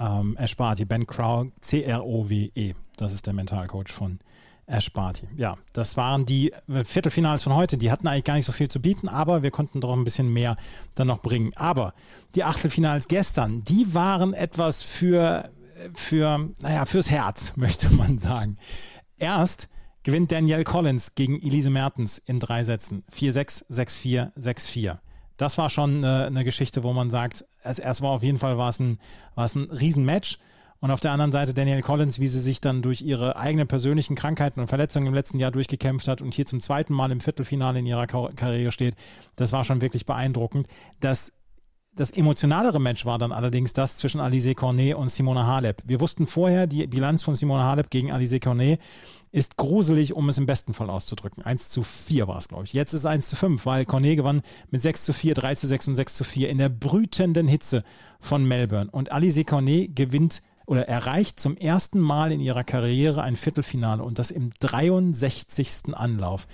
ähm, 0.00 0.36
Ash. 0.38 0.56
Ben 0.56 1.06
Crow, 1.06 1.46
C-R-O-W-E. 1.60 2.74
Das 2.96 3.12
ist 3.12 3.26
der 3.26 3.34
Mentalcoach 3.34 3.92
von 3.92 4.18
Ersparti. 4.66 5.26
Ja, 5.36 5.56
das 5.72 5.96
waren 5.96 6.24
die 6.24 6.52
äh, 6.68 6.84
Viertelfinals 6.84 7.42
von 7.42 7.54
heute. 7.54 7.76
Die 7.76 7.90
hatten 7.90 8.06
eigentlich 8.06 8.24
gar 8.24 8.34
nicht 8.34 8.46
so 8.46 8.52
viel 8.52 8.68
zu 8.68 8.80
bieten, 8.80 9.08
aber 9.08 9.42
wir 9.42 9.50
konnten 9.50 9.80
doch 9.80 9.92
ein 9.92 10.04
bisschen 10.04 10.32
mehr 10.32 10.56
dann 10.94 11.08
noch 11.08 11.20
bringen. 11.20 11.52
Aber 11.56 11.92
die 12.34 12.44
Achtelfinals 12.44 13.08
gestern, 13.08 13.64
die 13.64 13.94
waren 13.94 14.32
etwas 14.32 14.82
für, 14.82 15.50
für, 15.94 16.50
naja, 16.60 16.86
fürs 16.86 17.10
Herz, 17.10 17.52
möchte 17.56 17.90
man 17.90 18.18
sagen. 18.18 18.58
Erst 19.18 19.68
gewinnt 20.02 20.32
Danielle 20.32 20.64
Collins 20.64 21.14
gegen 21.14 21.40
Elise 21.42 21.70
Mertens 21.70 22.18
in 22.18 22.38
drei 22.40 22.62
Sätzen. 22.64 23.04
4-6, 23.12 23.70
6-4, 23.70 24.32
6-4. 24.36 24.98
Das 25.40 25.56
war 25.56 25.70
schon 25.70 26.04
eine, 26.04 26.26
eine 26.26 26.44
Geschichte, 26.44 26.82
wo 26.82 26.92
man 26.92 27.08
sagt, 27.08 27.46
es, 27.62 27.78
erst 27.78 28.02
war 28.02 28.10
auf 28.10 28.22
jeden 28.22 28.38
Fall 28.38 28.58
war 28.58 28.68
es 28.68 28.78
ein, 28.78 28.98
war 29.34 29.46
es 29.46 29.54
ein 29.54 29.70
Riesenmatch. 29.70 30.38
Und 30.80 30.90
auf 30.90 31.00
der 31.00 31.12
anderen 31.12 31.32
Seite 31.32 31.54
Danielle 31.54 31.80
Collins, 31.80 32.20
wie 32.20 32.26
sie 32.26 32.40
sich 32.40 32.60
dann 32.60 32.82
durch 32.82 33.00
ihre 33.00 33.36
eigenen 33.36 33.66
persönlichen 33.66 34.16
Krankheiten 34.16 34.60
und 34.60 34.66
Verletzungen 34.66 35.06
im 35.06 35.14
letzten 35.14 35.38
Jahr 35.38 35.50
durchgekämpft 35.50 36.08
hat 36.08 36.20
und 36.20 36.34
hier 36.34 36.44
zum 36.44 36.60
zweiten 36.60 36.92
Mal 36.92 37.10
im 37.10 37.20
Viertelfinale 37.20 37.78
in 37.78 37.86
ihrer 37.86 38.06
Karriere 38.06 38.70
steht, 38.70 38.96
das 39.36 39.52
war 39.52 39.64
schon 39.64 39.80
wirklich 39.80 40.04
beeindruckend. 40.04 40.68
Das 41.00 41.32
das 41.94 42.10
emotionalere 42.10 42.80
Match 42.80 43.04
war 43.04 43.18
dann 43.18 43.32
allerdings 43.32 43.72
das 43.72 43.96
zwischen 43.96 44.20
Alize 44.20 44.54
Cornet 44.54 44.94
und 44.94 45.10
Simona 45.10 45.46
Halep. 45.46 45.82
Wir 45.84 46.00
wussten 46.00 46.26
vorher, 46.26 46.66
die 46.66 46.86
Bilanz 46.86 47.22
von 47.22 47.34
Simona 47.34 47.64
Halep 47.64 47.90
gegen 47.90 48.12
Alize 48.12 48.40
Cornet 48.40 48.80
ist 49.32 49.56
gruselig, 49.56 50.14
um 50.14 50.28
es 50.28 50.38
im 50.38 50.46
besten 50.46 50.72
Fall 50.72 50.90
auszudrücken. 50.90 51.44
1 51.44 51.70
zu 51.70 51.82
4 51.82 52.26
war 52.26 52.36
es, 52.36 52.48
glaube 52.48 52.64
ich. 52.64 52.72
Jetzt 52.72 52.94
ist 52.94 53.00
es 53.00 53.06
1 53.06 53.28
zu 53.28 53.36
5, 53.36 53.64
weil 53.66 53.84
Cornet 53.84 54.16
gewann 54.16 54.42
mit 54.70 54.80
6 54.80 55.04
zu 55.04 55.12
4, 55.12 55.34
3 55.34 55.54
zu 55.54 55.66
6 55.66 55.88
und 55.88 55.96
6 55.96 56.14
zu 56.14 56.24
4 56.24 56.48
in 56.48 56.58
der 56.58 56.68
brütenden 56.68 57.48
Hitze 57.48 57.84
von 58.20 58.46
Melbourne. 58.46 58.90
Und 58.90 59.12
Alize 59.12 59.44
Cornet 59.44 59.94
gewinnt 59.94 60.42
oder 60.66 60.88
erreicht 60.88 61.40
zum 61.40 61.56
ersten 61.56 61.98
Mal 61.98 62.32
in 62.32 62.40
ihrer 62.40 62.64
Karriere 62.64 63.22
ein 63.22 63.36
Viertelfinale 63.36 64.02
und 64.02 64.18
das 64.18 64.30
im 64.30 64.52
63. 64.60 65.94
Anlauf. 65.94 66.46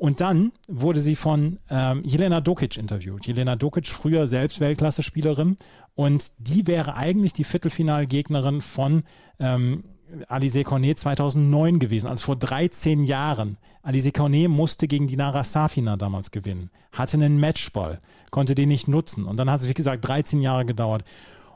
Und 0.00 0.22
dann 0.22 0.52
wurde 0.66 0.98
sie 0.98 1.14
von 1.14 1.58
ähm, 1.68 2.02
Jelena 2.06 2.40
Dokic 2.40 2.78
interviewt. 2.78 3.26
Jelena 3.26 3.54
Dokic, 3.54 3.86
früher 3.86 4.26
selbst 4.26 4.58
Weltklasse-Spielerin. 4.58 5.56
Und 5.94 6.30
die 6.38 6.66
wäre 6.66 6.96
eigentlich 6.96 7.34
die 7.34 7.44
Viertelfinalgegnerin 7.44 8.62
von 8.62 9.02
ähm, 9.38 9.84
Alize 10.26 10.64
Cornet 10.64 10.98
2009 10.98 11.78
gewesen, 11.78 12.06
also 12.06 12.24
vor 12.24 12.36
13 12.36 13.04
Jahren. 13.04 13.58
Alize 13.82 14.10
Cornet 14.10 14.48
musste 14.48 14.88
gegen 14.88 15.06
Dinara 15.06 15.44
Safina 15.44 15.98
damals 15.98 16.30
gewinnen, 16.30 16.70
hatte 16.92 17.18
einen 17.18 17.38
Matchball, 17.38 18.00
konnte 18.30 18.54
den 18.54 18.70
nicht 18.70 18.88
nutzen. 18.88 19.26
Und 19.26 19.36
dann 19.36 19.50
hat 19.50 19.60
es, 19.60 19.68
wie 19.68 19.74
gesagt, 19.74 20.08
13 20.08 20.40
Jahre 20.40 20.64
gedauert. 20.64 21.04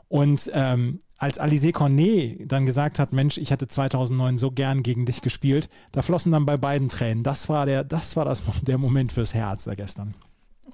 Und 0.07 0.51
ähm, 0.53 0.99
als 1.17 1.39
Alize 1.39 1.71
Cornet 1.71 2.51
dann 2.51 2.65
gesagt 2.65 2.99
hat, 2.99 3.13
Mensch, 3.13 3.37
ich 3.37 3.51
hätte 3.51 3.67
2009 3.67 4.37
so 4.37 4.51
gern 4.51 4.83
gegen 4.83 5.05
dich 5.05 5.21
gespielt, 5.21 5.69
da 5.91 6.01
flossen 6.01 6.31
dann 6.31 6.45
bei 6.45 6.57
beiden 6.57 6.89
Tränen. 6.89 7.23
Das 7.23 7.49
war 7.49 7.65
der, 7.65 7.83
das 7.83 8.15
war 8.15 8.25
das, 8.25 8.41
der 8.63 8.77
Moment 8.77 9.13
fürs 9.13 9.33
Herz 9.33 9.63
da 9.63 9.75
gestern. 9.75 10.13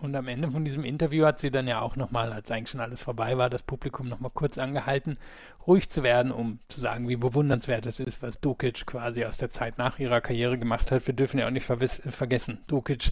Und 0.01 0.15
am 0.15 0.27
Ende 0.27 0.49
von 0.49 0.65
diesem 0.65 0.83
Interview 0.83 1.25
hat 1.25 1.39
sie 1.39 1.51
dann 1.51 1.67
ja 1.67 1.79
auch 1.79 1.95
nochmal, 1.95 2.33
als 2.33 2.49
eigentlich 2.49 2.69
schon 2.69 2.79
alles 2.79 3.03
vorbei 3.03 3.37
war, 3.37 3.51
das 3.51 3.61
Publikum 3.61 4.09
nochmal 4.09 4.31
kurz 4.33 4.57
angehalten, 4.57 5.19
ruhig 5.67 5.91
zu 5.91 6.01
werden, 6.01 6.31
um 6.31 6.57
zu 6.69 6.79
sagen, 6.79 7.07
wie 7.07 7.17
bewundernswert 7.17 7.85
es 7.85 7.99
ist, 7.99 8.23
was 8.23 8.39
Dukic 8.39 8.87
quasi 8.87 9.25
aus 9.25 9.37
der 9.37 9.51
Zeit 9.51 9.77
nach 9.77 9.99
ihrer 9.99 10.19
Karriere 10.19 10.57
gemacht 10.57 10.89
hat. 10.89 11.05
Wir 11.05 11.13
dürfen 11.13 11.37
ja 11.37 11.45
auch 11.45 11.51
nicht 11.51 11.65
vergessen, 11.65 12.59
Dukic 12.65 13.11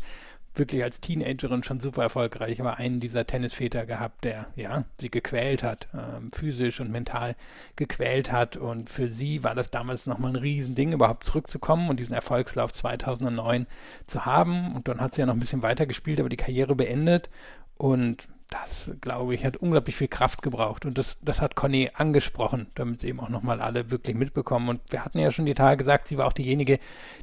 wirklich 0.60 0.84
als 0.84 1.02
Teenagerin 1.02 1.64
schon 1.64 1.80
super 1.80 2.04
erfolgreich, 2.04 2.60
aber 2.60 2.78
einen 2.78 3.00
dieser 3.00 3.26
Tennisväter 3.26 3.86
gehabt, 3.86 4.24
der 4.24 4.48
ja 4.56 4.84
sie 5.00 5.10
gequält 5.10 5.64
hat, 5.64 5.88
ähm, 5.94 6.32
physisch 6.32 6.80
und 6.80 6.92
mental 6.92 7.36
gequält 7.76 8.32
hat. 8.32 8.58
Und 8.58 8.90
für 8.90 9.10
sie 9.10 9.44
war 9.44 9.56
das 9.56 9.72
damals 9.72 10.06
nochmal 10.06 10.32
ein 10.32 10.36
Riesending, 10.36 10.92
überhaupt 10.92 11.24
zurückzukommen 11.24 11.90
und 11.90 12.00
diesen 12.00 12.14
Erfolgslauf 12.14 12.74
2009 12.74 13.66
zu 14.06 14.26
haben. 14.26 14.76
Und 14.76 14.88
dann 14.88 15.02
hat 15.02 15.16
sie 15.16 15.22
ja 15.22 15.26
noch 15.26 15.34
ein 15.34 15.40
bisschen 15.40 15.64
weiter 15.64 15.86
gespielt, 15.86 16.20
aber 16.20 16.30
die 16.30 16.38
Karriere 16.38 16.76
beendet. 16.76 17.30
Und 17.78 18.28
das, 18.50 18.92
glaube 19.00 19.36
ich, 19.36 19.46
hat 19.46 19.58
unglaublich 19.58 19.96
viel 19.96 20.08
Kraft 20.08 20.42
gebraucht. 20.42 20.86
Und 20.86 20.98
das, 20.98 21.18
das 21.22 21.40
hat 21.40 21.56
Conny 21.56 21.92
angesprochen, 21.94 22.68
damit 22.74 23.02
sie 23.02 23.10
eben 23.10 23.20
auch 23.20 23.30
nochmal 23.30 23.62
alle 23.62 23.92
wirklich 23.92 24.16
mitbekommen. 24.16 24.70
Und 24.70 24.82
wir 24.90 25.06
hatten 25.06 25.20
ja 25.20 25.30
schon 25.30 25.46
die 25.46 25.54
Tage 25.54 25.78
gesagt, 25.78 26.08
sie 26.08 26.18
war 26.18 26.26
auch 26.26 26.34
diejenige, 26.34 26.80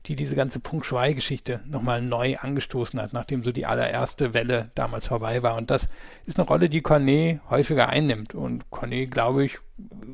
die 0.06 0.14
diese 0.14 0.36
ganze 0.36 0.60
Punkt 0.60 0.86
Schwei-Geschichte 0.86 1.60
nochmal 1.66 2.00
neu 2.00 2.36
angestoßen 2.36 3.00
hat, 3.00 3.12
nachdem 3.12 3.42
so 3.42 3.50
die 3.50 3.66
allererste 3.66 4.34
Welle 4.34 4.70
damals 4.76 5.08
vorbei 5.08 5.42
war. 5.42 5.56
Und 5.56 5.70
das 5.70 5.88
ist 6.26 6.38
eine 6.38 6.46
Rolle, 6.46 6.68
die 6.68 6.82
Cornet 6.82 7.40
häufiger 7.50 7.88
einnimmt. 7.88 8.34
Und 8.34 8.70
Cornet, 8.70 9.10
glaube 9.10 9.44
ich, 9.44 9.58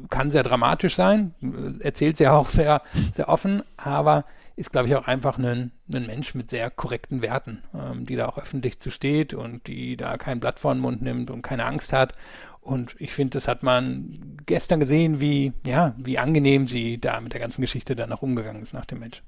kann 0.08 0.30
sehr 0.30 0.42
dramatisch 0.42 0.96
sein, 0.96 1.34
erzählt 1.80 2.16
sie 2.16 2.26
auch 2.26 2.48
sehr, 2.48 2.82
sehr 3.14 3.28
offen, 3.28 3.62
aber 3.76 4.24
ist, 4.56 4.72
glaube 4.72 4.88
ich, 4.88 4.96
auch 4.96 5.06
einfach 5.06 5.38
ein, 5.38 5.72
ein 5.92 6.06
Mensch 6.06 6.34
mit 6.34 6.50
sehr 6.50 6.70
korrekten 6.70 7.22
Werten, 7.22 7.62
ähm, 7.74 8.04
die 8.04 8.16
da 8.16 8.28
auch 8.28 8.38
öffentlich 8.38 8.78
zu 8.80 8.90
steht 8.90 9.34
und 9.34 9.66
die 9.66 9.96
da 9.96 10.16
kein 10.16 10.40
Blatt 10.40 10.58
vor 10.58 10.74
den 10.74 10.80
Mund 10.80 11.02
nimmt 11.02 11.30
und 11.30 11.42
keine 11.42 11.64
Angst 11.64 11.92
hat. 11.92 12.14
Und 12.60 12.94
ich 12.98 13.12
finde, 13.12 13.30
das 13.30 13.48
hat 13.48 13.62
man 13.62 14.14
gestern 14.46 14.78
gesehen, 14.78 15.20
wie, 15.20 15.52
ja, 15.66 15.94
wie 15.98 16.18
angenehm 16.18 16.68
sie 16.68 17.00
da 17.00 17.20
mit 17.20 17.32
der 17.32 17.40
ganzen 17.40 17.60
Geschichte 17.60 17.96
dann 17.96 18.12
auch 18.12 18.22
umgegangen 18.22 18.62
ist 18.62 18.72
nach 18.72 18.86
dem 18.86 19.00
Match. 19.00 19.22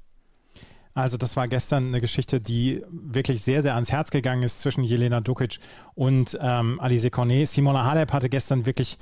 Also 0.93 1.17
das 1.17 1.35
war 1.35 1.49
gestern 1.49 1.87
eine 1.87 1.99
Geschichte, 1.99 2.39
die 2.39 2.81
wirklich 2.89 3.43
sehr, 3.43 3.61
sehr 3.61 3.75
ans 3.75 3.91
Herz 3.91 4.11
gegangen 4.11 4.43
ist 4.43 4.61
zwischen 4.61 4.81
Jelena 4.81 5.19
Dukic 5.19 5.59
und 5.93 6.37
ähm, 6.41 6.79
Alice 6.79 7.11
Cornet. 7.11 7.49
Simona 7.49 7.83
Halep 7.83 8.13
hatte 8.13 8.29
gestern 8.29 8.65
wirklich 8.65 8.97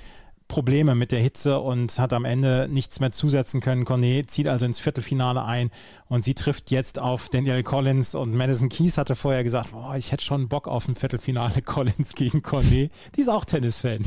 Probleme 0.53 0.93
mit 0.93 1.11
der 1.11 1.19
Hitze 1.19 1.59
und 1.59 1.97
hat 1.97 2.13
am 2.13 2.25
Ende 2.25 2.67
nichts 2.69 2.99
mehr 2.99 3.11
zusetzen 3.11 3.59
können. 3.59 3.85
Cornet 3.85 4.29
zieht 4.29 4.47
also 4.47 4.67
ins 4.67 4.77
Viertelfinale 4.77 5.43
ein 5.43 5.71
und 6.09 6.23
sie 6.23 6.35
trifft 6.35 6.69
jetzt 6.69 6.99
auf 6.99 7.27
Daniel 7.27 7.63
Collins 7.63 8.13
und 8.13 8.35
Madison 8.35 8.69
Keys 8.69 8.99
hatte 8.99 9.15
vorher 9.15 9.43
gesagt, 9.43 9.71
boah, 9.71 9.95
ich 9.95 10.11
hätte 10.11 10.23
schon 10.23 10.49
Bock 10.49 10.67
auf 10.67 10.87
ein 10.87 10.93
Viertelfinale 10.93 11.61
Collins 11.65 12.13
gegen 12.13 12.43
Cornet. 12.43 12.91
Die 13.15 13.21
ist 13.21 13.29
auch 13.29 13.45
Tennisfan. 13.45 14.05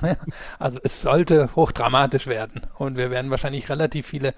Also 0.60 0.78
es 0.84 1.02
sollte 1.02 1.50
hochdramatisch 1.56 2.28
werden 2.28 2.62
und 2.76 2.96
wir 2.96 3.10
werden 3.10 3.32
wahrscheinlich 3.32 3.68
relativ 3.68 4.06
viele 4.06 4.32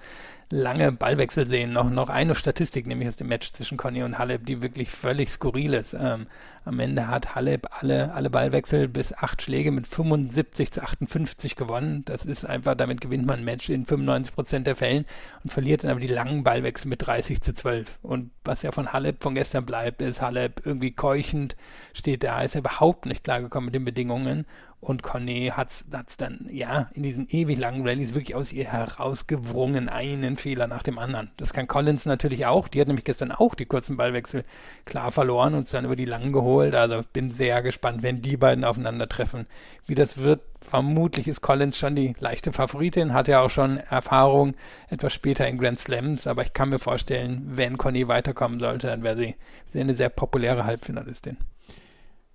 lange 0.51 0.91
Ballwechsel 0.91 1.47
sehen. 1.47 1.73
Noch, 1.73 1.89
noch 1.89 2.09
eine 2.09 2.35
Statistik, 2.35 2.85
nämlich 2.85 3.07
aus 3.07 3.15
dem 3.15 3.27
Match 3.27 3.51
zwischen 3.53 3.77
Conny 3.77 4.03
und 4.03 4.19
Halep, 4.19 4.45
die 4.45 4.61
wirklich 4.61 4.89
völlig 4.89 5.29
skurril 5.29 5.73
ist. 5.73 5.93
Ähm, 5.93 6.27
am 6.65 6.79
Ende 6.79 7.07
hat 7.07 7.33
Halep 7.33 7.67
alle, 7.79 8.13
alle 8.13 8.29
Ballwechsel 8.29 8.87
bis 8.87 9.13
acht 9.13 9.41
Schläge 9.41 9.71
mit 9.71 9.87
75 9.87 10.71
zu 10.71 10.83
58 10.83 11.55
gewonnen. 11.55 12.03
Das 12.05 12.25
ist 12.25 12.45
einfach, 12.45 12.75
damit 12.75 13.01
gewinnt 13.01 13.25
man 13.25 13.39
ein 13.39 13.45
Match 13.45 13.69
in 13.69 13.85
95 13.85 14.35
Prozent 14.35 14.67
der 14.67 14.75
Fällen 14.75 15.05
und 15.43 15.51
verliert 15.51 15.83
dann 15.83 15.91
aber 15.91 15.99
die 15.99 16.07
langen 16.07 16.43
Ballwechsel 16.43 16.89
mit 16.89 17.05
30 17.05 17.41
zu 17.41 17.53
12. 17.53 17.99
Und 18.03 18.31
was 18.43 18.61
ja 18.61 18.71
von 18.71 18.93
Halep 18.93 19.23
von 19.23 19.33
gestern 19.33 19.65
bleibt, 19.65 20.01
ist 20.01 20.21
Halep 20.21 20.61
irgendwie 20.65 20.91
keuchend, 20.91 21.55
steht 21.93 22.23
da, 22.23 22.41
ist 22.41 22.55
er 22.55 22.59
überhaupt 22.59 23.05
nicht 23.05 23.23
klargekommen 23.23 23.65
mit 23.65 23.75
den 23.75 23.85
Bedingungen 23.85 24.45
und 24.81 25.03
Cornet 25.03 25.55
hat 25.55 25.69
es 25.69 26.17
dann, 26.17 26.47
ja, 26.51 26.89
in 26.93 27.03
diesen 27.03 27.27
ewig 27.29 27.59
langen 27.59 27.87
Rallyes 27.87 28.15
wirklich 28.15 28.33
aus 28.33 28.51
ihr 28.51 28.65
herausgewrungen, 28.65 29.89
einen 29.89 30.37
Fehler 30.37 30.65
nach 30.65 30.81
dem 30.81 30.97
anderen. 30.97 31.29
Das 31.37 31.53
kann 31.53 31.67
Collins 31.67 32.07
natürlich 32.07 32.47
auch. 32.47 32.67
Die 32.67 32.81
hat 32.81 32.87
nämlich 32.87 33.05
gestern 33.05 33.31
auch 33.31 33.53
die 33.53 33.67
kurzen 33.67 33.95
Ballwechsel 33.95 34.43
klar 34.85 35.11
verloren 35.11 35.53
und 35.53 35.65
es 35.65 35.71
dann 35.71 35.85
über 35.85 35.95
die 35.95 36.05
langen 36.05 36.33
geholt. 36.33 36.73
Also 36.73 37.03
bin 37.13 37.31
sehr 37.31 37.61
gespannt, 37.61 38.01
wenn 38.01 38.23
die 38.23 38.37
beiden 38.37 38.63
aufeinandertreffen, 38.63 39.45
wie 39.85 39.93
das 39.93 40.17
wird. 40.17 40.41
Vermutlich 40.61 41.27
ist 41.27 41.41
Collins 41.41 41.77
schon 41.77 41.95
die 41.95 42.15
leichte 42.19 42.51
Favoritin, 42.51 43.13
hat 43.13 43.27
ja 43.27 43.41
auch 43.41 43.49
schon 43.51 43.77
Erfahrung 43.77 44.55
etwas 44.89 45.13
später 45.13 45.47
in 45.47 45.59
Grand 45.59 45.79
Slams, 45.79 46.25
aber 46.25 46.43
ich 46.43 46.53
kann 46.53 46.69
mir 46.69 46.79
vorstellen, 46.79 47.43
wenn 47.45 47.77
Conny 47.77 48.07
weiterkommen 48.07 48.59
sollte, 48.59 48.87
dann 48.87 49.03
wäre 49.03 49.17
sie, 49.17 49.35
sie 49.71 49.79
eine 49.79 49.95
sehr 49.95 50.09
populäre 50.09 50.65
Halbfinalistin. 50.65 51.37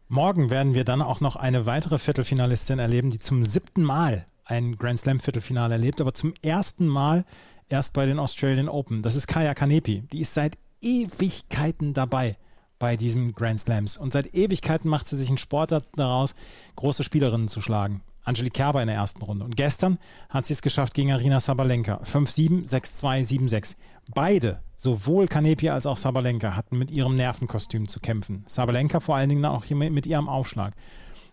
Morgen 0.09 0.51
werden 0.51 0.75
wir 0.75 0.85
dann 0.85 1.03
auch 1.03 1.21
noch 1.21 1.35
eine 1.35 1.67
weitere 1.67 1.99
Viertelfinalistin 1.99 2.79
erleben, 2.79 3.11
die 3.11 3.19
zum 3.19 3.45
siebten 3.45 3.83
Mal 3.83 4.27
ein 4.45 4.77
Grand 4.77 5.01
Slam 5.01 5.19
Viertelfinale 5.19 5.75
erlebt, 5.75 6.01
aber 6.01 6.15
zum 6.15 6.33
ersten 6.43 6.87
Mal 6.87 7.25
erst 7.69 7.93
bei 7.93 8.07
den 8.07 8.21
Australian 8.21 8.69
Open. 8.69 9.03
Das 9.03 9.17
ist 9.17 9.27
Kaya 9.27 9.53
Kanepi. 9.55 10.03
Die 10.13 10.21
ist 10.21 10.35
seit 10.35 10.59
Ewigkeiten 10.81 11.93
dabei 11.93 12.37
bei 12.79 12.97
diesen 12.97 13.33
Grand 13.33 13.61
Slams. 13.61 13.97
Und 13.97 14.13
seit 14.13 14.35
Ewigkeiten 14.35 14.89
macht 14.89 15.09
sie 15.09 15.17
sich 15.17 15.29
einen 15.29 15.39
Sport 15.39 15.73
daraus, 15.97 16.35
große 16.77 17.05
Spielerinnen 17.05 17.49
zu 17.49 17.61
schlagen. 17.61 18.03
Angelique 18.27 18.55
Kerber 18.55 18.83
in 18.83 18.89
der 18.89 18.97
ersten 18.97 19.23
Runde. 19.23 19.45
Und 19.45 19.57
gestern 19.57 19.99
hat 20.29 20.47
sie 20.47 20.53
es 20.53 20.61
geschafft 20.61 20.95
gegen 20.95 21.13
Arina 21.13 21.39
Sabalenka. 21.39 22.01
5-7, 22.03 22.69
6-2, 22.69 23.49
7-6. 23.49 23.77
Beide, 24.13 24.61
sowohl 24.75 25.29
Kanepi 25.29 25.71
als 25.71 25.87
auch 25.87 25.97
Sabalenka, 25.97 26.57
hatten 26.57 26.77
mit 26.77 26.91
ihrem 26.91 27.15
Nervenkostüm 27.15 27.87
zu 27.87 28.01
kämpfen. 28.01 28.45
Sabalenka 28.49 28.99
vor 28.99 29.15
allen 29.15 29.29
Dingen 29.29 29.45
auch 29.45 29.65
mit 29.71 30.07
ihrem 30.07 30.29
Aufschlag. 30.29 30.75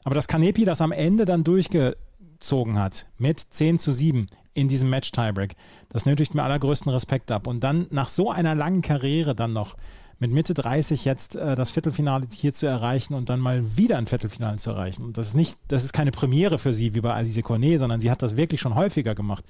Aber 0.03 0.13
dass 0.13 0.27
Kanepi 0.27 0.65
das 0.65 0.81
am 0.81 0.91
Ende 0.91 1.25
dann 1.25 1.43
durchgezogen 1.43 2.77
hat, 2.77 3.07
mit 3.17 3.39
10 3.39 3.79
zu 3.79 3.91
7 3.91 4.27
in 4.53 4.67
diesem 4.67 4.91
Match-Tiebreak, 4.91 5.55
das 5.89 6.05
nötigt 6.05 6.35
mir 6.35 6.43
allergrößten 6.43 6.91
Respekt 6.91 7.31
ab. 7.31 7.47
Und 7.47 7.63
dann 7.63 7.87
nach 7.89 8.07
so 8.07 8.29
einer 8.29 8.53
langen 8.53 8.83
Karriere 8.83 9.33
dann 9.33 9.53
noch 9.53 9.75
mit 10.23 10.31
Mitte 10.31 10.53
30 10.53 11.03
jetzt 11.03 11.35
äh, 11.35 11.55
das 11.55 11.71
Viertelfinale 11.71 12.25
hier 12.31 12.53
zu 12.53 12.65
erreichen 12.65 13.13
und 13.13 13.27
dann 13.27 13.41
mal 13.41 13.75
wieder 13.75 13.97
ein 13.97 14.07
Viertelfinale 14.07 14.55
zu 14.55 14.69
erreichen. 14.69 15.03
Und 15.03 15.17
das 15.17 15.27
ist 15.27 15.33
nicht, 15.33 15.59
das 15.67 15.83
ist 15.83 15.91
keine 15.91 16.11
Premiere 16.11 16.57
für 16.59 16.73
sie 16.73 16.95
wie 16.95 17.01
bei 17.01 17.13
Alice 17.13 17.43
Cornet, 17.43 17.79
sondern 17.79 17.99
sie 17.99 18.09
hat 18.09 18.21
das 18.21 18.37
wirklich 18.37 18.61
schon 18.61 18.75
häufiger 18.75 19.15
gemacht. 19.15 19.43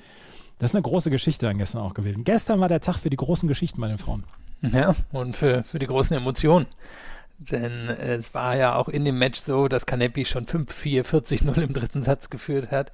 Das 0.58 0.72
ist 0.72 0.76
eine 0.76 0.82
große 0.82 1.12
Geschichte 1.12 1.46
dann 1.46 1.60
gestern 1.60 1.82
auch 1.82 1.94
gewesen. 1.94 2.24
Gestern 2.24 2.60
war 2.60 2.70
der 2.70 2.82
Tag 2.82 2.98
für 2.98 3.12
die 3.12 3.18
großen 3.18 3.48
Geschichten 3.48 3.82
bei 3.82 3.88
den 3.88 4.00
Frauen. 4.00 4.24
Ja, 4.62 4.96
und 5.12 5.38
für, 5.38 5.62
für 5.62 5.78
die 5.78 5.86
großen 5.86 6.18
Emotionen. 6.18 6.66
Denn 7.38 7.90
es 7.90 8.34
war 8.34 8.56
ja 8.56 8.76
auch 8.76 8.88
in 8.88 9.06
dem 9.06 9.20
Match 9.20 9.42
so, 9.42 9.68
dass 9.68 9.86
Kanepi 9.86 10.26
schon 10.26 10.48
5-4, 10.48 11.04
40-0 11.04 11.62
im 11.62 11.74
dritten 11.74 12.02
Satz 12.02 12.32
geführt 12.32 12.72
hat 12.72 12.92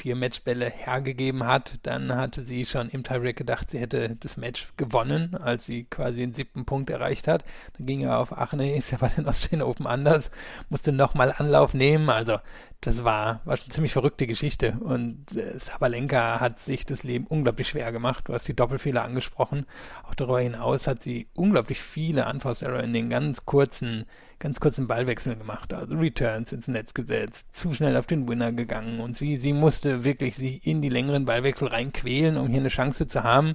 vier 0.00 0.16
Matchbälle 0.16 0.70
hergegeben 0.70 1.46
hat, 1.46 1.78
dann 1.82 2.14
hatte 2.16 2.44
sie 2.46 2.64
schon 2.64 2.88
im 2.88 3.04
Tiebreak 3.04 3.36
gedacht, 3.36 3.70
sie 3.70 3.78
hätte 3.78 4.16
das 4.18 4.38
Match 4.38 4.72
gewonnen, 4.78 5.34
als 5.34 5.66
sie 5.66 5.84
quasi 5.84 6.16
den 6.16 6.32
siebten 6.32 6.64
Punkt 6.64 6.88
erreicht 6.88 7.28
hat. 7.28 7.44
Dann 7.76 7.86
ging 7.86 8.00
er 8.00 8.18
auf, 8.18 8.32
ach 8.36 8.54
nee, 8.54 8.76
ist 8.76 8.92
ja 8.92 8.98
bei 8.98 9.08
den 9.08 9.26
Australian 9.28 9.68
Open 9.68 9.86
anders, 9.86 10.30
musste 10.70 10.92
nochmal 10.92 11.34
Anlauf 11.36 11.74
nehmen. 11.74 12.08
Also 12.08 12.38
das 12.80 13.04
war, 13.04 13.40
war 13.44 13.58
schon 13.58 13.70
ziemlich 13.70 13.92
verrückte 13.92 14.26
Geschichte. 14.26 14.78
Und 14.80 15.36
äh, 15.36 15.58
Sabalenka 15.58 16.40
hat 16.40 16.60
sich 16.60 16.86
das 16.86 17.02
Leben 17.02 17.26
unglaublich 17.26 17.68
schwer 17.68 17.92
gemacht. 17.92 18.24
Du 18.26 18.32
hast 18.32 18.48
die 18.48 18.56
Doppelfehler 18.56 19.04
angesprochen. 19.04 19.66
Auch 20.08 20.14
darüber 20.14 20.40
hinaus 20.40 20.86
hat 20.86 21.02
sie 21.02 21.28
unglaublich 21.34 21.82
viele 21.82 22.26
Unforced 22.26 22.62
in 22.62 22.94
den 22.94 23.10
ganz 23.10 23.44
kurzen 23.44 24.06
ganz 24.40 24.58
kurzen 24.58 24.88
Ballwechsel 24.88 25.36
gemacht, 25.36 25.72
also 25.72 25.96
Returns 25.96 26.52
ins 26.52 26.66
Netz 26.66 26.94
gesetzt, 26.94 27.46
zu 27.52 27.74
schnell 27.74 27.96
auf 27.96 28.06
den 28.06 28.26
Winner 28.26 28.52
gegangen 28.52 28.98
und 29.00 29.16
sie, 29.16 29.36
sie 29.36 29.52
musste 29.52 30.02
wirklich 30.02 30.34
sich 30.34 30.66
in 30.66 30.82
die 30.82 30.88
längeren 30.88 31.26
Ballwechsel 31.26 31.68
reinquälen, 31.68 32.38
um 32.38 32.48
hier 32.48 32.60
eine 32.60 32.70
Chance 32.70 33.06
zu 33.06 33.22
haben. 33.22 33.52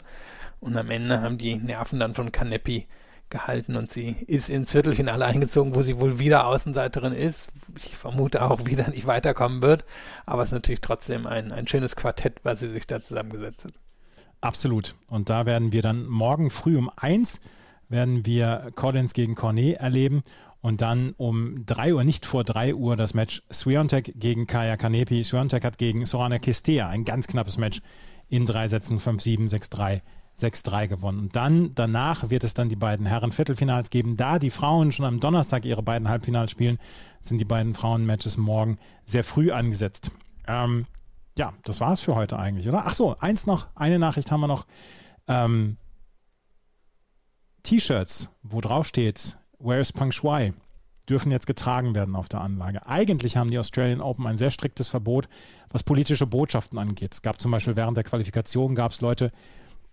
Und 0.62 0.78
am 0.78 0.90
Ende 0.90 1.22
haben 1.22 1.38
die 1.38 1.56
Nerven 1.56 2.00
dann 2.00 2.14
von 2.14 2.32
Canepi 2.32 2.88
gehalten 3.30 3.76
und 3.76 3.92
sie 3.92 4.16
ist 4.28 4.50
ins 4.50 4.72
Viertelfinale 4.72 5.26
eingezogen, 5.26 5.76
wo 5.76 5.82
sie 5.82 6.00
wohl 6.00 6.20
wieder 6.20 6.46
Außenseiterin 6.46 7.14
ist. 7.14 7.50
Ich 7.76 7.98
vermute 7.98 8.44
auch 8.44 8.66
wieder 8.66 8.88
nicht 8.88 9.08
weiterkommen 9.08 9.64
wird, 9.64 9.86
aber 10.28 10.44
es 10.44 10.50
ist 10.50 10.54
natürlich 10.54 10.82
trotzdem 10.82 11.26
ein, 11.26 11.52
ein 11.52 11.68
schönes 11.68 11.96
Quartett, 11.96 12.42
was 12.44 12.60
sie 12.60 12.70
sich 12.70 12.86
da 12.86 13.02
zusammengesetzt 13.02 13.66
hat. 13.66 13.74
Absolut. 14.40 14.94
Und 15.08 15.32
da 15.32 15.48
werden 15.48 15.72
wir 15.72 15.82
dann 15.82 16.06
morgen 16.06 16.52
früh 16.52 16.78
um 16.78 16.92
eins 16.96 17.42
werden 17.90 18.26
wir 18.26 18.72
Collins 18.76 19.14
gegen 19.14 19.36
Cornet 19.36 19.78
erleben 19.78 20.24
und 20.66 20.82
dann 20.82 21.14
um 21.18 21.64
3 21.68 21.94
Uhr, 21.94 22.04
nicht 22.04 22.26
vor 22.26 22.44
3 22.44 22.74
Uhr, 22.74 22.96
das 22.96 23.14
Match 23.14 23.44
Swiontek 23.54 24.14
gegen 24.16 24.48
Kaya 24.48 24.78
Kanepi. 24.78 25.24
Swiontek 25.24 25.64
hat 25.64 25.78
gegen 25.78 26.08
Sorana 26.08 26.40
Kistea 26.40 26.90
ein 26.90 27.06
ganz 27.06 27.28
knappes 27.28 27.60
Match 27.60 27.84
in 28.30 28.48
drei 28.48 28.68
Sätzen 28.68 29.00
5-7, 29.00 29.48
6-3, 29.48 30.02
6-3 30.36 30.88
gewonnen. 30.88 31.20
Und 31.20 31.36
dann, 31.36 31.76
danach 31.76 32.32
wird 32.32 32.44
es 32.44 32.56
dann 32.56 32.68
die 32.68 32.76
beiden 32.76 33.06
Herren-Viertelfinals 33.06 33.92
geben. 33.92 34.18
Da 34.18 34.40
die 34.40 34.50
Frauen 34.50 34.92
schon 34.92 35.06
am 35.06 35.20
Donnerstag 35.20 35.66
ihre 35.66 35.84
beiden 35.84 36.10
Halbfinals 36.10 36.50
spielen, 36.50 36.80
sind 37.22 37.38
die 37.38 37.46
beiden 37.46 37.76
Frauen-Matches 37.76 38.38
morgen 38.38 38.80
sehr 39.06 39.24
früh 39.24 39.52
angesetzt. 39.52 40.10
Ähm, 40.48 40.88
ja, 41.38 41.54
das 41.64 41.80
war 41.80 41.94
es 41.94 42.02
für 42.02 42.16
heute 42.16 42.40
eigentlich, 42.40 42.68
oder? 42.68 42.88
Ach 42.88 42.96
so, 42.96 43.16
eins 43.20 43.46
noch, 43.46 43.68
eine 43.76 44.00
Nachricht 44.00 44.32
haben 44.32 44.42
wir 44.42 44.48
noch. 44.48 44.66
Ähm, 45.28 45.78
T-Shirts, 47.62 48.32
wo 48.42 48.62
drauf 48.62 48.88
steht, 48.88 49.38
Where 49.66 49.80
is 49.80 49.92
Peng 49.92 50.12
Shuai? 50.12 50.54
dürfen 51.10 51.32
jetzt 51.32 51.48
getragen 51.48 51.96
werden 51.96 52.16
auf 52.16 52.30
der 52.30 52.42
Anlage. 52.42 52.88
Eigentlich 52.88 53.38
haben 53.38 53.52
die 53.52 53.60
Australian 53.60 54.02
Open 54.02 54.26
ein 54.26 54.38
sehr 54.38 54.52
striktes 54.52 54.88
Verbot, 54.88 55.28
was 55.70 55.84
politische 55.84 56.26
Botschaften 56.26 56.80
angeht. 56.80 57.14
Es 57.14 57.22
gab 57.22 57.40
zum 57.40 57.52
Beispiel 57.52 57.76
während 57.76 57.98
der 57.98 58.04
Qualifikation 58.04 58.76
gab 58.76 58.92
es 58.92 59.02
Leute, 59.02 59.32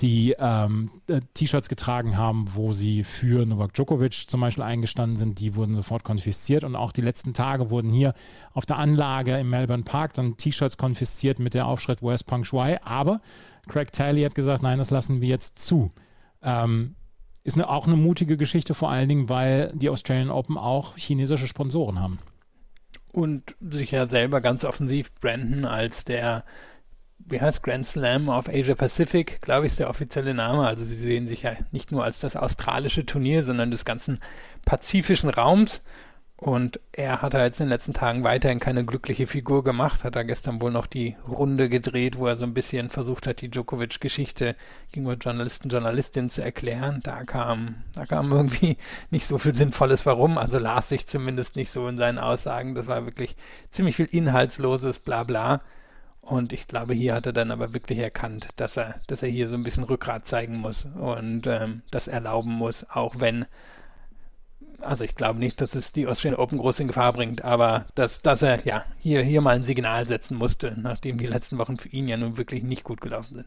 die 0.00 0.34
ähm, 0.38 0.90
äh, 1.08 1.20
T-Shirts 1.34 1.68
getragen 1.68 2.16
haben, 2.16 2.48
wo 2.54 2.72
sie 2.72 3.04
für 3.04 3.46
Novak 3.46 3.74
Djokovic 3.74 4.28
zum 4.28 4.40
Beispiel 4.40 4.64
eingestanden 4.64 5.16
sind, 5.16 5.38
die 5.38 5.54
wurden 5.54 5.74
sofort 5.74 6.02
konfisziert 6.02 6.64
und 6.64 6.74
auch 6.74 6.92
die 6.92 7.02
letzten 7.02 7.34
Tage 7.34 7.70
wurden 7.70 7.92
hier 7.92 8.14
auf 8.52 8.66
der 8.66 8.78
Anlage 8.78 9.38
im 9.38 9.50
Melbourne 9.50 9.84
Park 9.84 10.14
dann 10.14 10.36
T-Shirts 10.36 10.76
konfisziert 10.76 11.38
mit 11.38 11.54
der 11.54 11.66
Aufschrift 11.66 12.02
Where's 12.02 12.24
Peng 12.24 12.42
Shuai, 12.42 12.82
aber 12.82 13.20
Craig 13.68 13.92
Talley 13.92 14.22
hat 14.22 14.34
gesagt, 14.34 14.62
nein, 14.62 14.78
das 14.78 14.90
lassen 14.90 15.20
wir 15.20 15.28
jetzt 15.28 15.58
zu. 15.60 15.90
Ähm, 16.42 16.96
ist 17.45 17.57
eine, 17.57 17.68
auch 17.68 17.86
eine 17.86 17.97
mutige 17.97 18.36
Geschichte, 18.36 18.74
vor 18.74 18.90
allen 18.90 19.09
Dingen, 19.09 19.28
weil 19.28 19.72
die 19.74 19.90
Australian 19.90 20.30
Open 20.30 20.57
auch 20.57 20.97
chinesische 20.97 21.47
Sponsoren 21.49 21.99
haben. 22.01 22.18
und 23.12 23.57
sich 23.61 23.90
ja 23.90 24.09
selber 24.09 24.40
ganz 24.40 24.64
offensiv 24.64 25.12
branden 25.14 25.64
als 25.64 26.05
der, 26.05 26.45
wie 27.18 27.40
heißt 27.40 27.62
Grand 27.62 27.86
Slam 27.86 28.28
of 28.28 28.49
Asia 28.49 28.74
Pacific, 28.74 29.40
glaube 29.43 29.66
ich, 29.66 29.72
ist 29.72 29.78
der 29.78 29.90
offizielle 29.90 30.34
Name. 30.34 30.66
Also 30.66 30.84
sie 30.84 30.95
sehen 30.95 31.26
sich 31.26 31.43
ja 31.43 31.53
nicht 31.70 31.93
nur 31.93 32.05
als 32.05 32.20
das 32.20 32.36
australische 32.36 33.05
Turnier, 33.07 33.45
sondern 33.45 33.70
des 33.70 33.84
ganzen 33.84 34.18
pazifischen 34.64 35.28
Raums. 35.30 35.82
Und 36.43 36.80
er 36.90 37.22
hat 37.22 37.34
jetzt 37.34 37.61
in 37.61 37.66
den 37.66 37.72
letzten 37.72 37.93
Tagen 37.93 38.24
weiterhin 38.24 38.59
keine 38.59 38.84
glückliche 38.84 39.28
Figur 39.28 39.62
gemacht, 39.62 40.03
hat 40.03 40.16
er 40.16 40.24
gestern 40.24 40.61
wohl 40.61 40.72
noch 40.72 40.86
die 40.88 41.14
Runde 41.28 41.68
gedreht, 41.68 42.18
wo 42.18 42.26
er 42.26 42.36
so 42.36 42.43
ein 42.43 42.53
bisschen 42.53 42.90
versucht 42.90 43.28
hat, 43.28 43.43
die 43.43 43.49
Djokovic-Geschichte 43.49 44.57
gegenüber 44.90 45.14
Journalisten, 45.14 45.68
Journalistinnen 45.68 46.30
zu 46.30 46.43
erklären. 46.43 46.99
Da 47.05 47.22
kam, 47.22 47.76
da 47.95 48.07
kam 48.07 48.32
irgendwie 48.32 48.76
nicht 49.12 49.24
so 49.24 49.38
viel 49.38 49.55
Sinnvolles 49.55 50.05
warum, 50.05 50.36
also 50.36 50.59
las 50.59 50.88
sich 50.88 51.07
zumindest 51.07 51.55
nicht 51.55 51.70
so 51.70 51.86
in 51.86 51.97
seinen 51.97 52.18
Aussagen. 52.18 52.74
Das 52.74 52.88
war 52.88 53.05
wirklich 53.05 53.36
ziemlich 53.70 53.95
viel 53.95 54.09
inhaltsloses 54.11 54.99
Blabla. 54.99 55.61
Und 56.22 56.53
ich 56.53 56.66
glaube, 56.66 56.93
hier 56.93 57.14
hat 57.14 57.26
er 57.26 57.32
dann 57.32 57.53
aber 57.53 57.72
wirklich 57.72 58.01
erkannt, 58.01 58.49
dass 58.57 58.76
er, 58.76 58.97
dass 59.07 59.22
er 59.22 59.28
hier 59.28 59.49
so 59.49 59.55
ein 59.55 59.62
bisschen 59.62 59.84
Rückgrat 59.84 60.26
zeigen 60.26 60.57
muss 60.57 60.88
und 60.99 61.47
ähm, 61.47 61.82
das 61.93 62.09
erlauben 62.09 62.51
muss, 62.51 62.84
auch 62.90 63.20
wenn 63.20 63.47
also 64.83 65.05
ich 65.05 65.14
glaube 65.14 65.39
nicht, 65.39 65.61
dass 65.61 65.74
es 65.74 65.93
die 65.93 66.07
Australian 66.07 66.41
Open 66.41 66.59
groß 66.59 66.80
in 66.80 66.89
Gefahr 66.89 67.12
bringt, 67.12 67.43
aber 67.43 67.87
dass, 67.95 68.22
dass 68.22 68.43
er 68.43 68.64
ja 68.66 68.85
hier, 68.99 69.22
hier 69.22 69.41
mal 69.41 69.57
ein 69.57 69.64
Signal 69.64 70.09
setzen 70.09 70.37
musste, 70.37 70.76
nachdem 70.78 71.18
die 71.18 71.26
letzten 71.26 71.59
Wochen 71.59 71.76
für 71.78 71.89
ihn 71.89 72.09
ja 72.09 72.16
nun 72.16 72.37
wirklich 72.37 72.62
nicht 72.62 72.85
gut 72.85 73.01
gelaufen 73.01 73.35
sind. 73.35 73.47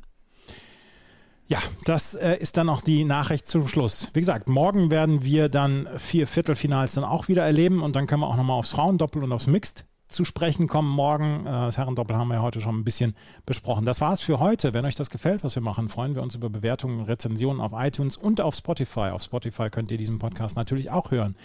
Ja, 1.47 1.59
das 1.83 2.15
äh, 2.15 2.37
ist 2.37 2.57
dann 2.57 2.69
auch 2.69 2.81
die 2.81 3.03
Nachricht 3.03 3.47
zum 3.47 3.67
Schluss. 3.67 4.09
Wie 4.13 4.19
gesagt, 4.19 4.49
morgen 4.49 4.89
werden 4.89 5.23
wir 5.23 5.47
dann 5.47 5.87
vier 5.97 6.25
Viertelfinals 6.25 6.95
dann 6.95 7.03
auch 7.03 7.27
wieder 7.27 7.43
erleben 7.43 7.83
und 7.83 7.95
dann 7.95 8.07
können 8.07 8.21
wir 8.21 8.27
auch 8.27 8.35
nochmal 8.35 8.57
aufs 8.57 8.71
Frauendoppel 8.71 9.23
und 9.23 9.31
aufs 9.31 9.45
Mixed 9.45 9.85
zu 10.07 10.25
sprechen 10.25 10.67
kommen 10.67 10.89
morgen. 10.89 11.45
Äh, 11.45 11.51
das 11.51 11.77
Herrendoppel 11.77 12.15
haben 12.15 12.27
wir 12.29 12.35
ja 12.35 12.41
heute 12.41 12.61
schon 12.61 12.77
ein 12.77 12.83
bisschen 12.83 13.15
besprochen. 13.45 13.85
Das 13.85 14.01
war 14.01 14.13
es 14.13 14.21
für 14.21 14.39
heute. 14.39 14.73
Wenn 14.73 14.85
euch 14.85 14.95
das 14.95 15.09
gefällt, 15.09 15.43
was 15.43 15.55
wir 15.55 15.61
machen, 15.61 15.89
freuen 15.89 16.15
wir 16.15 16.21
uns 16.21 16.35
über 16.35 16.49
Bewertungen, 16.49 17.01
Rezensionen 17.05 17.61
auf 17.61 17.73
iTunes 17.75 18.17
und 18.17 18.41
auf 18.41 18.55
Spotify. 18.55 19.09
Auf 19.11 19.23
Spotify 19.23 19.69
könnt 19.69 19.91
ihr 19.91 19.97
diesen 19.97 20.19
Podcast 20.19 20.55
natürlich 20.55 20.91
auch 20.91 21.11
hören. 21.11 21.35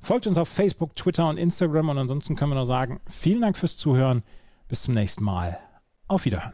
Folgt 0.00 0.26
uns 0.26 0.38
auf 0.38 0.48
Facebook, 0.48 0.94
Twitter 0.94 1.28
und 1.28 1.38
Instagram 1.38 1.88
und 1.88 1.98
ansonsten 1.98 2.36
können 2.36 2.52
wir 2.52 2.56
nur 2.56 2.66
sagen, 2.66 3.00
vielen 3.08 3.40
Dank 3.40 3.56
fürs 3.56 3.76
Zuhören. 3.76 4.22
Bis 4.68 4.82
zum 4.82 4.94
nächsten 4.94 5.24
Mal. 5.24 5.58
Auf 6.08 6.24
Wiederhören. 6.24 6.52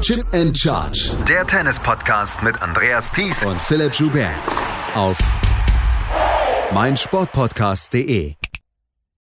Chip 0.00 0.26
and 0.34 0.58
Charge. 0.58 1.14
Der 1.28 1.46
Tennis-Podcast 1.46 2.42
mit 2.42 2.60
Andreas 2.62 3.10
Thies 3.12 3.44
und 3.44 3.60
Philipp 3.60 3.92
Joubert. 3.94 4.30
Auf 4.94 5.18
meinsportpodcast.de. 6.72 8.39